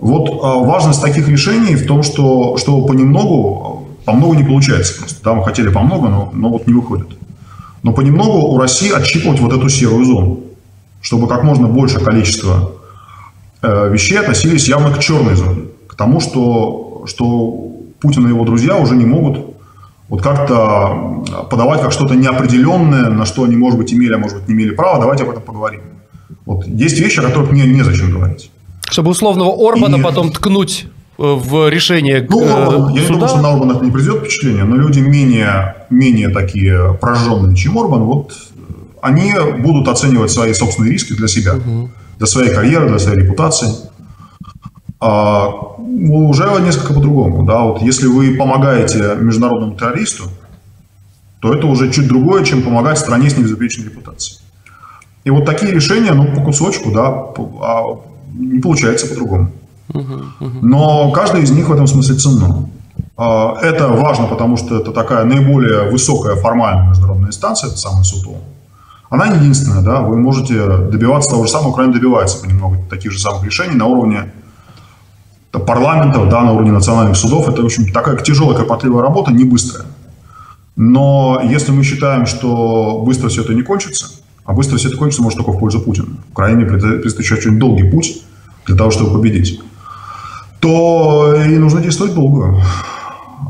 Вот 0.01 0.31
а, 0.43 0.59
важность 0.59 1.01
таких 1.01 1.29
решений 1.29 1.77
в 1.77 1.87
том, 1.87 2.03
что, 2.03 2.57
что 2.57 2.85
понемногу, 2.85 3.87
по 4.05 4.13
много 4.13 4.37
не 4.37 4.43
получается 4.43 4.99
просто. 4.99 5.23
Да, 5.23 5.35
мы 5.35 5.45
хотели 5.45 5.69
по 5.69 5.83
много, 5.83 6.09
но, 6.09 6.31
но 6.33 6.49
вот 6.49 6.67
не 6.67 6.73
выходит. 6.73 7.17
Но 7.85 7.93
понемногу 7.93 8.49
у 8.49 8.59
России 8.59 8.91
отщипывать 8.91 9.39
вот 9.39 9.53
эту 9.53 9.69
серую 9.69 10.05
зону, 10.05 10.41
чтобы 11.01 11.29
как 11.29 11.45
можно 11.45 11.69
большее 11.69 12.05
количество 12.05 12.73
э, 13.63 13.89
вещей 13.89 14.19
относились 14.19 14.69
явно 14.69 14.91
к 14.91 14.99
черной 14.99 15.37
зоне, 15.37 15.67
к 15.87 15.95
тому, 15.95 16.19
что, 16.19 17.05
что 17.07 17.70
Путин 18.01 18.27
и 18.27 18.31
его 18.31 18.45
друзья 18.45 18.77
уже 18.77 18.97
не 18.97 19.05
могут 19.05 19.51
вот 20.09 20.23
как-то 20.23 21.25
подавать 21.51 21.83
как 21.83 21.93
что-то 21.93 22.15
неопределенное, 22.15 23.11
на 23.11 23.25
что 23.25 23.45
они, 23.45 23.57
может 23.57 23.79
быть, 23.79 23.95
имели, 23.95 24.15
а 24.15 24.19
может 24.19 24.39
быть, 24.39 24.49
не 24.49 24.55
имели 24.55 24.75
права, 24.75 24.99
давайте 24.99 25.23
об 25.23 25.31
этом 25.31 25.43
поговорим. 25.43 25.83
Вот 26.45 26.67
есть 26.67 26.99
вещи, 26.99 27.21
о 27.21 27.23
которых 27.23 27.53
мне 27.53 27.65
незачем 27.65 28.11
говорить. 28.11 28.51
Чтобы 28.91 29.11
условного 29.11 29.53
Орбана 29.69 29.97
и... 29.97 30.03
потом 30.03 30.33
ткнуть 30.33 30.87
э, 31.17 31.23
в 31.23 31.69
решение 31.69 32.27
ну, 32.29 32.41
э, 32.43 32.93
я 32.97 33.03
не 33.03 33.07
думаю, 33.07 33.29
что 33.29 33.41
на 33.41 33.53
Орбана 33.53 33.73
это 33.75 33.85
не 33.85 33.93
произведет 33.93 34.23
впечатление, 34.23 34.65
но 34.65 34.75
люди 34.75 34.99
менее, 34.99 35.77
менее 35.91 36.31
такие 36.31 36.99
прожженные, 37.01 37.55
чем 37.55 37.79
Орбан, 37.79 38.03
вот 38.03 38.33
они 39.01 39.33
будут 39.61 39.87
оценивать 39.87 40.33
свои 40.33 40.53
собственные 40.55 40.93
риски 40.93 41.13
для 41.13 41.29
себя, 41.29 41.55
угу. 41.55 41.91
для 42.19 42.27
своей 42.27 42.53
карьеры, 42.53 42.89
для 42.89 42.99
своей 42.99 43.21
репутации 43.21 43.69
а, 45.01 45.49
уже 45.79 46.61
несколько 46.61 46.93
по-другому. 46.93 47.45
Да? 47.45 47.63
Вот 47.63 47.83
если 47.83 48.07
вы 48.07 48.37
помогаете 48.37 49.17
международному 49.19 49.75
террористу, 49.75 50.25
то 51.41 51.55
это 51.55 51.67
уже 51.67 51.91
чуть 51.91 52.07
другое, 52.07 52.45
чем 52.45 52.63
помогать 52.63 52.99
стране 52.99 53.31
с 53.31 53.37
небезупречной 53.37 53.87
репутацией. 53.87 54.41
И 55.25 55.31
вот 55.31 55.47
такие 55.47 55.73
решения, 55.73 56.13
ну, 56.13 56.27
по 56.27 56.43
кусочку, 56.43 56.91
да, 56.91 57.09
а 57.63 57.99
не 58.35 58.61
получается 58.61 59.07
по-другому. 59.07 59.51
Но 60.63 61.11
каждый 61.13 61.43
из 61.43 61.51
них 61.51 61.69
в 61.69 61.73
этом 61.73 61.87
смысле 61.87 62.17
ценно. 62.17 62.69
А, 63.17 63.57
это 63.61 63.89
важно, 63.89 64.27
потому 64.27 64.57
что 64.57 64.81
это 64.81 64.93
такая 64.93 65.25
наиболее 65.25 65.91
высокая 65.91 66.37
формальная 66.37 66.89
международная 66.89 67.29
инстанция, 67.29 67.69
это 67.69 67.79
самый 67.79 68.05
суд 68.05 68.27
Она 69.09 69.29
не 69.29 69.39
единственная, 69.39 69.83
да, 69.83 70.01
вы 70.01 70.17
можете 70.19 70.55
добиваться 70.65 71.31
того 71.31 71.45
же 71.45 71.51
самого, 71.51 71.71
Украина 71.71 71.93
добивается 71.93 72.41
понемногу 72.41 72.85
таких 72.89 73.13
же 73.13 73.19
самых 73.19 73.45
решений 73.45 73.75
на 73.75 73.87
уровне 73.87 74.33
парламентов, 75.53 76.29
да, 76.29 76.43
на 76.43 76.53
уровне 76.53 76.73
национальных 76.73 77.17
судов. 77.17 77.49
Это, 77.49 77.63
в 77.63 77.65
общем, 77.65 77.91
такая 77.93 78.17
тяжелая, 78.17 78.57
кропотливая 78.57 79.03
работа, 79.03 79.33
не 79.33 79.45
быстрая. 79.45 79.87
Но 80.77 81.41
если 81.45 81.73
мы 81.73 81.83
считаем, 81.83 82.27
что 82.27 83.03
быстро 83.05 83.29
все 83.29 83.43
это 83.43 83.53
не 83.55 83.63
кончится, 83.63 84.11
а 84.45 84.53
быстро 84.53 84.79
все 84.79 84.89
это 84.89 84.97
кончится 84.97 85.23
может 85.23 85.39
только 85.39 85.53
в 85.53 85.59
пользу 85.59 85.81
Путина. 85.81 86.09
Украине 86.31 86.65
предстоит 86.65 87.19
еще 87.19 87.35
очень 87.35 87.59
долгий 87.59 87.91
путь 87.91 88.23
для 88.67 88.77
того, 88.77 88.91
чтобы 88.91 89.13
победить. 89.13 89.61
То 90.61 91.35
и 91.35 91.59
нужно 91.59 91.81
действовать 91.81 92.15
долго. 92.15 92.63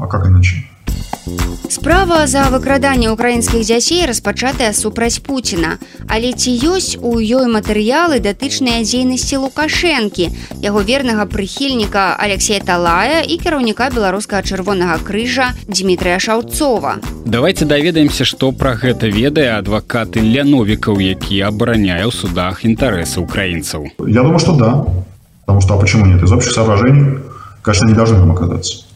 А 0.00 0.06
как 0.06 0.26
иначе? 0.26 0.69
Справа 1.70 2.26
за 2.26 2.50
выкраданне 2.50 3.08
украінскіх 3.14 3.62
дзяцей 3.62 4.02
распачатая 4.04 4.72
супраць 4.74 5.22
Пуціна. 5.22 5.78
Але 6.10 6.32
ці 6.34 6.50
ёсць 6.50 6.98
у 6.98 7.22
ёй 7.22 7.46
матэрыялы 7.46 8.18
датычныя 8.18 8.82
дзейнасці 8.82 9.38
Лукашэнкі, 9.46 10.26
яго 10.66 10.82
вернага 10.82 11.30
прыхільніка 11.30 12.18
Алексея 12.18 12.58
Талая 12.58 13.22
і 13.22 13.38
кіраўніка 13.38 13.94
беларускага 13.94 14.42
чырвонага 14.42 14.98
крыжа 14.98 15.54
Дмітрыя 15.70 16.18
Шаўцова. 16.18 16.98
Давайте 17.24 17.64
даведаемся, 17.64 18.26
што 18.26 18.50
пра 18.50 18.74
гэта 18.74 19.06
ведае 19.06 19.54
адвакаты 19.54 20.18
ляновікаў, 20.18 20.98
які 20.98 21.40
абараняе 21.46 22.02
ў 22.02 22.12
судах 22.12 22.66
інтарэсы 22.66 23.22
украінцаў. 23.22 23.94
Я 24.10 24.26
думаю, 24.26 24.42
что 24.42 24.58
да. 24.58 24.84
Потому 25.46 25.60
что, 25.62 25.74
а 25.74 25.78
почему 25.78 26.06
нет? 26.06 26.22
Из 26.22 26.32
общих 26.32 26.52
соображений, 26.52 27.18
конечно, 27.62 27.86
не 27.86 27.94
должны 27.94 28.18
там 28.18 28.32
оказаться. 28.32 28.89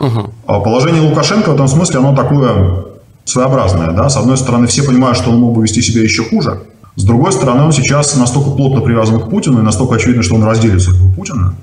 Угу. 0.00 0.32
Положение 0.46 1.02
Лукашенко 1.02 1.50
в 1.50 1.54
этом 1.54 1.68
смысле, 1.68 1.98
оно 1.98 2.16
такое 2.16 2.84
своеобразное. 3.24 3.92
Да? 3.92 4.08
С 4.08 4.16
одной 4.16 4.36
стороны, 4.36 4.66
все 4.66 4.82
понимают, 4.82 5.16
что 5.16 5.30
он 5.30 5.38
мог 5.38 5.54
бы 5.54 5.62
вести 5.62 5.82
себя 5.82 6.02
еще 6.02 6.24
хуже. 6.24 6.62
С 6.96 7.04
другой 7.04 7.32
стороны, 7.32 7.62
он 7.62 7.72
сейчас 7.72 8.16
настолько 8.16 8.50
плотно 8.50 8.80
привязан 8.80 9.20
к 9.20 9.30
Путину, 9.30 9.60
и 9.60 9.62
настолько 9.62 9.94
очевидно, 9.94 10.22
что 10.22 10.34
он 10.34 10.44
разделит 10.44 10.82
судьбу 10.82 11.12
Путина, 11.12 11.54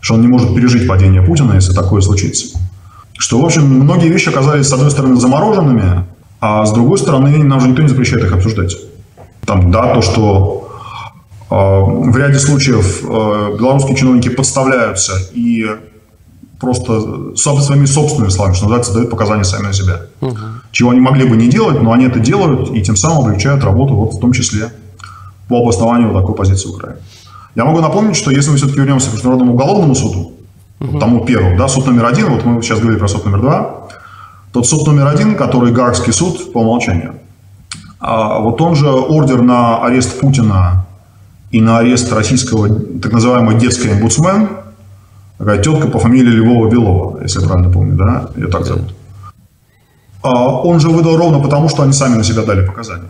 что 0.00 0.14
он 0.14 0.22
не 0.22 0.28
может 0.28 0.54
пережить 0.54 0.88
падение 0.88 1.22
Путина, 1.22 1.54
если 1.54 1.74
такое 1.74 2.00
случится. 2.00 2.58
Что, 3.18 3.40
в 3.40 3.44
общем, 3.44 3.64
многие 3.66 4.08
вещи 4.08 4.30
оказались, 4.30 4.66
с 4.66 4.72
одной 4.72 4.90
стороны, 4.90 5.16
замороженными, 5.16 6.06
а 6.40 6.64
с 6.64 6.72
другой 6.72 6.98
стороны, 6.98 7.36
нам 7.44 7.60
же 7.60 7.68
никто 7.68 7.82
не 7.82 7.88
запрещает 7.88 8.24
их 8.24 8.32
обсуждать. 8.32 8.76
Там, 9.44 9.70
да, 9.70 9.94
то, 9.94 10.02
что 10.02 10.68
э, 11.50 11.54
в 11.54 12.16
ряде 12.16 12.38
случаев 12.38 13.02
э, 13.04 13.56
белорусские 13.58 13.96
чиновники 13.96 14.28
подставляются 14.28 15.12
и 15.34 15.66
просто 16.62 17.34
своими 17.34 17.86
собственными 17.86 18.30
словами, 18.30 18.54
что 18.54 18.64
называется, 18.66 18.94
дают 18.94 19.10
показания 19.10 19.42
сами 19.42 19.64
на 19.66 19.72
себя. 19.72 20.02
Угу. 20.20 20.36
Чего 20.70 20.90
они 20.90 21.00
могли 21.00 21.28
бы 21.28 21.36
не 21.36 21.48
делать, 21.48 21.82
но 21.82 21.92
они 21.92 22.06
это 22.06 22.20
делают 22.20 22.70
и 22.70 22.80
тем 22.82 22.94
самым 22.94 23.24
облегчают 23.24 23.64
работу, 23.64 23.96
вот 23.96 24.14
в 24.14 24.20
том 24.20 24.32
числе 24.32 24.72
по 25.48 25.60
обоснованию 25.60 26.14
такой 26.14 26.36
позиции 26.36 26.68
Украины. 26.68 27.00
Я 27.56 27.64
могу 27.64 27.80
напомнить, 27.80 28.16
что 28.16 28.30
если 28.30 28.52
мы 28.52 28.58
все-таки 28.58 28.78
вернемся 28.78 29.10
к 29.10 29.14
Международному 29.14 29.54
уголовному 29.54 29.94
суду, 29.96 30.32
угу. 30.78 30.98
тому 31.00 31.24
первому, 31.24 31.58
да, 31.58 31.66
суд 31.66 31.84
номер 31.86 32.06
один, 32.06 32.30
вот 32.30 32.44
мы 32.44 32.62
сейчас 32.62 32.78
говорили 32.78 33.00
про 33.00 33.08
суд 33.08 33.24
номер 33.24 33.40
два, 33.40 33.88
тот 34.52 34.64
суд 34.64 34.86
номер 34.86 35.08
один, 35.08 35.34
который 35.34 35.72
Гаагский 35.72 36.12
суд 36.12 36.52
по 36.52 36.58
умолчанию, 36.58 37.16
а 37.98 38.38
вот 38.38 38.60
он 38.60 38.76
же 38.76 38.88
ордер 38.88 39.42
на 39.42 39.84
арест 39.84 40.20
Путина 40.20 40.86
и 41.50 41.60
на 41.60 41.78
арест 41.78 42.12
российского 42.12 42.68
так 43.02 43.12
называемого 43.12 43.54
детский 43.54 43.90
омбудсмен– 43.90 44.48
такая 45.42 45.58
тетка 45.60 45.88
по 45.88 45.98
фамилии 45.98 46.30
Львова-Белова, 46.30 47.20
если 47.22 47.40
я 47.40 47.48
правильно 47.48 47.72
помню, 47.72 47.96
да, 47.96 48.30
ее 48.36 48.46
так 48.46 48.64
зовут. 48.64 48.94
А 50.22 50.62
он 50.62 50.78
же 50.78 50.88
выдал 50.88 51.16
ровно 51.16 51.40
потому, 51.40 51.68
что 51.68 51.82
они 51.82 51.92
сами 51.92 52.14
на 52.14 52.22
себя 52.22 52.42
дали 52.42 52.64
показания. 52.64 53.08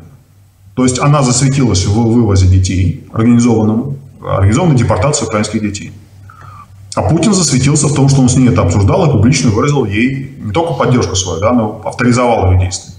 То 0.74 0.84
есть 0.84 0.98
она 0.98 1.22
засветилась 1.22 1.84
в 1.84 1.92
вывозе 1.92 2.46
детей, 2.46 3.06
организованном, 3.12 3.98
организованной 4.26 4.76
депортации 4.76 5.26
украинских 5.26 5.60
детей. 5.60 5.92
А 6.94 7.02
Путин 7.02 7.34
засветился 7.34 7.88
в 7.88 7.94
том, 7.94 8.08
что 8.08 8.22
он 8.22 8.30
с 8.30 8.36
ней 8.36 8.48
это 8.48 8.62
обсуждал 8.62 9.06
и 9.06 9.12
публично 9.12 9.50
выразил 9.50 9.84
ей 9.84 10.34
не 10.42 10.52
только 10.52 10.72
поддержку 10.72 11.14
свою, 11.14 11.38
да, 11.38 11.52
но 11.52 11.82
авторизовал 11.84 12.52
ее 12.52 12.60
действия. 12.60 12.94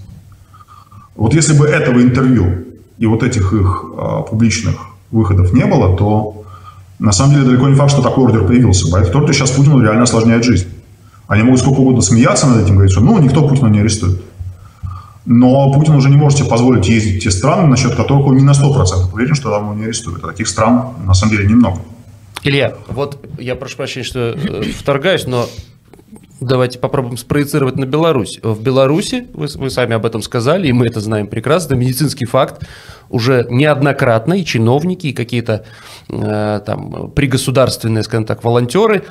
Вот 1.16 1.34
если 1.34 1.58
бы 1.58 1.66
этого 1.66 2.00
интервью 2.00 2.66
и 2.98 3.06
вот 3.06 3.24
этих 3.24 3.52
их 3.52 3.84
а, 3.96 4.22
публичных 4.22 4.76
выходов 5.10 5.52
не 5.52 5.64
было, 5.64 5.96
то 5.96 6.43
на 6.98 7.12
самом 7.12 7.34
деле 7.34 7.46
далеко 7.46 7.68
не 7.68 7.74
факт, 7.74 7.90
что 7.90 8.02
такой 8.02 8.24
ордер 8.24 8.46
появился. 8.46 8.90
Поэтому 8.90 9.32
сейчас 9.32 9.50
Путину 9.50 9.80
реально 9.80 10.04
осложняет 10.04 10.44
жизнь. 10.44 10.68
Они 11.26 11.42
могут 11.42 11.60
сколько 11.60 11.78
угодно 11.78 12.02
смеяться 12.02 12.46
над 12.46 12.62
этим, 12.62 12.74
говорить, 12.74 12.92
что 12.92 13.00
ну, 13.00 13.18
никто 13.18 13.46
Путина 13.48 13.68
не 13.68 13.80
арестует. 13.80 14.20
Но 15.26 15.72
Путин 15.72 15.94
уже 15.94 16.10
не 16.10 16.16
может 16.16 16.38
себе 16.38 16.50
позволить 16.50 16.86
ездить 16.86 17.20
в 17.20 17.24
те 17.24 17.30
страны, 17.30 17.66
насчет 17.66 17.94
которых 17.94 18.26
он 18.26 18.36
не 18.36 18.42
на 18.42 18.50
100% 18.50 19.12
уверен, 19.12 19.34
что 19.34 19.50
там 19.50 19.64
его 19.64 19.74
не 19.74 19.84
арестуют. 19.84 20.22
А 20.22 20.28
таких 20.28 20.48
стран, 20.48 20.94
на 21.06 21.14
самом 21.14 21.34
деле, 21.34 21.48
немного. 21.48 21.80
Илья, 22.42 22.74
вот 22.88 23.26
я 23.38 23.54
прошу 23.56 23.78
прощения, 23.78 24.04
что 24.04 24.18
э, 24.36 24.62
вторгаюсь, 24.78 25.26
но 25.26 25.48
давайте 26.40 26.78
попробуем 26.78 27.16
спроецировать 27.16 27.76
на 27.76 27.86
Беларусь. 27.86 28.38
В 28.42 28.62
Беларуси, 28.62 29.26
вы, 29.32 29.46
вы 29.54 29.70
сами 29.70 29.94
об 29.94 30.04
этом 30.04 30.20
сказали, 30.20 30.68
и 30.68 30.72
мы 30.72 30.86
это 30.86 31.00
знаем 31.00 31.26
прекрасно, 31.26 31.74
медицинский 31.74 32.26
факт 32.26 32.66
уже 33.10 33.46
неоднократно 33.50 34.34
и 34.34 34.44
чиновники, 34.44 35.08
и 35.08 35.12
какие-то 35.12 35.64
э, 36.08 36.60
там 36.64 37.10
пригосударственные, 37.10 38.02
скажем 38.02 38.24
так, 38.24 38.44
волонтеры 38.44 39.04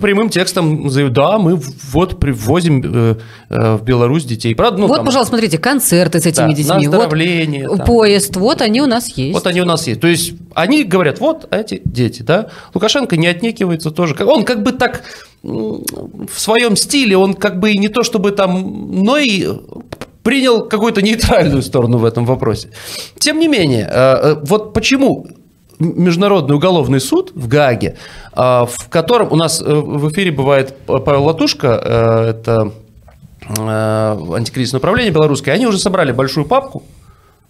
прямым 0.00 0.30
текстом 0.30 0.88
заявляют, 0.88 1.14
да, 1.14 1.38
мы 1.38 1.60
вот 1.92 2.18
привозим 2.18 2.82
э, 2.84 3.16
э, 3.50 3.76
в 3.76 3.82
Беларусь 3.82 4.24
детей. 4.24 4.54
Правда, 4.54 4.80
ну, 4.80 4.86
вот, 4.86 4.96
там, 4.96 5.06
пожалуйста, 5.06 5.30
смотрите, 5.30 5.58
концерты 5.58 6.20
с 6.20 6.26
этими 6.26 6.48
да, 6.48 6.52
детьми. 6.52 6.88
Вот 6.88 7.84
поезд, 7.84 8.36
вот 8.36 8.62
они 8.62 8.80
у 8.80 8.86
нас 8.86 9.08
есть. 9.16 9.34
Вот 9.34 9.46
они 9.46 9.60
у 9.60 9.64
нас 9.64 9.86
есть. 9.86 10.00
То 10.00 10.08
есть 10.08 10.34
они 10.54 10.84
говорят, 10.84 11.20
вот 11.20 11.46
эти 11.50 11.82
дети, 11.84 12.22
да. 12.22 12.48
Лукашенко 12.72 13.16
не 13.16 13.26
отнекивается 13.26 13.90
тоже. 13.90 14.16
Он 14.24 14.44
как 14.44 14.62
бы 14.62 14.72
так 14.72 15.02
в 15.42 16.40
своем 16.40 16.76
стиле, 16.76 17.16
он 17.16 17.34
как 17.34 17.60
бы 17.60 17.72
и 17.72 17.78
не 17.78 17.88
то 17.88 18.02
чтобы 18.02 18.32
там, 18.32 19.02
но 19.04 19.18
и 19.18 19.46
принял 20.26 20.68
какую-то 20.68 21.02
нейтральную 21.02 21.62
сторону 21.62 21.98
в 21.98 22.04
этом 22.04 22.26
вопросе. 22.26 22.68
Тем 23.16 23.38
не 23.38 23.46
менее, 23.46 23.88
э, 23.88 24.32
э, 24.32 24.36
вот 24.42 24.72
почему 24.72 25.28
Международный 25.78 26.56
уголовный 26.56 27.00
суд 27.00 27.30
в 27.34 27.46
Гааге, 27.46 27.94
э, 28.32 28.36
в 28.36 28.88
котором 28.90 29.30
у 29.30 29.36
нас 29.36 29.60
в 29.60 30.10
эфире 30.10 30.32
бывает 30.32 30.74
Павел 30.86 31.24
Латушка, 31.26 31.68
это 32.28 32.72
антикризисное 33.48 34.80
управление 34.80 35.12
белорусское, 35.12 35.54
они 35.54 35.66
уже 35.66 35.78
собрали 35.78 36.10
большую 36.10 36.44
папку, 36.44 36.82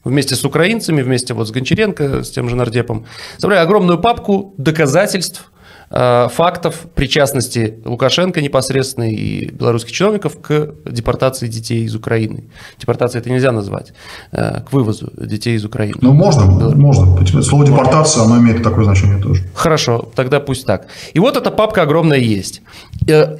вместе 0.04 0.34
с 0.34 0.44
украинцами, 0.44 1.00
вместе 1.00 1.32
вот 1.32 1.48
с 1.48 1.52
Гончаренко, 1.52 2.22
с 2.24 2.30
тем 2.30 2.50
же 2.50 2.56
Нардепом, 2.56 3.06
собрали 3.38 3.60
огромную 3.60 3.98
папку 3.98 4.52
доказательств 4.58 5.50
фактов 5.88 6.86
причастности 6.94 7.78
Лукашенко 7.84 8.40
непосредственно 8.40 9.10
и 9.10 9.50
белорусских 9.50 9.92
чиновников 9.92 10.40
к 10.40 10.74
депортации 10.84 11.46
детей 11.46 11.84
из 11.84 11.94
Украины. 11.94 12.44
Депортация 12.78 13.20
это 13.20 13.30
нельзя 13.30 13.52
назвать, 13.52 13.92
э, 14.32 14.62
к 14.62 14.72
вывозу 14.72 15.12
детей 15.16 15.54
из 15.54 15.64
Украины. 15.64 15.96
Ну, 16.00 16.12
можно, 16.12 16.46
можно. 16.74 17.42
Слово 17.42 17.66
депортация, 17.66 18.24
оно 18.24 18.38
имеет 18.38 18.62
такое 18.62 18.84
значение 18.84 19.22
тоже. 19.22 19.44
Хорошо, 19.54 20.08
тогда 20.14 20.40
пусть 20.40 20.66
так. 20.66 20.88
И 21.14 21.20
вот 21.20 21.36
эта 21.36 21.50
папка 21.50 21.82
огромная 21.82 22.18
есть. 22.18 22.62
Э, 23.08 23.36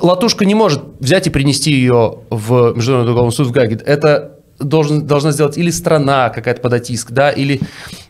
Латушка 0.00 0.44
не 0.44 0.54
может 0.54 0.82
взять 1.00 1.26
и 1.26 1.30
принести 1.30 1.72
ее 1.72 2.20
в 2.30 2.74
Международный 2.74 3.12
уголовный 3.12 3.32
суд 3.32 3.48
в 3.48 3.50
Гаге. 3.50 3.80
Это 3.84 4.37
должен, 4.58 5.06
должна 5.06 5.32
сделать 5.32 5.56
или 5.56 5.70
страна 5.70 6.30
какая-то 6.30 6.60
подать 6.60 6.90
иск, 6.90 7.12
да, 7.12 7.30
или... 7.30 7.60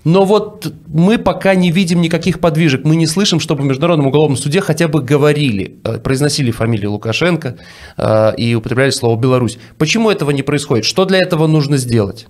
Но 0.05 0.25
вот 0.25 0.73
мы 0.87 1.19
пока 1.19 1.55
не 1.55 1.71
видим 1.71 2.01
никаких 2.01 2.41
подвижек, 2.41 2.85
мы 2.85 2.97
не 2.97 3.07
слышим, 3.07 3.41
чтобы 3.41 3.63
в 3.63 3.67
Международном 3.67 4.07
уголовном 4.07 4.37
суде 4.37 4.61
хотя 4.61 4.89
бы 4.89 5.03
говорили, 5.03 5.79
э, 5.85 5.99
произносили 5.99 6.51
фамилию 6.51 6.93
Лукашенко 6.93 7.57
э, 7.97 8.37
и 8.37 8.55
употребляли 8.55 8.91
слово 8.91 9.19
«Беларусь». 9.21 9.59
Почему 9.77 10.11
этого 10.11 10.31
не 10.31 10.43
происходит? 10.43 10.85
Что 10.85 11.05
для 11.05 11.19
этого 11.19 11.47
нужно 11.47 11.77
сделать? 11.77 12.27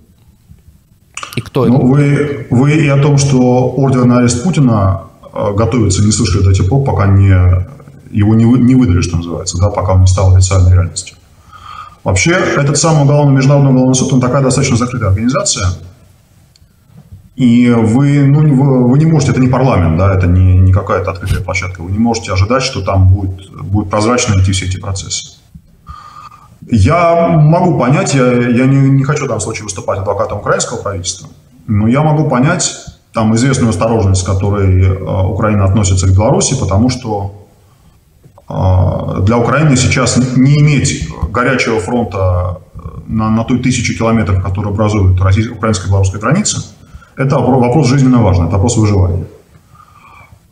И 1.35 1.41
кто 1.41 1.65
ну, 1.65 1.75
это? 1.75 1.85
Вы, 1.85 2.47
вы 2.49 2.71
и 2.73 2.87
о 2.87 3.01
том, 3.01 3.17
что 3.17 3.69
ордер 3.71 4.05
на 4.05 4.19
арест 4.19 4.43
Путина 4.43 5.03
э, 5.33 5.53
готовится, 5.55 6.03
не 6.03 6.11
слышали 6.11 6.43
до 6.43 6.53
тех 6.53 6.67
пор, 6.67 6.83
пока 6.83 7.07
не, 7.07 7.33
его 8.11 8.35
не, 8.35 8.43
не 8.43 8.75
выдали, 8.75 9.01
что 9.01 9.17
называется, 9.17 9.57
да, 9.57 9.69
пока 9.69 9.93
он 9.93 10.01
не 10.01 10.07
стал 10.07 10.35
официальной 10.35 10.73
реальностью. 10.73 11.15
Вообще, 12.03 12.31
этот 12.31 12.77
самый 12.77 13.03
уголовный, 13.03 13.35
международный 13.35 13.71
уголовный 13.71 13.95
суд, 13.95 14.13
он 14.13 14.21
такая 14.21 14.41
достаточно 14.41 14.77
закрытая 14.77 15.09
организация. 15.09 15.67
И 17.35 17.69
вы, 17.69 18.25
ну, 18.25 18.39
вы, 18.53 18.89
вы 18.89 18.99
не 18.99 19.05
можете, 19.05 19.31
это 19.31 19.41
не 19.41 19.47
парламент, 19.47 19.97
да, 19.97 20.13
это 20.13 20.27
не, 20.27 20.57
не 20.57 20.73
какая-то 20.73 21.11
открытая 21.11 21.41
площадка, 21.41 21.81
вы 21.81 21.91
не 21.91 21.97
можете 21.97 22.33
ожидать, 22.33 22.63
что 22.63 22.81
там 22.81 23.07
будет, 23.07 23.49
будет 23.51 23.89
прозрачно 23.89 24.41
идти 24.41 24.51
все 24.51 24.65
эти 24.65 24.77
процессы. 24.77 25.37
Я 26.69 27.29
могу 27.29 27.79
понять, 27.79 28.13
я, 28.13 28.25
я 28.31 28.65
не, 28.65 28.89
не 28.89 29.03
хочу 29.03 29.23
в 29.23 29.27
данном 29.27 29.41
случае 29.41 29.63
выступать 29.63 29.99
адвокатом 29.99 30.39
украинского 30.39 30.77
правительства, 30.77 31.29
но 31.67 31.87
я 31.87 32.01
могу 32.01 32.29
понять 32.29 32.75
там 33.13 33.33
известную 33.35 33.69
осторожность, 33.69 34.21
с 34.21 34.25
которой 34.25 34.83
э, 34.83 35.23
Украина 35.27 35.65
относится 35.65 36.07
к 36.07 36.13
Беларуси, 36.13 36.59
потому 36.59 36.89
что 36.89 37.47
а, 38.47 39.21
для 39.21 39.37
Украины 39.37 39.75
сейчас 39.75 40.17
не 40.35 40.59
иметь 40.59 41.08
горячего 41.31 41.79
фронта 41.79 42.59
э, 42.75 42.79
на, 43.07 43.29
на 43.29 43.43
той 43.43 43.59
тысячи 43.59 43.97
километров, 43.97 44.43
которые 44.43 44.71
образуют 44.71 45.19
украинско-белорусская 45.19 46.19
граница, 46.19 46.63
это 47.15 47.37
вопрос 47.39 47.87
жизненно 47.87 48.21
важный, 48.21 48.45
это 48.45 48.55
вопрос 48.55 48.77
выживания. 48.77 49.25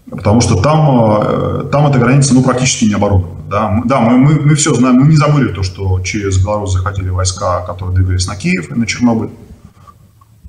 Потому 0.10 0.42
что 0.42 0.56
там, 0.62 1.22
э, 1.22 1.64
там 1.72 1.88
эта 1.88 2.00
граница 2.00 2.34
ну, 2.34 2.44
практически 2.44 2.86
не 2.86 2.94
оборудована. 2.94 3.38
Да, 3.50 3.82
да 3.86 4.00
мы, 4.00 4.18
мы, 4.18 4.40
мы 4.42 4.56
все 4.56 4.74
знаем, 4.74 4.98
мы 4.98 5.08
не 5.08 5.16
забыли 5.16 5.54
то, 5.54 5.64
что 5.64 6.00
через 6.02 6.44
Беларусь 6.44 6.74
заходили 6.74 7.10
войска, 7.10 7.62
которые 7.62 7.96
двигались 7.96 8.28
на 8.28 8.36
Киев 8.36 8.70
и 8.72 8.74
на 8.74 8.86
Чернобыль. 8.86 9.30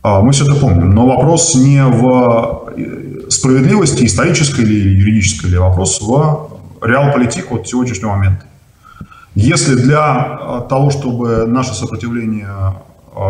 А, 0.03 0.21
мы 0.21 0.33
все 0.33 0.45
это 0.45 0.55
помним. 0.55 0.95
Но 0.95 1.07
вопрос 1.07 1.55
не 1.55 1.85
в 1.85 2.73
э, 2.77 3.31
справедливости 3.31 4.05
исторической 4.05 4.63
или 4.63 4.97
юридической, 4.99 5.47
или 5.47 5.57
вопрос 5.57 6.01
в 6.01 6.51
реал-политик 6.83 7.51
вот 7.51 7.69
сегодняшнего 7.69 8.11
момента. 8.11 8.48
Если 9.41 9.77
для 9.77 10.65
того, 10.69 10.91
чтобы 10.91 11.47
наше 11.47 11.73
сопротивление 11.73 12.49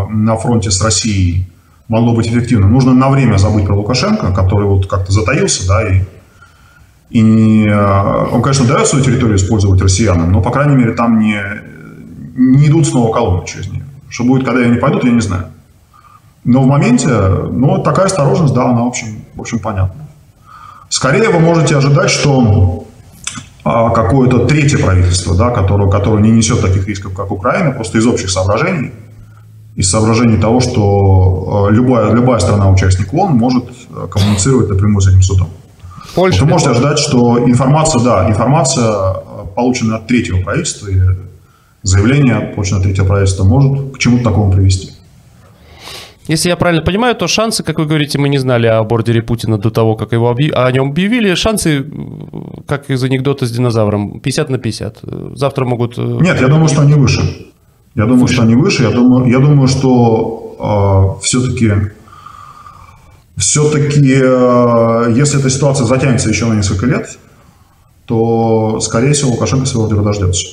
на 0.09 0.37
фронте 0.39 0.71
с 0.71 0.83
Россией 0.83 1.53
могло 1.87 2.15
быть 2.15 2.29
эффективным, 2.29 2.73
нужно 2.73 2.95
на 2.95 3.11
время 3.11 3.37
забыть 3.37 3.67
про 3.67 3.75
Лукашенко, 3.75 4.33
который 4.33 4.67
вот 4.67 4.87
как-то 4.87 5.13
затаился, 5.13 5.69
да, 5.69 5.87
и, 5.87 6.05
и 7.11 7.69
он, 7.69 8.41
конечно, 8.41 8.67
дает 8.67 8.87
свою 8.87 9.05
территорию 9.05 9.37
использовать 9.37 9.83
россиянам, 9.83 10.33
но, 10.33 10.41
по 10.41 10.51
крайней 10.51 10.77
мере, 10.77 10.95
там 10.95 11.19
не, 11.19 11.43
не 12.37 12.69
идут 12.69 12.87
снова 12.87 13.13
колонны 13.13 13.47
через 13.47 13.69
нее. 13.69 13.85
Что 14.09 14.25
будет, 14.25 14.47
когда 14.47 14.63
они 14.63 14.79
пойдут, 14.79 15.05
я 15.05 15.11
не 15.11 15.21
знаю. 15.21 15.49
Но 16.43 16.63
в 16.63 16.67
моменте, 16.67 17.09
ну, 17.09 17.83
такая 17.83 18.07
осторожность, 18.07 18.55
да, 18.55 18.71
она, 18.71 18.85
в 18.85 18.87
общем, 18.87 19.09
в 19.35 19.41
общем 19.43 19.59
понятна. 19.59 20.09
Скорее 20.89 21.29
вы 21.29 21.39
можете 21.39 21.77
ожидать, 21.77 22.09
что 22.09 22.87
какое-то 23.65 24.47
третье 24.47 24.79
правительство, 24.79 25.37
да, 25.37 25.51
которое, 25.51 25.91
которое 25.91 26.23
не 26.23 26.31
несет 26.31 26.61
таких 26.61 26.87
рисков, 26.87 27.15
как 27.15 27.31
Украина, 27.31 27.73
просто 27.73 27.99
из 27.99 28.07
общих 28.07 28.31
соображений, 28.31 28.93
из 29.79 29.91
соображений 29.91 30.39
того, 30.39 30.61
что 30.61 31.67
а, 31.69 31.71
любая, 31.71 32.13
любая 32.13 32.41
страна-участник 32.41 33.15
ООН 33.15 33.33
может 33.33 33.65
а, 33.91 34.09
коммуницировать 34.09 34.69
напрямую 34.69 35.01
с 35.01 35.09
этим 35.09 35.23
судом. 35.23 35.51
Польша, 36.15 36.45
Вы 36.45 36.51
можете 36.51 36.71
ожидать, 36.71 36.99
что 36.99 37.39
информация, 37.39 38.03
да, 38.03 38.29
информация, 38.29 39.15
полученная 39.55 39.99
от 39.99 40.09
третьего 40.09 40.41
правительства, 40.41 40.89
или 40.89 41.17
заявление, 41.83 42.53
полученное 42.55 42.81
от 42.81 42.87
третьего 42.87 43.07
правительства, 43.07 43.45
может 43.45 43.95
к 43.95 43.99
чему-то 43.99 44.25
такому 44.25 44.51
привести. 44.51 44.98
Если 46.29 46.51
я 46.51 46.57
правильно 46.57 46.83
понимаю, 46.83 47.15
то 47.15 47.27
шансы, 47.27 47.63
как 47.63 47.79
вы 47.79 47.87
говорите, 47.87 48.19
мы 48.19 48.29
не 48.29 48.39
знали 48.39 48.67
о 48.67 48.85
бордере 48.85 49.23
Путина 49.23 49.59
до 49.59 49.71
того, 49.71 49.97
как 49.97 50.13
его 50.13 50.29
объяв... 50.29 50.57
о 50.57 50.71
нем 50.71 50.91
объявили. 50.91 51.35
Шансы, 51.35 51.85
как 52.67 52.91
из 52.91 53.03
анекдота 53.03 53.47
с 53.47 53.51
динозавром, 53.51 54.21
50 54.21 54.51
на 54.51 54.59
50. 54.59 54.99
Завтра 55.35 55.65
могут... 55.65 55.99
Э, 55.99 56.03
Нет, 56.21 56.41
я 56.41 56.49
думаю, 56.49 56.69
что 56.69 56.83
они 56.83 56.93
выше. 56.93 57.21
Я 57.95 58.05
думаю, 58.05 58.21
выше. 58.21 58.35
что 58.35 58.43
они 58.43 58.55
выше. 58.55 58.83
Я 58.83 58.91
думаю, 58.91 59.27
я 59.31 59.39
думаю 59.39 59.69
что 59.69 61.17
э, 61.19 61.25
все-таки 61.25 61.73
все-таки, 63.39 64.21
э, 64.21 65.13
если 65.17 65.39
эта 65.41 65.49
ситуация 65.49 65.87
затянется 65.87 66.29
еще 66.29 66.47
на 66.47 66.55
несколько 66.55 66.87
лет, 66.87 67.19
то, 68.05 68.81
скорее 68.81 69.13
всего, 69.13 69.31
Лукашенко 69.31 69.65
своего 69.65 69.85
ордера 69.85 70.03
дождется. 70.03 70.47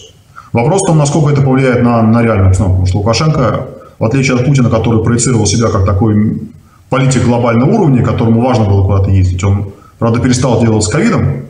Вопрос 0.54 0.84
в 0.84 0.86
том, 0.86 0.98
насколько 0.98 1.34
это 1.34 1.42
повлияет 1.42 1.84
на, 1.84 2.02
на 2.04 2.22
реальную 2.22 2.50
обстановку. 2.50 2.84
Потому 2.84 2.88
что 2.88 2.98
Лукашенко 3.00 3.68
в 4.00 4.04
отличие 4.04 4.36
от 4.38 4.46
Путина, 4.46 4.70
который 4.70 5.04
проецировал 5.04 5.46
себя 5.46 5.70
как 5.70 5.86
такой 5.86 6.42
политик 6.90 7.24
глобального 7.24 7.70
уровня, 7.72 8.04
которому 8.04 8.42
важно 8.42 8.66
было 8.66 8.86
куда-то 8.86 9.10
ездить, 9.10 9.44
он, 9.44 9.70
правда, 10.00 10.20
перестал 10.20 10.62
делать 10.62 10.84
с 10.84 10.88
ковидом, 10.88 11.46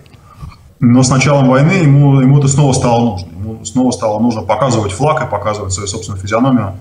но 0.79 1.03
с 1.03 1.09
началом 1.09 1.49
войны 1.49 1.71
ему, 1.71 2.19
ему 2.19 2.39
это 2.39 2.47
снова 2.47 2.73
стало 2.73 3.11
нужно. 3.11 3.27
Ему 3.45 3.65
снова 3.65 3.91
стало 3.91 4.19
нужно 4.19 4.41
показывать 4.41 4.91
флаг 4.91 5.23
и 5.23 5.29
показывать 5.29 5.73
свою 5.73 5.87
собственную 5.87 6.21
физиономию 6.21 6.73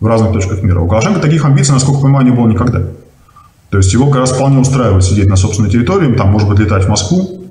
в 0.00 0.06
разных 0.06 0.32
точках 0.32 0.62
мира. 0.62 0.80
У 0.80 0.84
Лукашенко 0.84 1.20
таких 1.20 1.44
амбиций, 1.44 1.74
насколько 1.74 1.98
я 1.98 2.02
понимаю, 2.02 2.26
не 2.26 2.32
было 2.32 2.48
никогда. 2.48 2.82
То 3.70 3.78
есть 3.78 3.92
его 3.92 4.06
как 4.08 4.16
раз 4.16 4.32
вполне 4.32 4.58
устраивает 4.58 5.04
сидеть 5.04 5.28
на 5.28 5.36
собственной 5.36 5.70
территории, 5.70 6.12
там, 6.14 6.30
может 6.30 6.48
быть, 6.48 6.58
летать 6.58 6.84
в 6.84 6.88
Москву. 6.88 7.44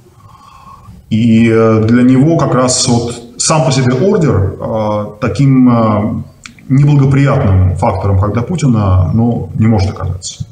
И 1.09 1.49
э, 1.49 1.83
для 1.87 2.03
него 2.03 2.37
как 2.37 2.53
раз 2.53 2.87
вот 2.87 3.15
сам 3.37 3.65
по 3.65 3.71
себе 3.71 3.93
ордер 3.93 4.55
э, 4.59 5.05
таким 5.19 5.69
э, 5.69 6.23
неблагоприятным 6.68 7.76
фактором 7.76 8.18
как 8.18 8.32
для 8.32 8.42
Путина 8.42 9.10
ну, 9.14 9.50
не 9.58 9.66
может 9.66 9.90
оказаться. 9.90 10.44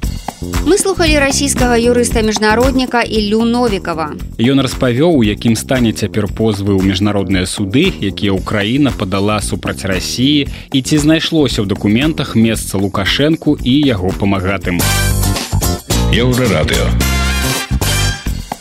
Мы 0.66 0.78
слухали 0.78 1.14
расійскага 1.16 1.76
юрыста 1.78 2.22
міжнародніка 2.22 3.03
Ілю 3.03 3.45
Новікова. 3.45 4.12
Ён 4.39 4.61
распавёў, 4.61 5.16
у 5.16 5.24
якім 5.24 5.57
стане 5.57 5.93
цяпер 5.93 6.28
позвы 6.28 6.76
ў 6.76 6.85
міжнародныя 6.85 7.47
суды, 7.49 7.89
якія 7.89 8.37
ўкраіна 8.37 8.93
падала 8.93 9.41
супраць 9.41 9.85
рассіі 9.89 10.49
і 10.72 10.78
ці 10.82 10.99
знайшлося 10.99 11.64
ў 11.64 11.66
дакументах 11.66 12.37
месца 12.37 12.76
Лукашэнку 12.76 13.57
і 13.57 13.74
яго 13.89 14.12
памагатым. 14.20 14.80
Еўрарадыё. 16.12 17.18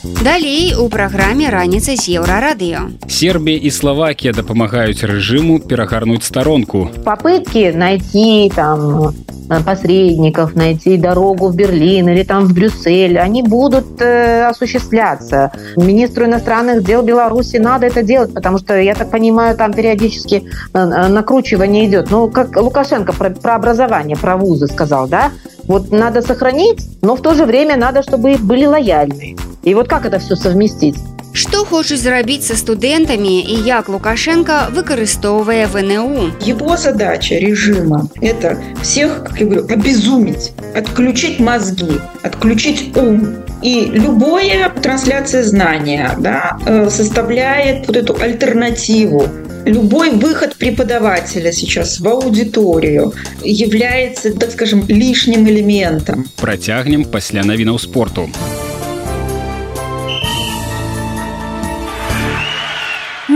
Далей 0.07 0.75
у 0.75 0.89
праграме 0.89 1.49
раніца 1.49 1.95
з 1.95 2.19
еўрарадыё. 2.19 2.91
Сербія 3.07 3.57
і 3.57 3.71
Словакія 3.71 4.33
дапамагаюць 4.33 5.03
рэжыму 5.03 5.59
перагарнуць 5.59 6.23
старонку. 6.23 6.89
Попытки 7.03 7.71
найти 7.71 8.51
там 8.55 9.07
э, 9.07 9.26
посредников, 9.64 10.54
найти 10.54 10.96
дорогу 10.96 11.48
в 11.48 11.56
Берлин 11.56 12.08
или 12.08 12.22
там 12.22 12.44
в 12.44 12.54
Брюссель, 12.54 13.18
они 13.18 13.42
будут 13.42 14.00
э, 14.00 14.46
осуществляться. 14.46 15.52
Министру 15.76 16.26
иностранных 16.26 16.84
дел 16.84 17.02
Беларуси 17.02 17.56
надо 17.56 17.86
это 17.86 18.02
делать, 18.02 18.34
потому 18.34 18.58
что, 18.58 18.78
я 18.78 18.94
так 18.94 19.10
понимаю, 19.10 19.56
там 19.56 19.72
периодически 19.72 20.44
э, 20.74 20.78
э 20.78 21.08
накручивание 21.08 21.86
идет. 21.86 22.10
Ну, 22.10 22.28
как 22.30 22.56
Лукашенко 22.56 23.12
про, 23.12 23.30
про 23.30 23.54
образование, 23.54 24.16
про 24.16 24.36
вузы 24.36 24.66
сказал, 24.66 25.08
да? 25.08 25.30
Вот 25.64 25.90
надо 25.90 26.22
сохранить, 26.22 26.86
но 27.02 27.14
в 27.16 27.22
то 27.22 27.34
же 27.34 27.44
время 27.44 27.76
надо, 27.76 28.02
чтобы 28.02 28.36
были 28.38 28.66
лояльны. 28.66 29.36
И 29.62 29.74
вот 29.74 29.88
как 29.88 30.06
это 30.06 30.18
все 30.18 30.36
совместить? 30.36 30.96
Что 31.33 31.65
хочуць 31.65 31.99
зрабіць 31.99 32.45
со 32.45 32.55
студэнтамі 32.55 33.41
и 33.41 33.55
як 33.65 33.89
Лукашенко 33.89 34.69
выкарыстоўвае 34.69 35.65
ВНУ? 35.65 36.29
Его 36.45 36.77
задача 36.77 37.35
режима – 37.35 38.21
это 38.21 38.61
всех, 38.83 39.23
как 39.23 39.39
я 39.39 39.45
говорю, 39.45 39.65
обезумить, 39.67 40.51
отключить 40.75 41.39
мозги, 41.39 41.99
отключить 42.21 42.95
ум. 42.95 43.43
И 43.63 43.85
любая 43.85 44.69
трансляция 44.69 45.43
знания 45.43 46.11
да, 46.19 46.59
э, 46.65 46.89
составляет 46.89 47.87
вот 47.87 47.97
эту 47.97 48.15
альтернативу 48.21 49.27
любой 49.65 50.11
выход 50.11 50.55
преподавателя 50.55 51.51
сейчас 51.51 51.99
в 51.99 52.07
аудиторию 52.07 53.13
является, 53.43 54.33
так 54.33 54.51
скажем, 54.51 54.85
лишним 54.87 55.47
элементом. 55.47 56.25
Протягнем 56.35 57.05
пасля 57.05 57.43
навінаў 57.43 57.79
спорту. 57.79 58.29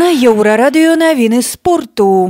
На 0.02 0.12
еўрарадыё 0.12 0.96
навіны 1.00 1.42
спорту. 1.42 2.30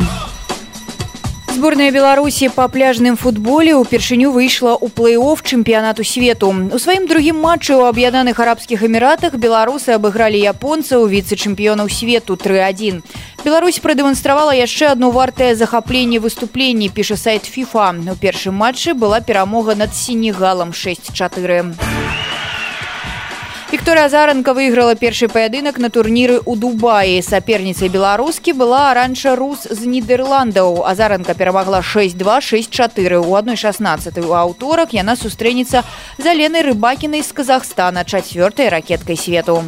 Сборная 1.58 1.90
Беларусі 1.90 2.50
па 2.54 2.68
пляжным 2.70 3.18
футболе 3.18 3.74
ўпершыню 3.74 4.30
выйшла 4.30 4.78
ў 4.78 4.94
плэй-офф 4.94 5.42
чэмпіянату 5.42 6.06
свету. 6.06 6.54
У 6.54 6.78
сваім 6.78 7.10
другім 7.10 7.42
матчы 7.42 7.74
ў 7.74 7.90
аб'яднаных 7.90 8.38
арабскіх 8.38 8.86
эміратах 8.86 9.42
беларусы 9.42 9.98
абыгралі 9.98 10.38
японцаў 10.38 11.10
віцэ-чэмпіёнаў 11.10 11.90
свету 11.90 12.38
3-1. 12.38 13.02
Беларусь 13.42 13.82
прадэманстравала 13.82 14.54
яшчэ 14.54 14.94
адно 14.94 15.10
вартае 15.10 15.58
захапленне 15.58 16.22
выступленні, 16.22 16.94
піша 16.94 17.18
сайт 17.18 17.50
FIFA. 17.50 18.14
У 18.14 18.16
першым 18.22 18.54
матчы 18.54 18.94
была 18.94 19.18
перамога 19.26 19.74
над 19.74 19.98
сінегалам 19.98 20.78
6-4. 20.78 22.31
Вікторія 23.72 24.06
Азаранка 24.08 24.54
выйграла 24.56 24.96
першы 24.96 25.28
паядынак 25.28 25.76
на 25.84 25.90
турніры 25.92 26.40
ў 26.40 26.56
Дубаі. 26.56 27.20
Саперніцай 27.20 27.92
беларускі 27.92 28.56
была 28.56 28.94
ранча 28.96 29.36
рус 29.36 29.68
з 29.68 29.84
Нідерландаў. 29.84 30.88
Азаранка 30.88 31.36
перамагла 31.36 31.82
6264 31.84 33.20
у 33.20 33.36
адной 33.36 33.60
16 33.60 34.24
у 34.24 34.32
аўторак 34.32 34.96
яна 34.96 35.20
сустрэнецца 35.20 35.84
з 36.18 36.26
аленай 36.26 36.64
рыбакінай 36.64 37.22
з 37.22 37.32
Казахстана 37.36 38.08
чацвёртай 38.08 38.72
ракеткай 38.72 39.20
свету. 39.20 39.64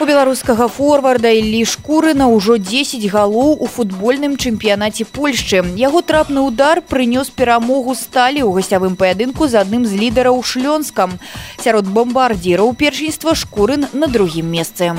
У 0.00 0.06
беларускага 0.06 0.66
форварда 0.66 1.30
Іллі 1.30 1.62
шкурына 1.70 2.26
ўжо 2.26 2.58
10 2.58 2.98
галоў 3.14 3.62
у 3.62 3.66
футбольным 3.70 4.34
чэмпіянаце 4.34 5.06
Польшчы. 5.06 5.62
Яго 5.78 6.02
трапны 6.02 6.42
удар 6.42 6.82
прынёс 6.82 7.30
перамогу 7.30 7.94
сталі 7.94 8.42
ў 8.42 8.58
гасцявым 8.58 8.98
паядынку 8.98 9.46
з 9.46 9.62
адным 9.62 9.86
з 9.86 9.94
лідараў 9.94 10.42
шлёнскам. 10.42 11.14
Сярод 11.62 11.86
бомбардзіраў 11.86 12.74
першынства 12.74 13.38
шкурын 13.38 13.86
на 13.94 14.10
другім 14.10 14.50
месцы. 14.50 14.90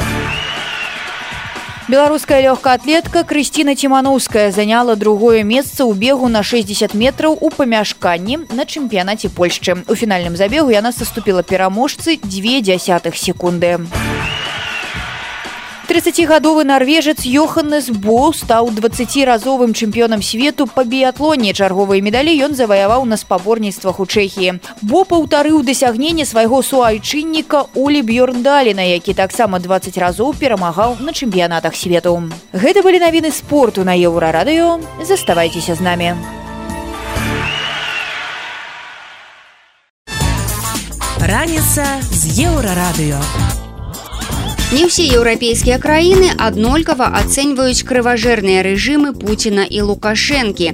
Беларуская 1.92 2.40
лёгкаатлетка 2.48 3.28
Крысціна 3.28 3.76
Цімановская 3.76 4.50
заняла 4.56 4.96
другое 4.96 5.44
месца 5.44 5.84
ў 5.84 5.92
бегу 5.92 6.32
на 6.32 6.40
60 6.40 6.96
метраў 6.96 7.36
у 7.36 7.52
памяшканні 7.52 8.48
на 8.56 8.64
чэмпіянаце 8.64 9.28
Польшчы. 9.28 9.76
У 9.92 9.94
фінальным 9.94 10.40
забегу 10.40 10.72
яна 10.72 10.96
саступіла 10.96 11.44
пераможцы 11.44 12.16
дзве 12.24 12.64
дзясятых 12.64 13.20
секунды. 13.20 13.84
30гадовы 15.96 16.66
нарвежец 16.66 17.24
Йоханнес 17.24 17.88
Боу 17.88 18.34
стаў 18.36 18.68
20разовым 18.68 19.72
чэмпіёнам 19.72 20.20
свету 20.20 20.68
па 20.68 20.84
біятлоне 20.84 21.56
чарговыя 21.56 22.04
медалі 22.04 22.36
ён 22.36 22.52
заваяваў 22.52 23.08
на 23.08 23.16
спаборніцтвах 23.16 24.04
у 24.04 24.06
Чэхіі. 24.06 24.60
Бо 24.84 25.08
паўтарыў 25.08 25.64
дасягненне 25.64 26.28
свайго 26.28 26.60
суайчынніка 26.60 27.72
Олі 27.80 28.04
Бьорндаліна, 28.04 28.84
які 28.84 29.16
таксама 29.16 29.64
20 29.64 29.96
разоў 29.96 30.36
перамагаў 30.36 31.00
на 31.00 31.16
чэмпіянатах 31.16 31.80
свету. 31.80 32.28
Гэта 32.52 32.84
былі 32.84 33.00
навіны 33.00 33.32
спорту 33.32 33.88
на 33.88 33.96
еўрарадыё, 33.96 34.84
заставайцеся 35.00 35.76
з 35.76 35.82
намі. 35.82 36.12
Раніца 41.24 41.88
з 42.12 42.52
еўрарадыё. 42.52 43.55
Не 44.71 44.87
ўсе 44.87 45.03
еўрапейскія 45.19 45.77
краіны 45.83 46.31
аднолькава 46.39 47.09
ацэньваюць 47.21 47.83
крыважэрныя 47.89 48.63
рэжымы 48.63 49.11
Пуціна 49.19 49.65
і 49.67 49.83
Лукашэнкі. 49.89 50.69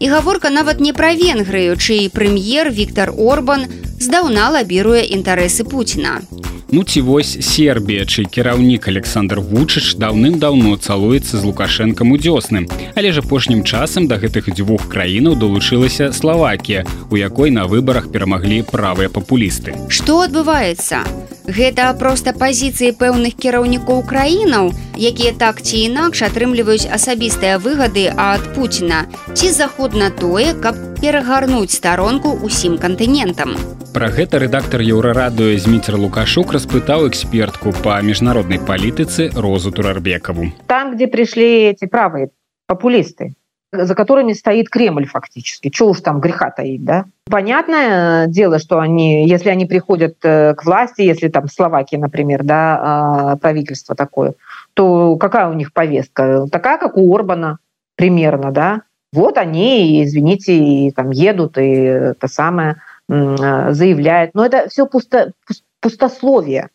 І 0.00 0.06
гаворка 0.08 0.48
нават 0.48 0.80
не 0.80 0.96
пра 0.96 1.12
венгрыю, 1.12 1.76
чый 1.76 2.08
прэм'ер 2.08 2.72
Віктор 2.72 3.12
Орбан 3.12 3.68
здаўна 4.00 4.48
лабіруе 4.56 5.04
інтарэсы 5.04 5.68
Пуціна. 5.68 6.24
Ну 6.71 6.83
ці 6.83 7.01
вось 7.01 7.37
Сербія, 7.41 8.05
чый 8.05 8.25
кіраўнік 8.25 8.87
Александр 8.87 9.39
Вучыч 9.39 9.95
даўным-даўно 9.95 10.75
цалуецца 10.75 11.39
з 11.39 11.43
лукашэнкам 11.47 12.11
у 12.11 12.17
дзёсным. 12.19 12.67
Але 12.91 13.15
ж 13.15 13.23
апошнім 13.23 13.63
часам 13.63 14.11
да 14.11 14.19
гэтых 14.19 14.51
дзвюх 14.51 14.91
краінаў 14.91 15.39
далучылася 15.39 16.11
Славакія, 16.11 16.83
у 17.07 17.15
якой 17.15 17.55
на 17.55 17.71
выбарах 17.71 18.11
перамаглі 18.11 18.67
правыя 18.67 19.07
папулісты. 19.07 19.79
Што 19.87 20.27
адбываецца? 20.27 21.07
Гэта 21.47 21.95
проста 21.95 22.35
пазіцыі 22.35 22.91
пэўных 22.99 23.39
кіраўнікоў 23.39 24.03
краінаў, 24.03 24.75
якія 24.99 25.31
так 25.31 25.63
ці 25.63 25.87
інакш 25.87 26.27
атрымліваюць 26.27 26.91
асабістыя 26.91 27.63
выгады 27.63 28.11
ад 28.11 28.43
Пуціна, 28.51 29.07
ці 29.31 29.55
заход 29.55 29.95
на 29.95 30.11
тое, 30.11 30.51
каб 30.51 30.75
перагарнуць 31.00 31.74
старонку 31.74 32.34
ўсім 32.40 32.78
кантынентам. 32.78 33.56
Пра 33.92 34.08
гэта 34.08 34.40
рэдактар 34.40 34.80
еўрарадыё 34.80 35.58
зміцер 35.60 36.00
лукашук 36.00 36.56
распытаў 36.56 37.08
экспертку 37.12 37.74
па 37.84 38.00
міжнароднай 38.00 38.58
палітыцы 38.58 39.28
розу 39.36 39.70
турарбекаву 39.70 40.48
там 40.66 40.96
где 40.96 41.06
пришли 41.06 41.68
эти 41.72 41.84
правые 41.84 42.30
популисты 42.66 43.34
за 43.72 43.94
которыми 43.94 44.34
стоит 44.34 44.68
Кремль 44.68 45.06
фактически. 45.06 45.70
Чего 45.70 45.90
уж 45.90 46.00
там 46.00 46.20
греха 46.20 46.50
таить, 46.50 46.84
да? 46.84 47.06
Понятное 47.24 48.26
дело, 48.26 48.58
что 48.58 48.78
они, 48.78 49.26
если 49.26 49.48
они 49.48 49.64
приходят 49.64 50.16
к 50.20 50.56
власти, 50.62 51.00
если 51.00 51.28
там 51.28 51.48
Словакия, 51.48 51.98
например, 51.98 52.42
да, 52.42 53.38
правительство 53.40 53.96
такое, 53.96 54.34
то 54.74 55.16
какая 55.16 55.48
у 55.48 55.54
них 55.54 55.72
повестка? 55.72 56.46
Такая, 56.52 56.76
как 56.76 56.98
у 56.98 57.14
Орбана 57.14 57.58
примерно, 57.96 58.52
да? 58.52 58.82
Вот 59.13 59.37
они, 59.37 60.03
извините, 60.03 60.57
и 60.57 60.91
там 60.91 61.11
едут, 61.11 61.57
и 61.57 61.65
это 61.65 62.27
самое 62.27 62.75
заявляют. 63.07 64.31
Но 64.33 64.45
это 64.45 64.67
все 64.69 64.85
пусто, 64.85 65.31
пустословие. 65.79 66.69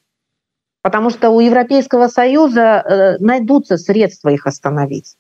Потому 0.80 1.11
что 1.11 1.30
у 1.30 1.41
Европейского 1.41 2.09
Союза 2.09 3.16
найдутся 3.20 3.76
средства 3.76 4.30
их 4.30 4.47
остановить. 4.47 5.16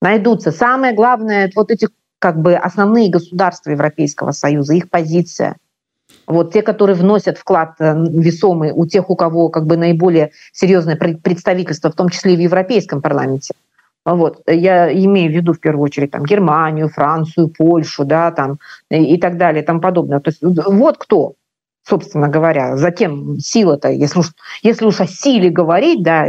Найдутся. 0.00 0.52
Самое 0.52 0.94
главное, 0.94 1.50
вот 1.56 1.70
эти 1.70 1.88
как 2.18 2.40
бы 2.40 2.54
основные 2.54 3.10
государства 3.10 3.70
Европейского 3.70 4.32
Союза, 4.32 4.74
их 4.74 4.90
позиция. 4.90 5.56
Вот 6.26 6.52
те, 6.52 6.62
которые 6.62 6.94
вносят 6.94 7.38
вклад 7.38 7.76
весомый 7.78 8.72
у 8.72 8.86
тех, 8.86 9.10
у 9.10 9.16
кого 9.16 9.48
как 9.48 9.66
бы 9.66 9.76
наиболее 9.76 10.30
серьезное 10.52 10.96
представительство, 10.96 11.90
в 11.90 11.94
том 11.94 12.10
числе 12.10 12.34
и 12.34 12.36
в 12.36 12.40
Европейском 12.40 13.00
парламенте. 13.00 13.54
Вот. 14.04 14.42
Я 14.46 14.92
имею 14.92 15.30
в 15.30 15.34
виду 15.34 15.52
в 15.52 15.60
первую 15.60 15.84
очередь 15.84 16.10
там, 16.10 16.24
Германию, 16.24 16.88
Францию, 16.88 17.48
Польшу, 17.48 18.04
да, 18.04 18.30
там, 18.32 18.58
и, 18.90 19.16
так 19.18 19.36
далее, 19.36 19.62
и 19.62 19.66
тому 19.66 19.80
подобное. 19.80 20.20
То 20.20 20.30
есть 20.30 20.40
вот 20.42 20.98
кто, 20.98 21.34
собственно 21.86 22.28
говоря, 22.28 22.76
за 22.76 22.90
кем 22.90 23.38
сила-то, 23.38 23.90
если 23.90 24.18
уж, 24.18 24.32
если 24.62 24.86
уж 24.86 25.00
о 25.00 25.06
силе 25.06 25.50
говорить, 25.50 26.02
да, 26.02 26.26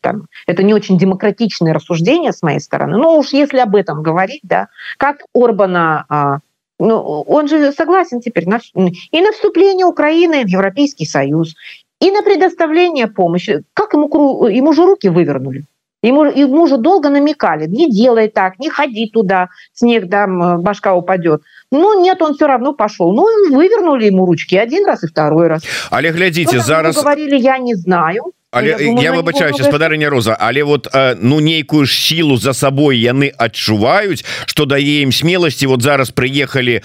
там, 0.00 0.26
это 0.46 0.62
не 0.62 0.72
очень 0.72 0.98
демократичное 0.98 1.74
рассуждение 1.74 2.32
с 2.32 2.42
моей 2.42 2.60
стороны, 2.60 2.96
но 2.96 3.18
уж 3.18 3.32
если 3.32 3.58
об 3.58 3.76
этом 3.76 4.02
говорить, 4.02 4.42
да, 4.42 4.68
как 4.96 5.18
Орбана, 5.34 6.06
а, 6.08 6.38
ну, 6.78 6.96
он 6.96 7.48
же 7.48 7.72
согласен 7.72 8.22
теперь 8.22 8.48
на, 8.48 8.60
и 8.74 9.20
на 9.20 9.32
вступление 9.32 9.84
Украины 9.84 10.44
в 10.44 10.48
Европейский 10.48 11.04
Союз, 11.04 11.54
и 12.00 12.10
на 12.10 12.22
предоставление 12.22 13.08
помощи. 13.08 13.62
Как 13.74 13.92
ему, 13.92 14.46
ему 14.46 14.72
же 14.72 14.86
руки 14.86 15.10
вывернули? 15.10 15.64
Ему, 16.02 16.24
ему 16.24 16.66
же 16.66 16.78
долго 16.78 17.10
намекали, 17.10 17.66
не 17.66 17.90
делай 17.90 18.28
так, 18.28 18.58
не 18.58 18.70
ходи 18.70 19.10
туда, 19.12 19.48
снег 19.74 20.10
там, 20.10 20.62
башка 20.62 20.94
упадет. 20.94 21.42
Ну, 21.70 22.00
нет, 22.00 22.22
он 22.22 22.34
все 22.34 22.46
равно 22.46 22.72
пошел. 22.72 23.12
Ну, 23.12 23.54
вывернули 23.54 24.06
ему 24.06 24.24
ручки 24.24 24.56
один 24.56 24.86
раз 24.86 25.04
и 25.04 25.06
второй 25.06 25.48
раз. 25.48 25.62
Але 25.90 26.10
глядите, 26.10 26.56
ну, 26.56 26.62
зараз... 26.62 26.96
говорили, 26.96 27.36
я 27.36 27.58
не 27.58 27.74
знаю. 27.74 28.32
Але 28.50 28.68
я, 28.68 28.78
я 28.78 29.12
выбачаюсь 29.12 29.62
спадарыня 29.62 30.10
роза 30.10 30.34
але 30.34 30.64
вот 30.64 30.88
ну 31.20 31.40
нейкую 31.40 31.86
ж 31.86 31.94
сілу 31.94 32.36
за 32.36 32.52
сабой 32.52 32.98
яны 32.98 33.30
адчуваюць 33.38 34.24
что 34.46 34.66
дае 34.66 35.06
ім 35.06 35.12
смеласці 35.12 35.70
вот 35.70 35.82
зараз 35.82 36.10
прыехалі 36.10 36.82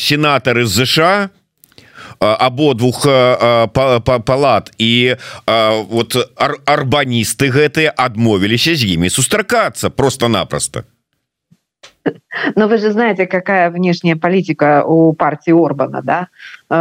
сенатары 0.00 0.64
з 0.64 0.88
ЗША 0.88 1.28
абодвух 2.19 3.05
палат 4.25 4.71
і 4.77 5.15
вот 5.89 6.15
ар 6.37 6.57
арбаністы 6.65 7.51
гэтыя 7.51 7.93
адмовіліся 7.97 8.75
з 8.75 8.95
імі 8.95 9.09
сустракацца 9.09 9.89
просто-напросто 9.89 10.83
Но 12.55 12.67
вы 12.67 12.77
же 12.77 12.91
знаете, 12.91 13.27
какая 13.27 13.69
внешняя 13.69 14.15
политика 14.15 14.83
у 14.83 15.13
партии 15.13 15.51
Орбана, 15.51 16.01
да? 16.01 16.27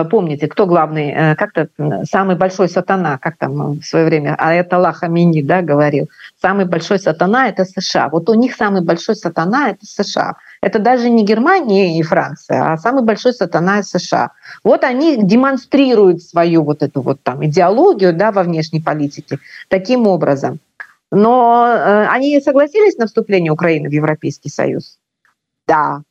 Помните, 0.04 0.48
кто 0.48 0.66
главный, 0.66 1.36
как-то 1.36 1.68
самый 2.10 2.36
большой 2.36 2.68
сатана, 2.68 3.18
как 3.18 3.36
там 3.36 3.80
в 3.80 3.82
свое 3.82 4.06
время, 4.06 4.34
а 4.38 4.54
это 4.54 4.78
Лахамини, 4.78 5.42
да, 5.42 5.62
говорил, 5.62 6.08
самый 6.40 6.64
большой 6.64 6.98
сатана – 6.98 7.48
это 7.48 7.64
США. 7.64 8.08
Вот 8.08 8.28
у 8.28 8.34
них 8.34 8.54
самый 8.54 8.82
большой 8.82 9.16
сатана – 9.16 9.70
это 9.70 9.84
США. 9.84 10.36
Это 10.65 10.79
даже 10.79 11.11
не 11.11 11.23
Германия 11.23 11.99
и 11.99 12.01
Франция, 12.01 12.73
а 12.73 12.77
самый 12.77 13.03
большой 13.03 13.33
сатана– 13.33 13.83
США. 13.83 14.31
Вот 14.63 14.83
они 14.83 15.15
демонстрируют 15.15 16.23
свою 16.23 16.63
вот 16.63 16.81
эту 16.81 17.01
вот 17.01 17.21
там 17.21 17.45
идеологию, 17.45 18.13
да, 18.15 18.31
во 18.31 18.41
внешней 18.41 18.81
политике 18.81 19.37
таким 19.67 20.07
образом. 20.07 20.57
Но 21.11 21.67
э, 21.67 22.07
они 22.07 22.41
согласились 22.41 22.97
на 22.97 23.05
вступление 23.05 23.51
Украины 23.51 23.89
в 23.89 23.91
Европейский 23.91 24.49
Союз? 24.49 24.97
Да. 25.67 26.01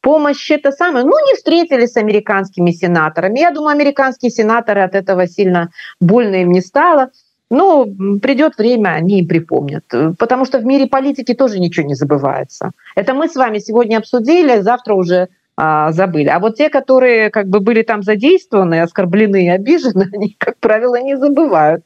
Помощь 0.00 0.50
это 0.50 0.72
самое. 0.72 1.04
Ну, 1.04 1.12
не 1.24 1.36
встретились 1.36 1.92
с 1.92 1.96
американскими 1.96 2.72
сенаторами. 2.72 3.38
Я 3.38 3.52
думаю, 3.52 3.70
американские 3.70 4.32
сенаторы 4.32 4.82
от 4.82 4.96
этого 4.96 5.28
сильно 5.28 5.70
больно 6.00 6.42
им 6.42 6.50
не 6.50 6.60
стало. 6.60 7.12
Но 7.52 7.84
придет 8.22 8.56
время, 8.56 8.94
они 8.94 9.20
и 9.20 9.26
припомнят. 9.26 9.84
Потому 10.18 10.46
что 10.46 10.58
в 10.58 10.64
мире 10.64 10.86
политики 10.86 11.34
тоже 11.34 11.60
ничего 11.60 11.86
не 11.86 11.94
забывается. 11.94 12.70
Это 12.96 13.12
мы 13.12 13.28
с 13.28 13.34
вами 13.36 13.58
сегодня 13.58 13.98
обсудили, 13.98 14.60
завтра 14.60 14.94
уже 14.94 15.28
а, 15.54 15.92
забыли. 15.92 16.28
А 16.28 16.38
вот 16.38 16.56
те, 16.56 16.70
которые 16.70 17.28
как 17.28 17.48
бы 17.48 17.60
были 17.60 17.82
там 17.82 18.02
задействованы, 18.02 18.80
оскорблены 18.80 19.44
и 19.44 19.48
обижены, 19.50 20.08
они, 20.14 20.34
как 20.38 20.56
правило, 20.60 20.98
не 20.98 21.18
забывают. 21.18 21.84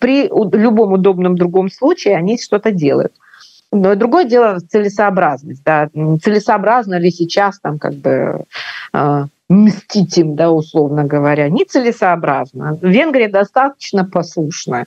При 0.00 0.24
любом 0.24 0.94
удобном 0.94 1.36
другом 1.36 1.70
случае 1.70 2.16
они 2.16 2.36
что-то 2.36 2.72
делают. 2.72 3.12
Но 3.70 3.94
другое 3.94 4.24
дело 4.24 4.58
целесообразность. 4.68 5.62
Да. 5.64 5.90
Целесообразно 6.24 6.98
ли 6.98 7.12
сейчас 7.12 7.60
там 7.60 7.78
как 7.78 7.94
бы 7.94 8.42
э, 8.92 9.24
мстить 9.48 10.18
им, 10.18 10.34
да, 10.34 10.50
условно 10.50 11.04
говоря. 11.04 11.48
Нецелесообразно. 11.48 12.78
Венгрия 12.82 13.28
достаточно 13.28 14.04
послушная. 14.04 14.86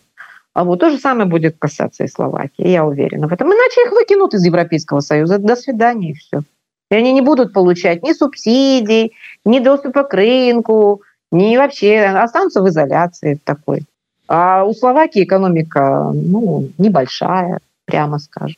А 0.57 0.63
вот 0.63 0.79
то 0.79 0.89
же 0.89 0.97
самое 0.97 1.29
будет 1.29 1.57
касаться 1.59 2.03
и 2.03 2.07
Словакии, 2.07 2.67
я 2.67 2.83
уверена 2.83 3.27
в 3.27 3.31
этом. 3.31 3.47
Иначе 3.49 3.83
их 3.85 3.91
выкинут 3.91 4.33
из 4.33 4.43
Европейского 4.43 5.01
Союза. 5.01 5.37
До 5.37 5.55
свидания, 5.55 6.09
и 6.09 6.13
все. 6.13 6.41
И 6.89 6.95
они 6.95 7.13
не 7.13 7.21
будут 7.21 7.53
получать 7.53 8.01
ни 8.01 8.11
субсидий, 8.11 9.13
ни 9.45 9.59
доступа 9.59 10.01
к 10.01 10.15
рынку, 10.15 11.03
ни 11.31 11.55
вообще 11.57 12.05
останутся 12.05 12.63
в 12.63 12.69
изоляции 12.69 13.39
такой. 13.43 13.83
А 14.27 14.63
у 14.63 14.73
Словакии 14.73 15.25
экономика 15.25 16.11
ну, 16.11 16.69
небольшая, 16.79 17.59
прямо 17.85 18.17
скажем. 18.17 18.57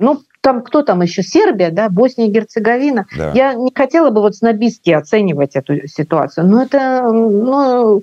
Ну, 0.00 0.22
там 0.40 0.60
кто 0.62 0.82
там 0.82 1.02
еще? 1.02 1.22
Сербия, 1.22 1.70
да, 1.70 1.88
Босния 1.88 2.26
и 2.26 2.32
Герцеговина. 2.32 3.06
Да. 3.16 3.30
Я 3.32 3.54
не 3.54 3.70
хотела 3.72 4.10
бы 4.10 4.22
вот 4.22 4.34
снобистски 4.34 4.90
оценивать 4.90 5.54
эту 5.54 5.86
ситуацию, 5.86 6.48
но 6.48 6.64
это, 6.64 7.12
ну, 7.12 8.02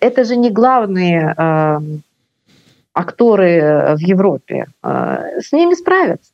это 0.00 0.24
же 0.24 0.34
не 0.34 0.50
главные 0.50 1.32
э, 1.38 1.78
акторы 2.96 3.94
в 3.94 4.00
Европе. 4.00 4.66
Э, 4.82 5.40
с 5.40 5.52
ними 5.52 5.74
справятся. 5.74 6.32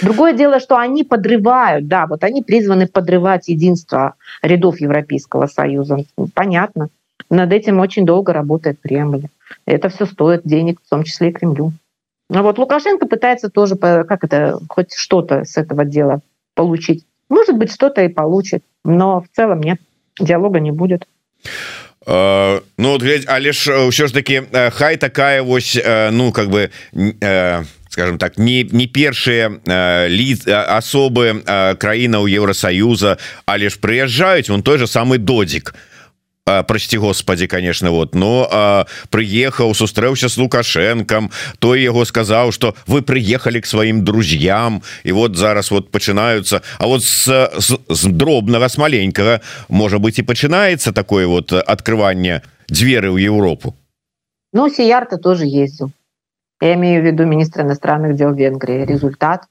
Другое 0.00 0.32
дело, 0.32 0.60
что 0.60 0.76
они 0.76 1.04
подрывают, 1.04 1.88
да, 1.88 2.06
вот 2.06 2.22
они 2.24 2.42
призваны 2.42 2.86
подрывать 2.86 3.48
единство 3.48 4.14
рядов 4.42 4.80
Европейского 4.80 5.46
Союза. 5.46 6.04
Понятно. 6.34 6.88
Над 7.30 7.52
этим 7.52 7.80
очень 7.80 8.06
долго 8.06 8.32
работает 8.32 8.78
Кремль. 8.82 9.26
Это 9.64 9.88
все 9.88 10.06
стоит 10.06 10.42
денег, 10.44 10.80
в 10.84 10.88
том 10.88 11.02
числе 11.02 11.30
и 11.30 11.32
Кремлю. 11.32 11.72
А 12.30 12.42
вот 12.42 12.58
Лукашенко 12.58 13.06
пытается 13.06 13.48
тоже, 13.48 13.76
как 13.76 14.22
это, 14.22 14.58
хоть 14.68 14.94
что-то 14.94 15.44
с 15.44 15.56
этого 15.56 15.84
дела 15.84 16.20
получить. 16.54 17.04
Может 17.28 17.56
быть, 17.56 17.72
что-то 17.72 18.02
и 18.02 18.08
получит, 18.08 18.62
но 18.84 19.20
в 19.20 19.28
целом 19.34 19.60
нет, 19.60 19.80
диалога 20.18 20.60
не 20.60 20.70
будет. 20.70 21.06
Uh, 22.05 22.63
ну 22.77 22.93
вот 22.93 23.03
глядь, 23.03 23.25
але 23.27 23.53
ж 23.53 23.85
ўсё 23.85 24.09
ж 24.09 24.13
таки 24.13 24.41
хай 24.73 24.97
такая 24.97 25.43
вось 25.43 25.77
ну 26.11 26.31
как 26.31 26.49
бы 26.49 26.71
uh, 26.93 27.63
скажем 27.89 28.17
так 28.17 28.39
не 28.39 28.63
не 28.63 28.87
першыя 28.87 29.53
ли 30.09 30.33
асобы 30.49 31.45
краінаў 31.77 32.25
Еўросаюза 32.25 33.19
але 33.45 33.69
ж 33.69 33.77
прыязджаюць 33.77 34.49
он 34.49 34.63
той 34.63 34.79
же 34.79 34.87
самый 34.87 35.19
додзік 35.19 35.75
прости 36.66 36.98
господи 36.98 37.46
конечно 37.46 37.90
вот 37.90 38.14
но 38.14 38.86
приехаў 39.10 39.74
сустрэўся 39.74 40.28
с 40.28 40.36
лукашенком 40.36 41.30
той 41.58 41.82
его 41.82 42.04
сказаў 42.04 42.52
что 42.52 42.74
вы 42.86 43.02
приехали 43.02 43.60
к 43.60 43.66
сваім 43.66 44.04
друзьям 44.04 44.82
и 45.02 45.12
вот 45.12 45.36
зараз 45.36 45.70
вот 45.70 45.90
пачынаются 45.90 46.62
А 46.78 46.86
вот 46.86 47.02
с, 47.02 47.26
с, 47.26 47.78
с 47.88 48.04
дробного 48.04 48.68
с 48.68 48.78
маленького 48.78 49.40
может 49.68 50.00
быть 50.00 50.18
и 50.18 50.22
пачынаецца 50.22 50.92
такое 50.92 51.26
вот 51.26 51.52
открывание 51.52 52.42
дзверы 52.68 53.10
в 53.10 53.16
Европу? 53.16 53.74
Ну 54.52 54.68
Сиярта 54.68 55.18
тоже 55.18 55.46
ездил. 55.46 55.90
Я 56.60 56.74
имею 56.74 57.02
в 57.02 57.06
виду 57.06 57.24
министра 57.24 57.62
иностранных 57.62 58.16
дел 58.16 58.32
Венгрии. 58.32 58.84
Результат? 58.84 59.44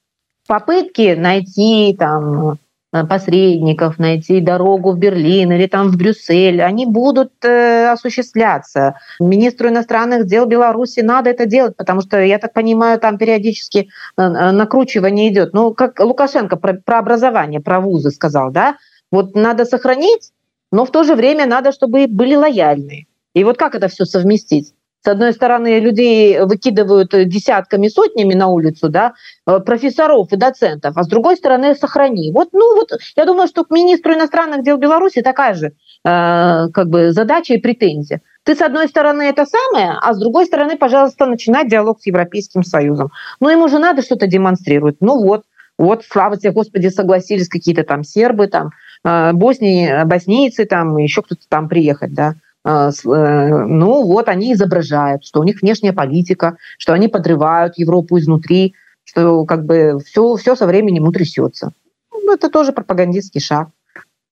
Попытки 0.47 1.15
найти 1.15 1.95
там 1.97 2.57
Э, 2.57 2.64
посредников, 3.03 3.99
найти 3.99 4.39
дорогу 4.39 4.91
в 4.91 4.97
Берлин 4.97 5.51
или 5.51 5.67
там 5.67 5.89
в 5.89 5.97
Брюссель, 5.97 6.61
они 6.61 6.85
будут 6.85 7.33
э, 7.43 7.89
осуществляться. 7.89 8.95
Министру 9.19 9.69
иностранных 9.69 10.27
дел 10.27 10.45
Беларуси 10.45 10.99
надо 10.99 11.31
это 11.31 11.45
делать, 11.45 11.75
потому 11.75 12.01
что, 12.01 12.21
я 12.21 12.37
так 12.37 12.53
понимаю, 12.53 12.99
там 12.99 13.17
периодически 13.17 13.89
э, 14.17 14.21
э, 14.21 14.51
накручивание 14.51 15.31
идет. 15.31 15.53
Ну, 15.53 15.73
как 15.73 15.99
Лукашенко 15.99 16.55
про, 16.55 16.75
про 16.75 16.99
образование, 16.99 17.59
про 17.59 17.79
вузы 17.79 18.11
сказал, 18.11 18.51
да? 18.51 18.77
Вот 19.11 19.35
надо 19.35 19.65
сохранить, 19.65 20.31
но 20.71 20.85
в 20.85 20.91
то 20.91 21.03
же 21.03 21.15
время 21.15 21.45
надо, 21.47 21.71
чтобы 21.71 22.05
были 22.07 22.35
лояльны. 22.35 23.07
И 23.33 23.43
вот 23.43 23.57
как 23.57 23.75
это 23.75 23.87
все 23.87 24.05
совместить? 24.05 24.74
С 25.05 25.07
одной 25.07 25.33
стороны, 25.33 25.79
людей 25.79 26.39
выкидывают 26.39 27.11
десятками, 27.11 27.89
сотнями 27.89 28.33
на 28.33 28.47
улицу, 28.47 28.89
да, 28.89 29.13
э, 29.45 29.59
профессоров 29.59 30.33
и 30.33 30.35
доцентов, 30.35 30.97
а 30.97 31.03
с 31.03 31.07
другой 31.07 31.37
стороны, 31.37 31.75
сохрани. 31.75 32.31
Вот, 32.31 32.49
ну 32.53 32.75
вот, 32.75 32.89
я 33.15 33.25
думаю, 33.25 33.47
что 33.47 33.63
к 33.63 33.69
министру 33.69 34.15
иностранных 34.15 34.63
дел 34.63 34.77
Беларуси 34.77 35.21
такая 35.21 35.53
же 35.53 35.67
э, 35.67 35.71
как 36.03 36.89
бы 36.89 37.11
задача 37.11 37.53
и 37.53 37.57
претензия. 37.57 38.21
Ты, 38.45 38.55
с 38.55 38.61
одной 38.61 38.87
стороны, 38.87 39.21
это 39.21 39.45
самое, 39.45 39.91
а 40.01 40.11
с 40.11 40.17
другой 40.17 40.47
стороны, 40.47 40.75
пожалуйста, 40.75 41.27
начинать 41.27 41.69
диалог 41.69 42.01
с 42.01 42.07
Европейским 42.07 42.63
Союзом. 42.63 43.11
Ну, 43.39 43.49
ему 43.49 43.67
же 43.67 43.77
надо 43.77 44.01
что-то 44.01 44.25
демонстрировать. 44.25 44.97
Ну 45.01 45.21
вот, 45.21 45.43
вот, 45.77 46.03
слава 46.09 46.35
тебе, 46.37 46.51
Господи, 46.51 46.87
согласились 46.87 47.47
какие-то 47.47 47.83
там 47.83 48.03
сербы, 48.03 48.47
там, 48.47 48.71
э, 49.03 49.33
боснии, 49.33 50.03
боснийцы, 50.03 50.65
там, 50.65 50.97
еще 50.97 51.21
кто-то 51.21 51.41
там 51.47 51.69
приехать, 51.69 52.15
да. 52.15 52.33
А, 52.67 52.89
э, 52.89 53.65
ну 53.67 54.03
вот 54.05 54.27
они 54.27 54.53
изображают, 54.53 55.23
что 55.23 55.39
у 55.39 55.43
них 55.43 55.61
внешняя 55.61 55.93
политика, 55.93 56.57
что 56.79 56.93
они 56.93 57.07
подрывают 57.07 57.77
Европу 57.77 58.17
изнутри, 58.17 58.73
что 59.03 59.45
как 59.45 59.65
бы 59.65 59.99
все, 60.03 60.35
все 60.35 60.55
со 60.55 60.65
временем 60.65 61.03
утрясется. 61.03 61.73
Ну, 62.11 62.33
это 62.33 62.49
тоже 62.49 62.71
пропагандистский 62.71 63.39
шаг. 63.39 63.69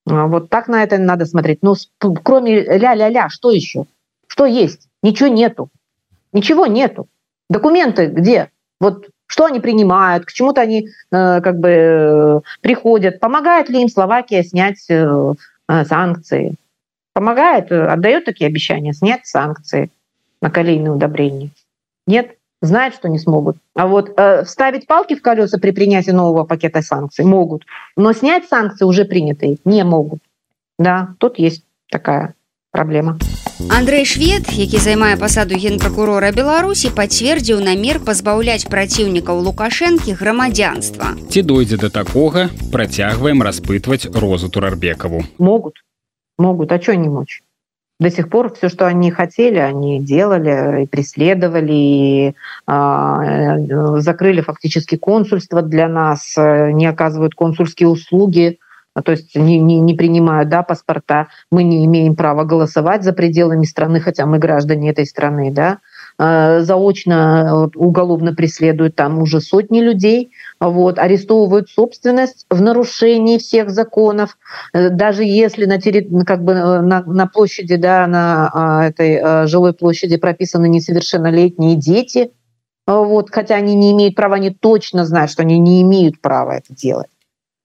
А, 0.09 0.25
вот 0.25 0.49
так 0.49 0.67
на 0.67 0.81
это 0.81 0.97
надо 0.97 1.27
смотреть. 1.27 1.59
Но 1.61 1.75
кроме 1.99 2.63
ля-ля-ля, 2.63 3.29
что 3.29 3.51
еще? 3.51 3.85
Что 4.25 4.47
есть? 4.47 4.87
Ничего 5.03 5.27
нету. 5.27 5.69
Ничего 6.31 6.65
нету. 6.65 7.07
Документы 7.51 8.07
где? 8.07 8.49
Вот 8.79 9.09
что 9.27 9.45
они 9.45 9.59
принимают, 9.59 10.25
к 10.25 10.31
чему-то 10.31 10.61
они 10.61 10.87
э, 10.87 11.41
как 11.41 11.59
бы 11.59 11.69
э, 11.69 12.41
приходят. 12.61 13.19
Помогает 13.19 13.69
ли 13.69 13.83
им 13.83 13.89
Словакия 13.89 14.43
снять 14.43 14.83
э, 14.89 15.33
санкции? 15.85 16.55
помогает, 17.14 17.72
э, 17.72 17.86
отдает 17.86 18.24
такие 18.24 18.46
обещания, 18.46 18.92
снять 18.92 19.26
санкции 19.26 19.90
на 20.40 20.50
колейные 20.50 20.92
удобрения. 20.92 21.50
Нет, 22.06 22.36
знают, 22.62 22.94
что 22.94 23.08
не 23.08 23.18
смогут. 23.18 23.56
А 23.74 23.86
вот 23.86 24.12
э, 24.16 24.44
вставить 24.44 24.86
палки 24.86 25.14
в 25.14 25.22
колеса 25.22 25.58
при 25.58 25.72
принятии 25.72 26.10
нового 26.10 26.44
пакета 26.44 26.82
санкций 26.82 27.24
могут, 27.24 27.64
но 27.96 28.12
снять 28.12 28.46
санкции 28.48 28.84
уже 28.84 29.04
принятые 29.04 29.58
не 29.64 29.84
могут. 29.84 30.20
Да, 30.78 31.14
тут 31.18 31.38
есть 31.38 31.64
такая 31.90 32.34
праблема. 32.70 33.18
Андрей 33.70 34.04
швед 34.04 34.52
які 34.52 34.78
займае 34.78 35.16
пасаду 35.16 35.58
генпракурора 35.58 36.30
беларусі 36.30 36.90
пацвердзіў 36.94 37.58
намер 37.66 37.98
пазбаўляць 38.06 38.70
праціўнікаў 38.70 39.42
лукашэнкі 39.42 40.14
грамадзянства 40.14 41.18
ці 41.26 41.42
дойдзе 41.42 41.76
да 41.82 41.90
такога 41.90 42.46
працягваем 42.70 43.42
распытваць 43.42 44.06
розу 44.14 44.48
турарбекаву 44.48 45.24
могут 45.42 45.82
могут, 46.37 46.71
а 46.71 46.81
что 46.81 46.95
не 46.95 47.09
мочь? 47.09 47.41
До 47.99 48.09
сих 48.09 48.29
пор 48.29 48.53
все, 48.53 48.69
что 48.69 48.87
они 48.87 49.11
хотели, 49.11 49.59
они 49.59 49.99
делали 49.99 50.83
и 50.83 50.87
преследовали, 50.87 51.71
и 51.71 52.35
э, 52.67 53.99
закрыли 53.99 54.41
фактически 54.41 54.97
консульство 54.97 55.61
для 55.61 55.87
нас, 55.87 56.35
не 56.37 56.85
оказывают 56.85 57.35
консульские 57.35 57.87
услуги, 57.87 58.59
то 59.01 59.11
есть 59.11 59.35
не, 59.35 59.57
не, 59.57 59.79
не 59.79 59.95
принимают 59.95 60.49
да, 60.49 60.61
паспорта. 60.61 61.27
Мы 61.51 61.63
не 61.63 61.85
имеем 61.85 62.15
права 62.15 62.43
голосовать 62.43 63.03
за 63.03 63.13
пределами 63.13 63.65
страны, 63.65 63.99
хотя 63.99 64.25
мы 64.25 64.37
граждане 64.37 64.91
этой 64.91 65.05
страны. 65.05 65.51
Да? 65.51 65.79
Э, 66.19 66.61
заочно 66.61 67.69
уголовно 67.75 68.33
преследуют 68.33 68.95
там 68.95 69.19
уже 69.19 69.41
сотни 69.41 69.81
людей, 69.81 70.31
вот, 70.59 70.99
арестовывают 70.99 71.69
собственность 71.69 72.45
в 72.49 72.61
нарушении 72.61 73.39
всех 73.39 73.71
законов, 73.71 74.37
э, 74.73 74.89
даже 74.89 75.23
если 75.23 75.65
на, 75.65 75.81
терри... 75.81 76.07
как 76.23 76.43
бы 76.43 76.53
э, 76.53 76.81
на, 76.81 77.03
на 77.03 77.25
площади, 77.25 77.77
да, 77.77 78.05
на 78.07 78.49
а, 78.53 78.85
этой 78.85 79.47
жилой 79.47 79.73
площади 79.73 80.17
прописаны 80.17 80.69
несовершеннолетние 80.69 81.75
дети, 81.75 82.31
вот, 82.85 83.29
хотя 83.31 83.55
они 83.55 83.75
не 83.75 83.91
имеют 83.91 84.15
права, 84.15 84.35
они 84.35 84.51
точно 84.51 85.05
знают, 85.05 85.31
что 85.31 85.41
они 85.41 85.57
не 85.57 85.81
имеют 85.81 86.21
права 86.21 86.51
это 86.51 86.75
делать. 86.75 87.07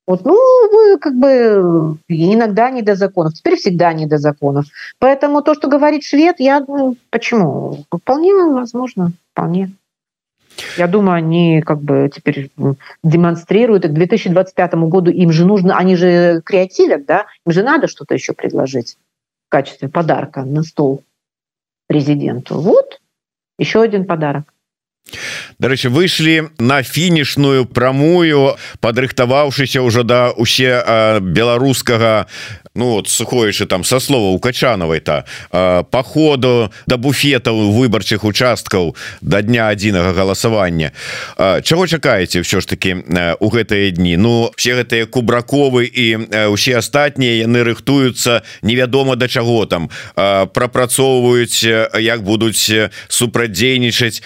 Вот, 0.08 0.24
ну, 0.24 0.98
как 0.98 1.14
бы 1.16 1.98
иногда 2.08 2.70
не 2.70 2.80
до 2.80 2.94
законов, 2.94 3.34
теперь 3.34 3.56
всегда 3.56 3.92
не 3.92 4.06
до 4.06 4.16
законов. 4.16 4.64
Поэтому 4.98 5.42
то, 5.42 5.52
что 5.52 5.68
говорит 5.68 6.02
швед, 6.02 6.36
я 6.38 6.60
ну, 6.66 6.96
почему? 7.10 7.84
Вполне 7.92 8.32
возможно, 8.34 9.12
вполне. 9.32 9.70
Я 10.78 10.86
думаю, 10.86 11.18
они 11.18 11.60
как 11.60 11.82
бы 11.82 12.10
теперь 12.12 12.50
демонстрируют, 13.04 13.84
и 13.84 13.88
к 13.88 13.92
2025 13.92 14.74
году 14.88 15.10
им 15.10 15.30
же 15.30 15.44
нужно, 15.44 15.76
они 15.76 15.94
же 15.94 16.40
креативят, 16.42 17.04
да, 17.04 17.26
им 17.44 17.52
же 17.52 17.62
надо 17.62 17.86
что-то 17.86 18.14
еще 18.14 18.32
предложить 18.32 18.96
в 19.46 19.50
качестве 19.50 19.90
подарка 19.90 20.42
на 20.42 20.62
стол 20.62 21.04
президенту. 21.86 22.54
Вот 22.54 22.98
еще 23.58 23.82
один 23.82 24.06
подарок. 24.06 24.54
Дарэчы 25.58 25.88
выйшлі 25.88 26.50
на 26.58 26.82
фінішную 26.82 27.66
прамую 27.66 28.56
падрыхтаваўшыся 28.80 29.82
ўжо 29.82 30.02
да 30.02 30.30
усе 30.36 30.82
беларускага 31.20 32.26
ну 32.78 32.94
вот 32.94 33.08
сухоечы 33.08 33.66
там 33.66 33.82
со 33.84 33.98
слова 33.98 34.30
у 34.30 34.38
качанавай 34.38 35.00
то 35.00 35.24
по 35.90 36.02
ходу 36.02 36.48
до 36.48 36.72
да 36.86 36.96
буфетаў 36.96 37.72
выбарчых 37.74 38.24
участкаў 38.24 38.94
да 39.20 39.42
дня 39.42 39.68
адзінага 39.68 40.12
галасавання. 40.12 40.92
Чаго 41.62 41.86
чакаеце 41.86 42.40
все 42.40 42.60
ж 42.60 42.68
таки 42.68 42.94
у 43.40 43.48
гэтыя 43.50 43.90
дні? 43.90 44.16
Ну 44.16 44.50
все 44.56 44.74
гэтыя 44.78 45.06
кубраковы 45.06 45.84
і 45.86 46.16
усе 46.48 46.78
астатнія 46.78 47.44
яны 47.44 47.64
рыхтуюцца 47.64 48.42
невядома 48.62 49.16
да 49.16 49.28
чаго 49.28 49.66
там 49.66 49.90
прапрацоўваюць 50.14 51.64
як 51.98 52.22
будуць 52.22 52.70
супрадзейнічаць 53.08 54.22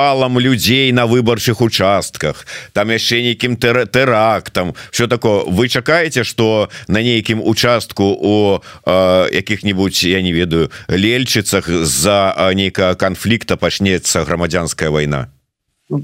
подпалам 0.00 0.38
людзей 0.38 0.92
на 0.92 1.06
выбарчых 1.06 1.60
участках 1.60 2.46
там 2.72 2.88
яшчэ 2.88 3.20
нейкім 3.20 3.56
тэрактам 3.56 4.72
все 4.90 5.06
такое. 5.06 5.44
Вы 5.44 5.68
чакаеце 5.68 6.24
что 6.24 6.70
на 6.88 7.02
нейкім 7.02 7.42
участку 7.44 8.04
у 8.04 8.60
якіх-нибудь 8.86 10.02
я 10.02 10.22
не 10.22 10.32
ведаю 10.32 10.70
лельчыцах 10.88 11.68
з-за 11.68 12.34
нейкага 12.54 12.94
конфликта 12.94 13.56
пачнецца 13.56 14.24
грамадзянская 14.24 14.90
война 14.90 15.28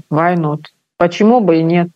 войну 0.09 0.59
почему 0.97 1.41
бы 1.41 1.57
и 1.57 1.63
нет? 1.63 1.89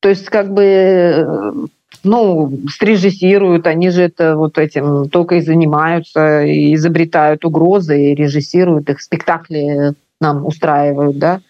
То 0.00 0.10
есть 0.10 0.28
как 0.28 0.52
бы 0.52 1.64
ну 2.04 2.52
срежиссируют 2.68 3.66
они 3.66 3.88
же 3.88 4.02
это 4.02 4.36
вот 4.36 4.58
этим 4.58 5.08
только 5.08 5.36
и 5.36 5.40
занимаются 5.40 6.44
изобретают 6.74 7.44
угрозы 7.46 8.12
и 8.12 8.14
режиссируют 8.14 8.90
их 8.90 9.00
спектакли 9.00 9.94
нам 10.20 10.46
устраивают 10.46 11.18
да 11.18 11.40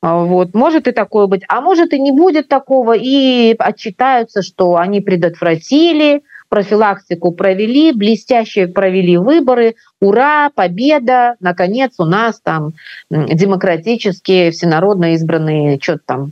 вот 0.00 0.54
может 0.54 0.86
и 0.86 0.92
такое 0.92 1.26
быть 1.26 1.42
а 1.48 1.60
может 1.60 1.92
и 1.92 2.00
не 2.00 2.12
будет 2.12 2.48
такого 2.48 2.94
и 2.96 3.54
отчитаются 3.58 4.42
что 4.42 4.76
они 4.76 5.00
предотвратили 5.00 6.22
профилактику 6.54 7.32
провели, 7.32 7.92
блестяще 7.92 8.68
провели 8.68 9.16
выборы, 9.16 9.74
ура, 10.00 10.50
победа, 10.54 11.34
наконец 11.40 11.94
у 11.98 12.04
нас 12.04 12.40
там 12.40 12.74
демократические, 13.10 14.52
всенародно 14.52 15.14
избранные, 15.14 15.80
что-то 15.82 16.02
там, 16.06 16.30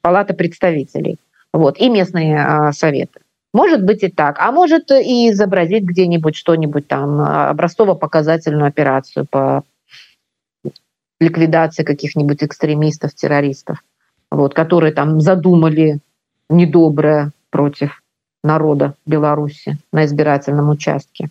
палата 0.00 0.32
представителей, 0.32 1.18
вот, 1.52 1.78
и 1.78 1.90
местные 1.90 2.40
а, 2.40 2.72
советы. 2.72 3.20
Может 3.52 3.84
быть 3.84 4.02
и 4.02 4.08
так, 4.08 4.38
а 4.38 4.50
может 4.50 4.90
и 4.92 5.28
изобразить 5.28 5.82
где-нибудь 5.82 6.36
что-нибудь 6.36 6.88
там, 6.88 7.20
образцово-показательную 7.20 8.66
операцию 8.66 9.26
по 9.28 9.64
ликвидации 11.20 11.84
каких-нибудь 11.84 12.42
экстремистов, 12.42 13.14
террористов, 13.14 13.84
вот, 14.30 14.54
которые 14.54 14.92
там 14.92 15.20
задумали 15.20 15.98
недоброе 16.48 17.32
против 17.50 18.02
народа 18.42 18.94
Беларуси 19.06 19.78
на 19.92 20.04
избирательном 20.06 20.70
участке. 20.70 21.28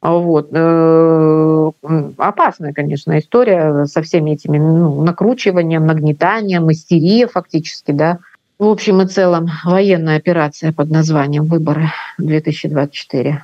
Вот. 0.00 0.50
Э, 0.52 1.70
опасная, 2.18 2.72
конечно, 2.72 3.18
история 3.18 3.86
со 3.86 4.02
всеми 4.02 4.32
этими 4.32 4.58
ну, 4.58 5.02
накручиванием, 5.02 5.86
нагнетанием, 5.86 6.70
истерия 6.70 7.26
фактически, 7.26 7.90
да. 7.92 8.18
В 8.58 8.66
общем 8.68 9.02
и 9.02 9.06
целом 9.06 9.48
военная 9.64 10.16
операция 10.16 10.72
под 10.72 10.90
названием 10.90 11.44
«Выборы 11.44 11.90
2024» 12.20 13.38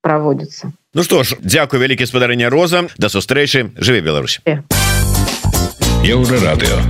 проводится. 0.00 0.72
Ну 0.94 1.02
что 1.02 1.22
ж, 1.24 1.36
дзякую 1.42 1.82
вялікі 1.82 2.06
спадарыня 2.06 2.48
Роза. 2.50 2.88
До 2.96 3.08
сустрэчы. 3.08 3.72
Жыве 3.76 4.00
Беларусь. 4.00 4.40
Еўрарадыё. 6.05 6.81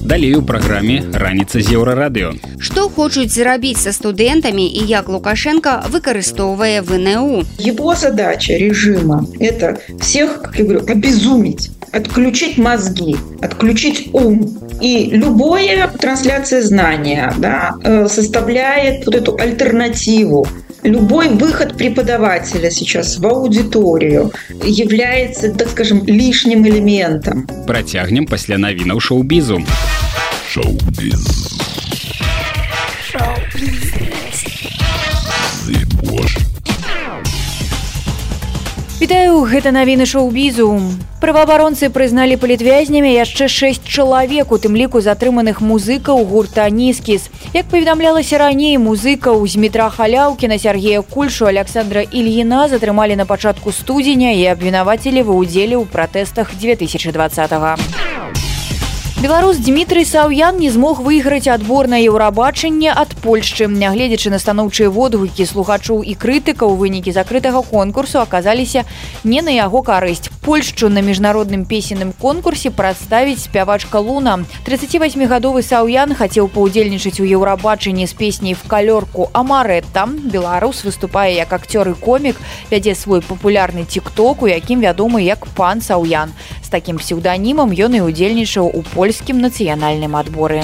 Далей 0.00 0.34
у 0.34 0.42
праграме 0.42 0.96
раніца 1.14 1.60
з 1.62 1.72
еўрарадыё. 1.78 2.32
Што 2.58 2.88
хочуць 2.90 3.30
зрабіць 3.32 3.78
са 3.80 3.92
студэнтамі 3.96 4.66
і 4.66 4.82
як 4.90 5.08
Лукашенко 5.08 5.84
выкарыстоўвае 5.88 6.82
ВНУ. 6.82 7.44
Его 7.58 7.94
задача 7.94 8.58
режима – 8.58 9.40
это 9.40 9.78
всех, 10.00 10.42
как 10.42 10.58
я 10.58 10.64
говорю, 10.64 10.84
обезумить, 10.88 11.70
отключить 11.92 12.58
мозги, 12.58 13.16
отключить 13.40 14.10
ум. 14.12 14.58
И 14.80 15.08
любая 15.12 15.88
трансляция 15.88 16.62
знания 16.62 17.32
да, 17.38 17.76
э, 17.84 18.08
составляет 18.08 19.06
вот 19.06 19.14
эту 19.14 19.38
альтернативу 19.38 20.46
любой 20.86 21.28
выход 21.28 21.76
преподавателя 21.76 22.70
сейчас 22.70 23.18
в 23.18 23.26
аудиторию 23.26 24.32
является, 24.64 25.52
так 25.52 25.68
скажем, 25.70 26.04
лишним 26.06 26.66
элементом. 26.66 27.46
Працягнем 27.66 28.26
пасля 28.26 28.58
навінаў 28.58 29.00
шоу-бізу. 29.00 29.62
Шоу-біз. 30.50 31.52
Вітаю 38.97 39.45
гэта 39.45 39.69
навіны 39.69 40.07
шоу-бізу 40.09 40.65
праваабаронцы 41.21 41.89
прызналі 41.93 42.33
палітвязнямі 42.41 43.11
яшчэ 43.13 43.45
шэсць 43.45 43.85
чалавек 43.85 44.49
у 44.49 44.57
тым 44.57 44.73
ліку 44.73 45.01
затрыманых 45.05 45.61
музыкаў 45.61 46.25
гурта 46.25 46.65
нізкіс 46.73 47.29
як 47.53 47.69
паведамлялася 47.69 48.41
раней 48.41 48.81
музыкаў 48.81 49.45
з 49.45 49.61
метра 49.61 49.91
халяўкіна 49.93 50.57
Сергея 50.57 51.05
кульшу 51.05 51.45
александра 51.45 52.01
ільіна 52.09 52.65
затрымалі 52.73 53.21
на 53.21 53.29
пачатку 53.29 53.69
студзеня 53.69 54.33
і 54.33 54.49
абвінавацілі 54.57 55.29
ва 55.29 55.37
ўдзеле 55.45 55.77
ў 55.77 55.85
пратэстах 55.85 56.57
2020 56.57 57.53
-го. 57.53 57.77
Беларус 59.22 59.58
Дмітрый 59.58 60.04
Саўян 60.04 60.58
не 60.58 60.68
змог 60.68 60.98
выйграць 60.98 61.46
адбор 61.46 61.86
на 61.86 61.94
еўрабачанне 62.02 62.90
ад 62.90 63.14
Польшчы. 63.22 63.68
Нягледзячы 63.70 64.34
на 64.34 64.40
станоўчыя 64.42 64.90
водгукі 64.90 65.46
слухачоў 65.46 66.02
і 66.02 66.18
крытыкаў 66.18 66.74
вынікі 66.74 67.14
закрытага 67.14 67.62
конкурсу 67.62 68.18
аказаліся 68.18 68.82
не 69.22 69.38
на 69.38 69.54
яго 69.54 69.86
карысць. 69.86 70.26
Польшчу 70.42 70.90
на 70.90 71.06
міжнародным 71.06 71.62
песенным 71.70 72.10
конкурсе 72.18 72.74
прадставіць 72.74 73.46
спявачка 73.46 74.02
Луна. 74.02 74.42
38гадовы 74.66 75.62
Саўян 75.62 76.18
хацеў 76.18 76.50
паўдзельнічаць 76.50 77.22
у 77.22 77.24
еўрабачанні 77.24 78.10
з 78.10 78.18
песняй 78.18 78.58
в 78.58 78.66
калёрку 78.66 79.30
Амаретта. 79.30 80.10
Беларус 80.10 80.82
выступае 80.82 81.38
як 81.38 81.52
акцёр 81.52 81.94
і 81.94 81.94
комік, 81.94 82.42
вядзе 82.72 82.98
свой 82.98 83.22
папулярны 83.22 83.86
тикток, 83.86 84.42
у 84.42 84.50
якім 84.50 84.82
вядомы 84.82 85.22
як 85.22 85.46
пан 85.54 85.78
Саўян. 85.80 86.34
З 86.58 86.68
такім 86.74 86.98
псеўданімам 86.98 87.70
ён 87.70 87.94
і 87.94 88.00
удзельнічаў 88.10 88.66
у 88.66 88.82
Польше 88.82 89.05
польскім 89.07 89.37
нацыянальным 89.39 90.17
адборы. 90.19 90.61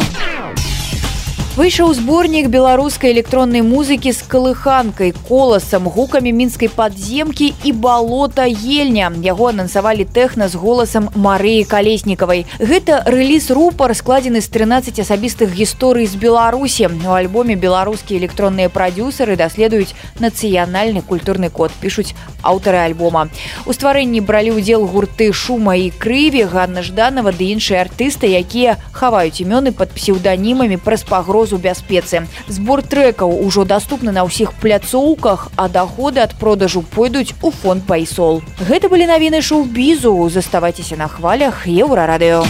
Выйшаў 1.58 1.90
зборнік 1.90 2.46
беларускай 2.54 3.10
электроннай 3.10 3.66
музыкі 3.66 4.12
з 4.14 4.22
калыханкай, 4.30 5.10
коласам, 5.26 5.88
гукамі 5.90 6.30
мінскай 6.30 6.70
падземкі 6.70 7.48
і 7.66 7.72
балота 7.74 8.46
ельня. 8.46 9.10
Яго 9.24 9.48
анансавалі 9.50 10.06
тэхна 10.06 10.46
з 10.46 10.54
голасам 10.54 11.08
Марыі 11.18 11.66
калеснікавай. 11.66 12.46
Гэта 12.62 13.02
рэліз 13.10 13.50
рупар 13.50 13.90
складзены 13.98 14.38
з 14.38 14.46
13 14.54 15.02
асабістых 15.02 15.50
гісторый 15.50 16.06
з 16.06 16.14
Беларусі. 16.14 16.86
У 16.94 17.10
альбоме 17.10 17.58
беларускія 17.58 18.22
электронныя 18.22 18.70
прадюсеры 18.70 19.34
даследуюць 19.34 19.98
нацыянальны 20.22 21.02
культурны 21.02 21.50
код, 21.50 21.74
пішуць 21.82 22.14
аўтары 22.46 22.86
альбома. 22.86 23.26
У 23.66 23.74
стварэнні 23.74 24.22
бралі 24.22 24.54
ўдзел 24.62 24.86
гурты 24.86 25.32
шума 25.34 25.74
і 25.74 25.90
крыві, 25.90 26.46
Ганна 26.46 26.86
Жданова 26.86 27.34
ды 27.34 27.50
іншыя 27.50 27.82
артысты, 27.82 28.30
якія 28.30 28.78
хаваюць 28.94 29.42
імёны 29.42 29.74
пад 29.74 29.90
псеўданімамі 29.90 30.78
праз 30.78 31.02
пагрозу 31.02 31.41
пагрозу 31.43 31.57
бяспецы. 31.57 32.27
Збор 32.47 32.81
трэкаў 32.81 33.43
ужо 33.43 33.65
даступны 33.65 34.11
на 34.11 34.23
ўсіх 34.23 34.53
пляцоўках, 34.61 35.51
а 35.57 35.67
даходы 35.67 36.21
ад 36.21 36.35
продажу 36.39 36.81
пойдуць 36.81 37.35
у 37.41 37.51
фонд 37.51 37.83
пайсол. 37.83 38.41
Гэта 38.59 38.87
былі 38.87 39.05
навіны 39.07 39.41
шоу-бізу, 39.41 40.29
заставайцеся 40.29 40.95
на 40.95 41.07
хвалях 41.07 41.67
еўрарадыё. 41.67 42.45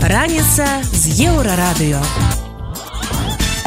Раніца 0.00 0.66
з 0.82 1.28
еўрарадыё. 1.28 2.45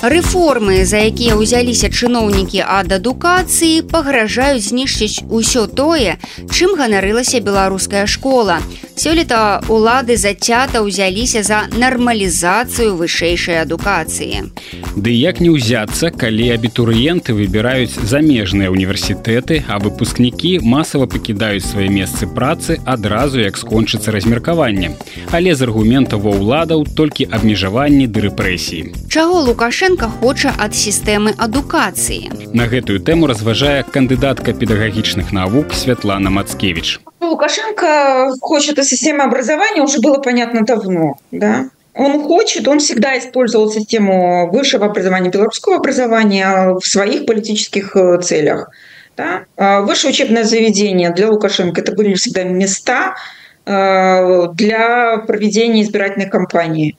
Рэформы, 0.01 0.85
за 0.87 1.03
якія 1.11 1.35
ўзяліся 1.35 1.91
чыноўнікі 1.91 2.63
ад 2.63 2.95
адукацыі, 2.95 3.83
пагражаюць 3.83 4.71
знішчыць 4.71 5.27
усё 5.27 5.67
тое, 5.67 6.15
чым 6.47 6.79
ганарылася 6.79 7.43
беларуская 7.43 8.07
школа. 8.07 8.63
Сёлета 8.95 9.59
улады 9.67 10.15
зацята 10.15 10.83
ўзяліся 10.83 11.43
за 11.43 11.67
нармалізацыю 11.75 12.95
вышэйшай 12.95 13.59
адукацыі. 13.63 14.51
Ды 14.95 15.11
як 15.11 15.39
не 15.43 15.51
ўзяцца, 15.51 16.11
калі 16.11 16.47
абітурыенты 16.55 17.35
выбіраюць 17.35 17.99
замежныя 17.99 18.71
універсітэты, 18.71 19.63
а 19.67 19.79
выпускнікі 19.83 20.63
масава 20.63 21.07
пакідаюць 21.11 21.67
свае 21.67 21.91
месцы 21.91 22.23
працы 22.27 22.79
адразу 22.83 23.39
як 23.39 23.59
скончыцца 23.59 24.15
размеркаванне. 24.15 24.95
Але 25.31 25.55
з 25.55 25.67
аргументаў 25.67 26.23
ва 26.23 26.35
ўладаў 26.39 26.87
толькі 26.95 27.27
абмежаванні 27.31 28.07
ды 28.07 28.31
рэпрэсіі. 28.31 29.07
Чаго 29.07 29.43
Лукашенко 29.47 29.88
Лукашенко 29.88 30.10
хоча 30.20 30.52
ад 30.60 30.74
сістэмы 30.76 31.32
адукацыі. 31.40 32.52
На 32.52 32.68
гэтую 32.68 33.00
тэму 33.00 33.24
разважае 33.24 33.80
кандыдатка 33.88 34.52
педагагічных 34.52 35.32
навук 35.32 35.72
Святлана 35.72 36.28
Мацкевич. 36.28 37.00
Лукашенко 37.22 38.28
хочет 38.42 38.78
от 38.78 38.84
системы 38.84 39.22
образования 39.24 39.80
уже 39.80 40.00
было 40.00 40.20
понятно 40.20 40.66
давно. 40.68 41.16
Да? 41.30 41.70
Он 41.94 42.20
хочет, 42.24 42.68
он 42.68 42.78
всегда 42.78 43.16
использовал 43.16 43.72
систему 43.72 44.50
высшего 44.52 44.84
образования, 44.84 45.30
белорусского 45.30 45.76
образования 45.76 46.74
в 46.74 46.84
своих 46.84 47.24
политических 47.24 47.96
э, 47.96 48.20
целях. 48.20 48.68
Да? 49.16 49.44
А 49.56 49.80
высшее 49.80 50.12
учебное 50.12 50.44
заведение 50.44 51.08
для 51.08 51.30
Лукашенко 51.30 51.80
это 51.80 51.92
были 51.92 52.12
всегда 52.12 52.42
места 52.42 53.14
э, 53.64 54.48
для 54.52 55.16
проведения 55.26 55.84
избирательной 55.84 56.28
кампании. 56.28 56.98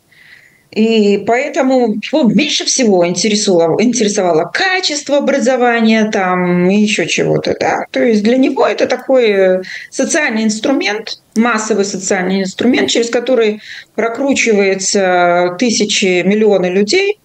И 0.70 1.24
поэтому 1.26 1.96
его 2.00 2.22
меньше 2.22 2.64
всего 2.64 3.06
интересовало, 3.06 3.82
интересовало 3.82 4.50
качество 4.52 5.18
образования 5.18 6.08
там 6.12 6.70
и 6.70 6.76
еще 6.76 7.08
чего-то. 7.08 7.56
Да? 7.58 7.86
То 7.90 8.02
есть 8.02 8.22
для 8.22 8.36
него 8.36 8.66
это 8.66 8.86
такой 8.86 9.62
социальный 9.90 10.44
инструмент, 10.44 11.18
массовый 11.34 11.84
социальный 11.84 12.42
инструмент, 12.42 12.88
через 12.88 13.10
который 13.10 13.60
прокручивается 13.96 15.56
тысячи, 15.58 16.22
миллионы 16.22 16.66
людей, 16.66 17.18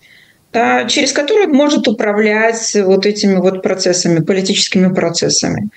да, 0.51 0.85
через 0.85 1.11
который 1.11 1.47
он 1.47 1.53
может 1.53 1.87
управлять 1.87 2.75
вот 2.75 3.05
этими 3.05 3.35
вот 3.35 3.61
процессами, 3.61 4.21
политическими 4.21 4.91
процессами. 4.91 5.69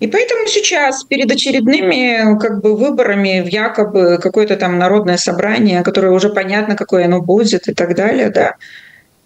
И 0.00 0.06
поэтому 0.06 0.46
сейчас 0.46 1.04
перед 1.04 1.30
очередными 1.30 2.38
как 2.40 2.60
бы, 2.60 2.76
выборами 2.76 3.40
в 3.40 3.48
якобы 3.48 4.18
какое-то 4.20 4.56
там 4.56 4.78
народное 4.78 5.16
собрание, 5.16 5.82
которое 5.82 6.12
уже 6.12 6.28
понятно, 6.30 6.76
какое 6.76 7.04
оно 7.04 7.20
будет 7.20 7.68
и 7.68 7.74
так 7.74 7.94
далее, 7.94 8.30
да, 8.30 8.56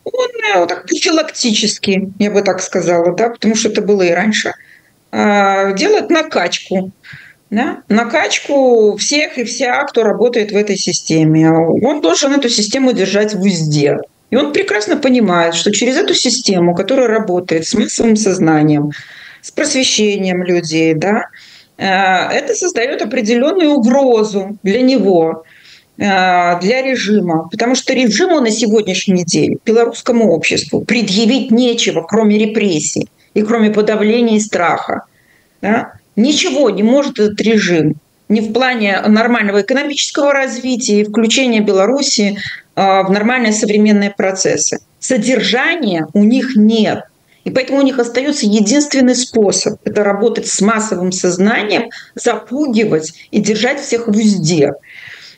он 0.04 0.28
ну, 0.54 0.66
так 0.66 0.86
профилактически, 0.86 2.12
я 2.18 2.30
бы 2.30 2.42
так 2.42 2.60
сказала, 2.60 3.12
да, 3.14 3.30
потому 3.30 3.56
что 3.56 3.68
это 3.68 3.82
было 3.82 4.02
и 4.02 4.12
раньше, 4.12 4.54
а, 5.10 5.72
делает 5.72 6.10
накачку. 6.10 6.92
Да? 7.50 7.82
Накачку 7.88 8.96
всех 8.96 9.38
и 9.38 9.44
вся, 9.44 9.82
кто 9.84 10.02
работает 10.02 10.50
в 10.50 10.56
этой 10.56 10.76
системе. 10.76 11.50
Он 11.50 12.00
должен 12.00 12.32
эту 12.32 12.48
систему 12.48 12.92
держать 12.92 13.34
в 13.34 13.40
узде. 13.40 13.98
И 14.30 14.36
он 14.36 14.52
прекрасно 14.52 14.96
понимает, 14.96 15.54
что 15.54 15.70
через 15.70 15.96
эту 15.96 16.14
систему, 16.14 16.74
которая 16.74 17.06
работает 17.06 17.66
с 17.66 17.74
массовым 17.74 18.16
сознанием, 18.16 18.90
с 19.46 19.52
просвещением 19.52 20.42
людей, 20.42 20.92
да, 20.94 21.26
э, 21.78 21.84
это 21.86 22.52
создает 22.54 23.00
определенную 23.00 23.70
угрозу 23.74 24.58
для 24.64 24.82
него, 24.82 25.44
э, 25.98 26.60
для 26.60 26.82
режима, 26.82 27.48
потому 27.48 27.76
что 27.76 27.94
режиму 27.94 28.40
на 28.40 28.50
сегодняшний 28.50 29.24
день, 29.24 29.58
белорусскому 29.64 30.32
обществу, 30.32 30.80
предъявить 30.80 31.52
нечего, 31.52 32.02
кроме 32.02 32.38
репрессий 32.38 33.08
и 33.34 33.42
кроме 33.42 33.70
подавления 33.70 34.38
и 34.38 34.40
страха. 34.40 35.02
Да? 35.62 35.92
Ничего 36.16 36.70
не 36.70 36.82
может 36.82 37.20
этот 37.20 37.40
режим 37.40 37.94
не 38.28 38.40
в 38.40 38.52
плане 38.52 39.00
нормального 39.06 39.62
экономического 39.62 40.32
развития 40.32 41.02
и 41.02 41.04
включения 41.04 41.60
Беларуси 41.60 42.36
в 42.74 43.06
нормальные 43.08 43.52
современные 43.52 44.10
процессы. 44.10 44.80
Содержания 44.98 46.08
у 46.12 46.24
них 46.24 46.56
нет. 46.56 47.04
И 47.46 47.50
поэтому 47.50 47.78
у 47.78 47.82
них 47.82 48.00
остается 48.00 48.44
единственный 48.44 49.14
способ– 49.14 49.78
это 49.84 50.02
работать 50.02 50.48
с 50.48 50.60
массовым 50.60 51.12
сознанием, 51.12 51.90
запугивать 52.16 53.14
и 53.30 53.40
держать 53.40 53.80
всех 53.80 54.08
в 54.08 54.10
узде. 54.10 54.72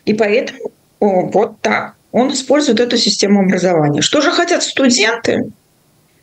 И 0.07 0.15
поэтому 0.15 0.73
о, 1.01 1.27
вот 1.27 1.61
так 1.61 1.97
он 2.11 2.33
использует 2.33 2.81
эту 2.81 2.97
систему 2.97 3.43
образования. 3.43 4.01
Что 4.01 4.23
же 4.23 4.31
хотят 4.31 4.63
студенты? 4.63 5.53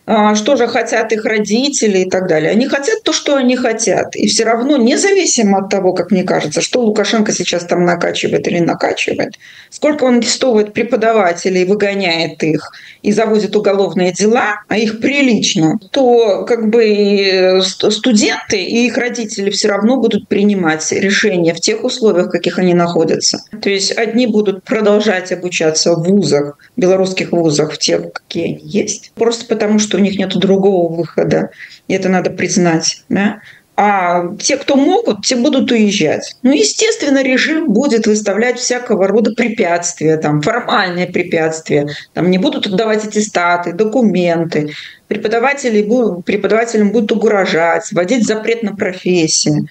А, 0.08 0.36
что 0.36 0.56
же 0.56 0.68
хотят 0.68 1.12
их 1.12 1.26
родители 1.26 2.00
и 2.00 2.10
так 2.10 2.28
далее. 2.28 2.52
Они 2.52 2.68
хотят 2.68 3.02
то, 3.04 3.12
что 3.12 3.36
они 3.36 3.56
хотят. 3.56 4.16
И 4.16 4.28
все 4.28 4.44
равно, 4.44 4.78
независимо 4.78 5.60
от 5.60 5.70
того, 5.70 5.94
как 5.94 6.12
мне 6.12 6.24
кажется, 6.24 6.62
что 6.62 6.82
Лукашенко 6.82 7.32
сейчас 7.32 7.66
там 7.66 7.86
накачивает 7.86 8.48
или 8.48 8.60
накачивает, 8.60 9.34
сколько 9.72 10.04
он 10.04 10.18
арестовывает 10.18 10.74
преподавателей, 10.74 11.66
выгоняет 11.66 12.44
их 12.44 12.72
и 13.02 13.12
заводит 13.12 13.56
уголовные 13.56 14.12
дела, 14.12 14.62
а 14.68 14.78
их 14.78 15.00
прилично, 15.02 15.80
то 15.92 16.46
как 16.46 16.70
бы 16.70 17.62
студенты 17.62 18.62
и 18.62 18.86
их 18.86 18.98
родители 18.98 19.50
все 19.50 19.70
равно 19.70 19.98
будут 19.98 20.28
принимать 20.28 20.92
решения 20.92 21.54
в 21.54 21.62
тех 21.62 21.84
условиях, 21.84 22.28
в 22.28 22.32
каких 22.32 22.60
они 22.60 22.76
находятся. 22.76 23.44
То 23.62 23.70
есть 23.72 23.92
одни 23.98 24.28
будут 24.28 24.64
продолжать 24.64 25.32
обучаться 25.32 25.94
в 25.94 26.04
вузах, 26.04 26.60
белорусских 26.78 27.32
вузах, 27.32 27.74
в 27.74 27.78
тех, 27.80 28.14
какие 28.14 28.56
они 28.56 28.62
есть, 28.64 29.12
просто 29.16 29.46
потому 29.46 29.80
что 29.80 29.95
у 29.96 30.00
них 30.00 30.18
нет 30.18 30.36
другого 30.36 30.94
выхода, 30.94 31.50
и 31.88 31.94
это 31.94 32.10
надо 32.10 32.30
признать. 32.30 33.04
Да? 33.10 33.40
А 33.78 34.34
те, 34.38 34.56
кто 34.56 34.78
могут, 34.78 35.26
те 35.26 35.36
будут 35.36 35.70
уезжать. 35.70 36.36
Ну, 36.44 36.52
естественно, 36.54 37.22
режим 37.22 37.74
будет 37.74 38.08
выставлять 38.08 38.58
всякого 38.58 39.08
рода 39.08 39.34
препятствия, 39.34 40.16
там, 40.16 40.42
формальные 40.42 41.08
препятствия. 41.08 41.90
Там 42.14 42.32
не 42.32 42.38
будут 42.38 42.68
отдавать 42.68 43.06
аттестаты, 43.06 43.74
документы. 43.74 44.74
Преподаватели, 45.10 45.82
преподавателям 46.22 46.92
будут 46.92 47.12
угрожать, 47.12 47.92
вводить 47.92 48.26
запрет 48.26 48.64
на 48.64 48.76
профессию. 48.76 49.68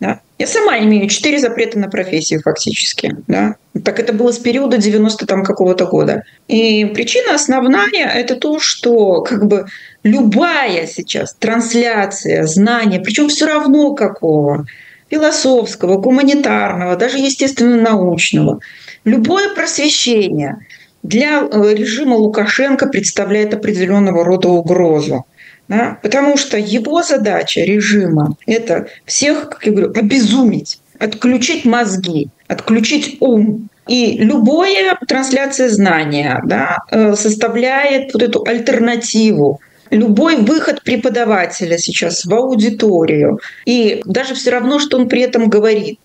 Да? 0.00 0.20
Я 0.38 0.46
сама 0.46 0.78
имею 0.78 1.08
четыре 1.08 1.38
запрета 1.38 1.78
на 1.78 1.88
профессию 1.88 2.40
фактически. 2.40 3.16
Да? 3.26 3.56
Так 3.84 3.98
это 3.98 4.12
было 4.12 4.30
с 4.30 4.38
периода 4.38 4.78
90 4.78 5.26
там 5.26 5.42
какого-то 5.42 5.86
года. 5.86 6.22
И 6.46 6.84
причина 6.84 7.34
основная– 7.34 8.08
это 8.14 8.36
то, 8.36 8.60
что 8.60 9.22
как 9.22 9.46
бы 9.46 9.66
любая 10.04 10.86
сейчас 10.86 11.34
трансляция 11.34 12.46
знания, 12.46 13.00
причем 13.00 13.28
все 13.28 13.46
равно 13.46 13.94
какого, 13.94 14.66
философского, 15.10 15.96
гуманитарного, 15.98 16.96
даже 16.96 17.18
естественно-научного, 17.18 18.60
любое 19.04 19.52
просвещение 19.54 20.66
для 21.02 21.40
э, 21.40 21.74
режима 21.74 22.14
Лукашенко 22.14 22.86
представляет 22.86 23.54
определенного 23.54 24.24
рода 24.24 24.48
угрозу. 24.48 25.24
Да? 25.68 25.98
Потому 26.02 26.36
что 26.36 26.56
его 26.56 27.02
задача 27.02 27.60
режима– 27.60 28.36
это 28.46 28.88
всех, 29.04 29.50
как 29.50 29.66
я 29.66 29.72
говорю, 29.72 29.92
обезумить, 29.94 30.80
отключить 30.98 31.64
мозги, 31.64 32.28
отключить 32.46 33.18
ум. 33.20 33.68
И 33.86 34.18
любая 34.18 34.98
трансляция 35.06 35.68
знания 35.68 36.42
да, 36.44 36.78
э, 36.90 37.14
составляет 37.14 38.12
вот 38.12 38.22
эту 38.22 38.44
альтернативу 38.46 39.60
любой 39.90 40.36
выход 40.36 40.82
преподавателя 40.82 41.78
сейчас 41.78 42.24
в 42.24 42.34
аудиторию, 42.34 43.40
и 43.64 44.02
даже 44.04 44.34
все 44.34 44.50
равно, 44.50 44.78
что 44.78 44.98
он 44.98 45.08
при 45.08 45.22
этом 45.22 45.48
говорит, 45.48 45.98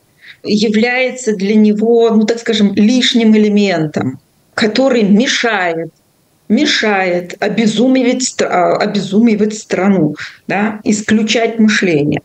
является 0.44 1.36
для 1.36 1.56
него, 1.56 2.10
ну 2.12 2.26
так 2.26 2.40
скажем, 2.40 2.74
лишним 2.74 3.36
элементом, 3.36 4.20
который 4.54 5.04
мешает 5.04 5.92
мешает 6.50 7.36
обезумевать, 7.40 8.34
обезумевать 8.42 9.56
страну, 9.56 10.16
да, 10.48 10.80
исключать 10.84 11.60
мышление. 11.60 12.22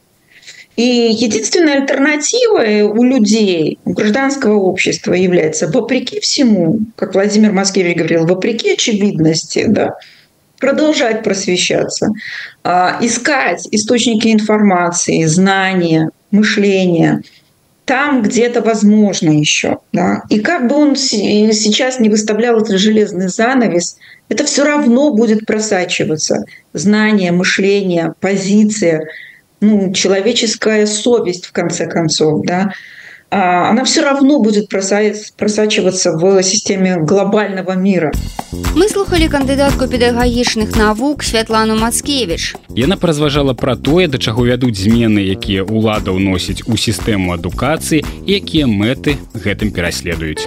И 0.77 0.83
единственной 0.83 1.79
альтернативой 1.79 2.83
у 2.83 3.03
людей, 3.03 3.79
у 3.85 3.95
гражданского 3.95 4.59
общества 4.59 5.13
является, 5.13 5.67
вопреки 5.67 6.21
всему, 6.21 6.81
как 6.95 7.15
Владимир 7.15 7.51
Маскевич 7.53 7.97
говорил, 7.97 8.27
вопреки 8.27 8.75
очевидности, 8.75 9.65
да, 9.67 9.97
продолжать 10.61 11.25
просвещаться, 11.25 12.11
а, 12.63 12.97
искать 13.01 13.67
источники 13.73 14.33
информации, 14.33 15.25
знания, 15.25 16.11
мышления 16.31 17.23
там, 17.89 18.21
где 18.21 18.45
это 18.45 18.61
возможно 18.61 19.31
еще. 19.31 19.79
Да. 19.95 20.23
И 20.29 20.41
как 20.41 20.69
бы 20.69 20.77
он 20.77 20.95
сейчас 20.95 21.99
не 21.99 22.11
выставлял 22.11 22.61
этот 22.61 22.79
железный 22.79 23.29
занавес, 23.29 23.97
это 24.29 24.45
все 24.45 24.65
равно 24.65 25.15
будет 25.15 25.47
просачиваться. 25.47 26.45
Знание, 26.75 27.33
мышление, 27.33 28.13
позиция, 28.21 29.09
ну, 29.63 29.91
человеческая 29.95 30.87
совесть, 30.87 31.47
в 31.47 31.53
конце 31.53 31.87
концов, 31.87 32.45
да, 32.45 32.75
она 33.31 33.85
все 33.85 34.03
равно 34.03 34.39
будет 34.39 34.69
просачиваться 34.69 36.13
в 36.13 36.43
системе 36.43 36.97
глобального 36.97 37.73
мира. 37.73 38.13
Мы 38.75 38.89
слухали 38.89 39.29
кандыдатку 39.29 39.87
педагагічных 39.87 40.77
навук 40.77 41.23
Святлану 41.23 41.77
Мацкевич. 41.77 42.55
Яна 42.75 42.97
празважала 42.97 43.53
пра 43.55 43.77
тое, 43.77 44.09
да 44.09 44.19
чаго 44.19 44.47
вядуць 44.47 44.81
змены, 44.81 45.21
якія 45.21 45.65
ўлада 45.65 46.13
ўносіць 46.17 46.65
у 46.67 46.77
сістэму 46.77 47.37
адукацыі, 47.37 48.05
якія 48.25 48.67
мэты 48.67 49.21
гэтым 49.35 49.73
пераследуюць. 49.73 50.47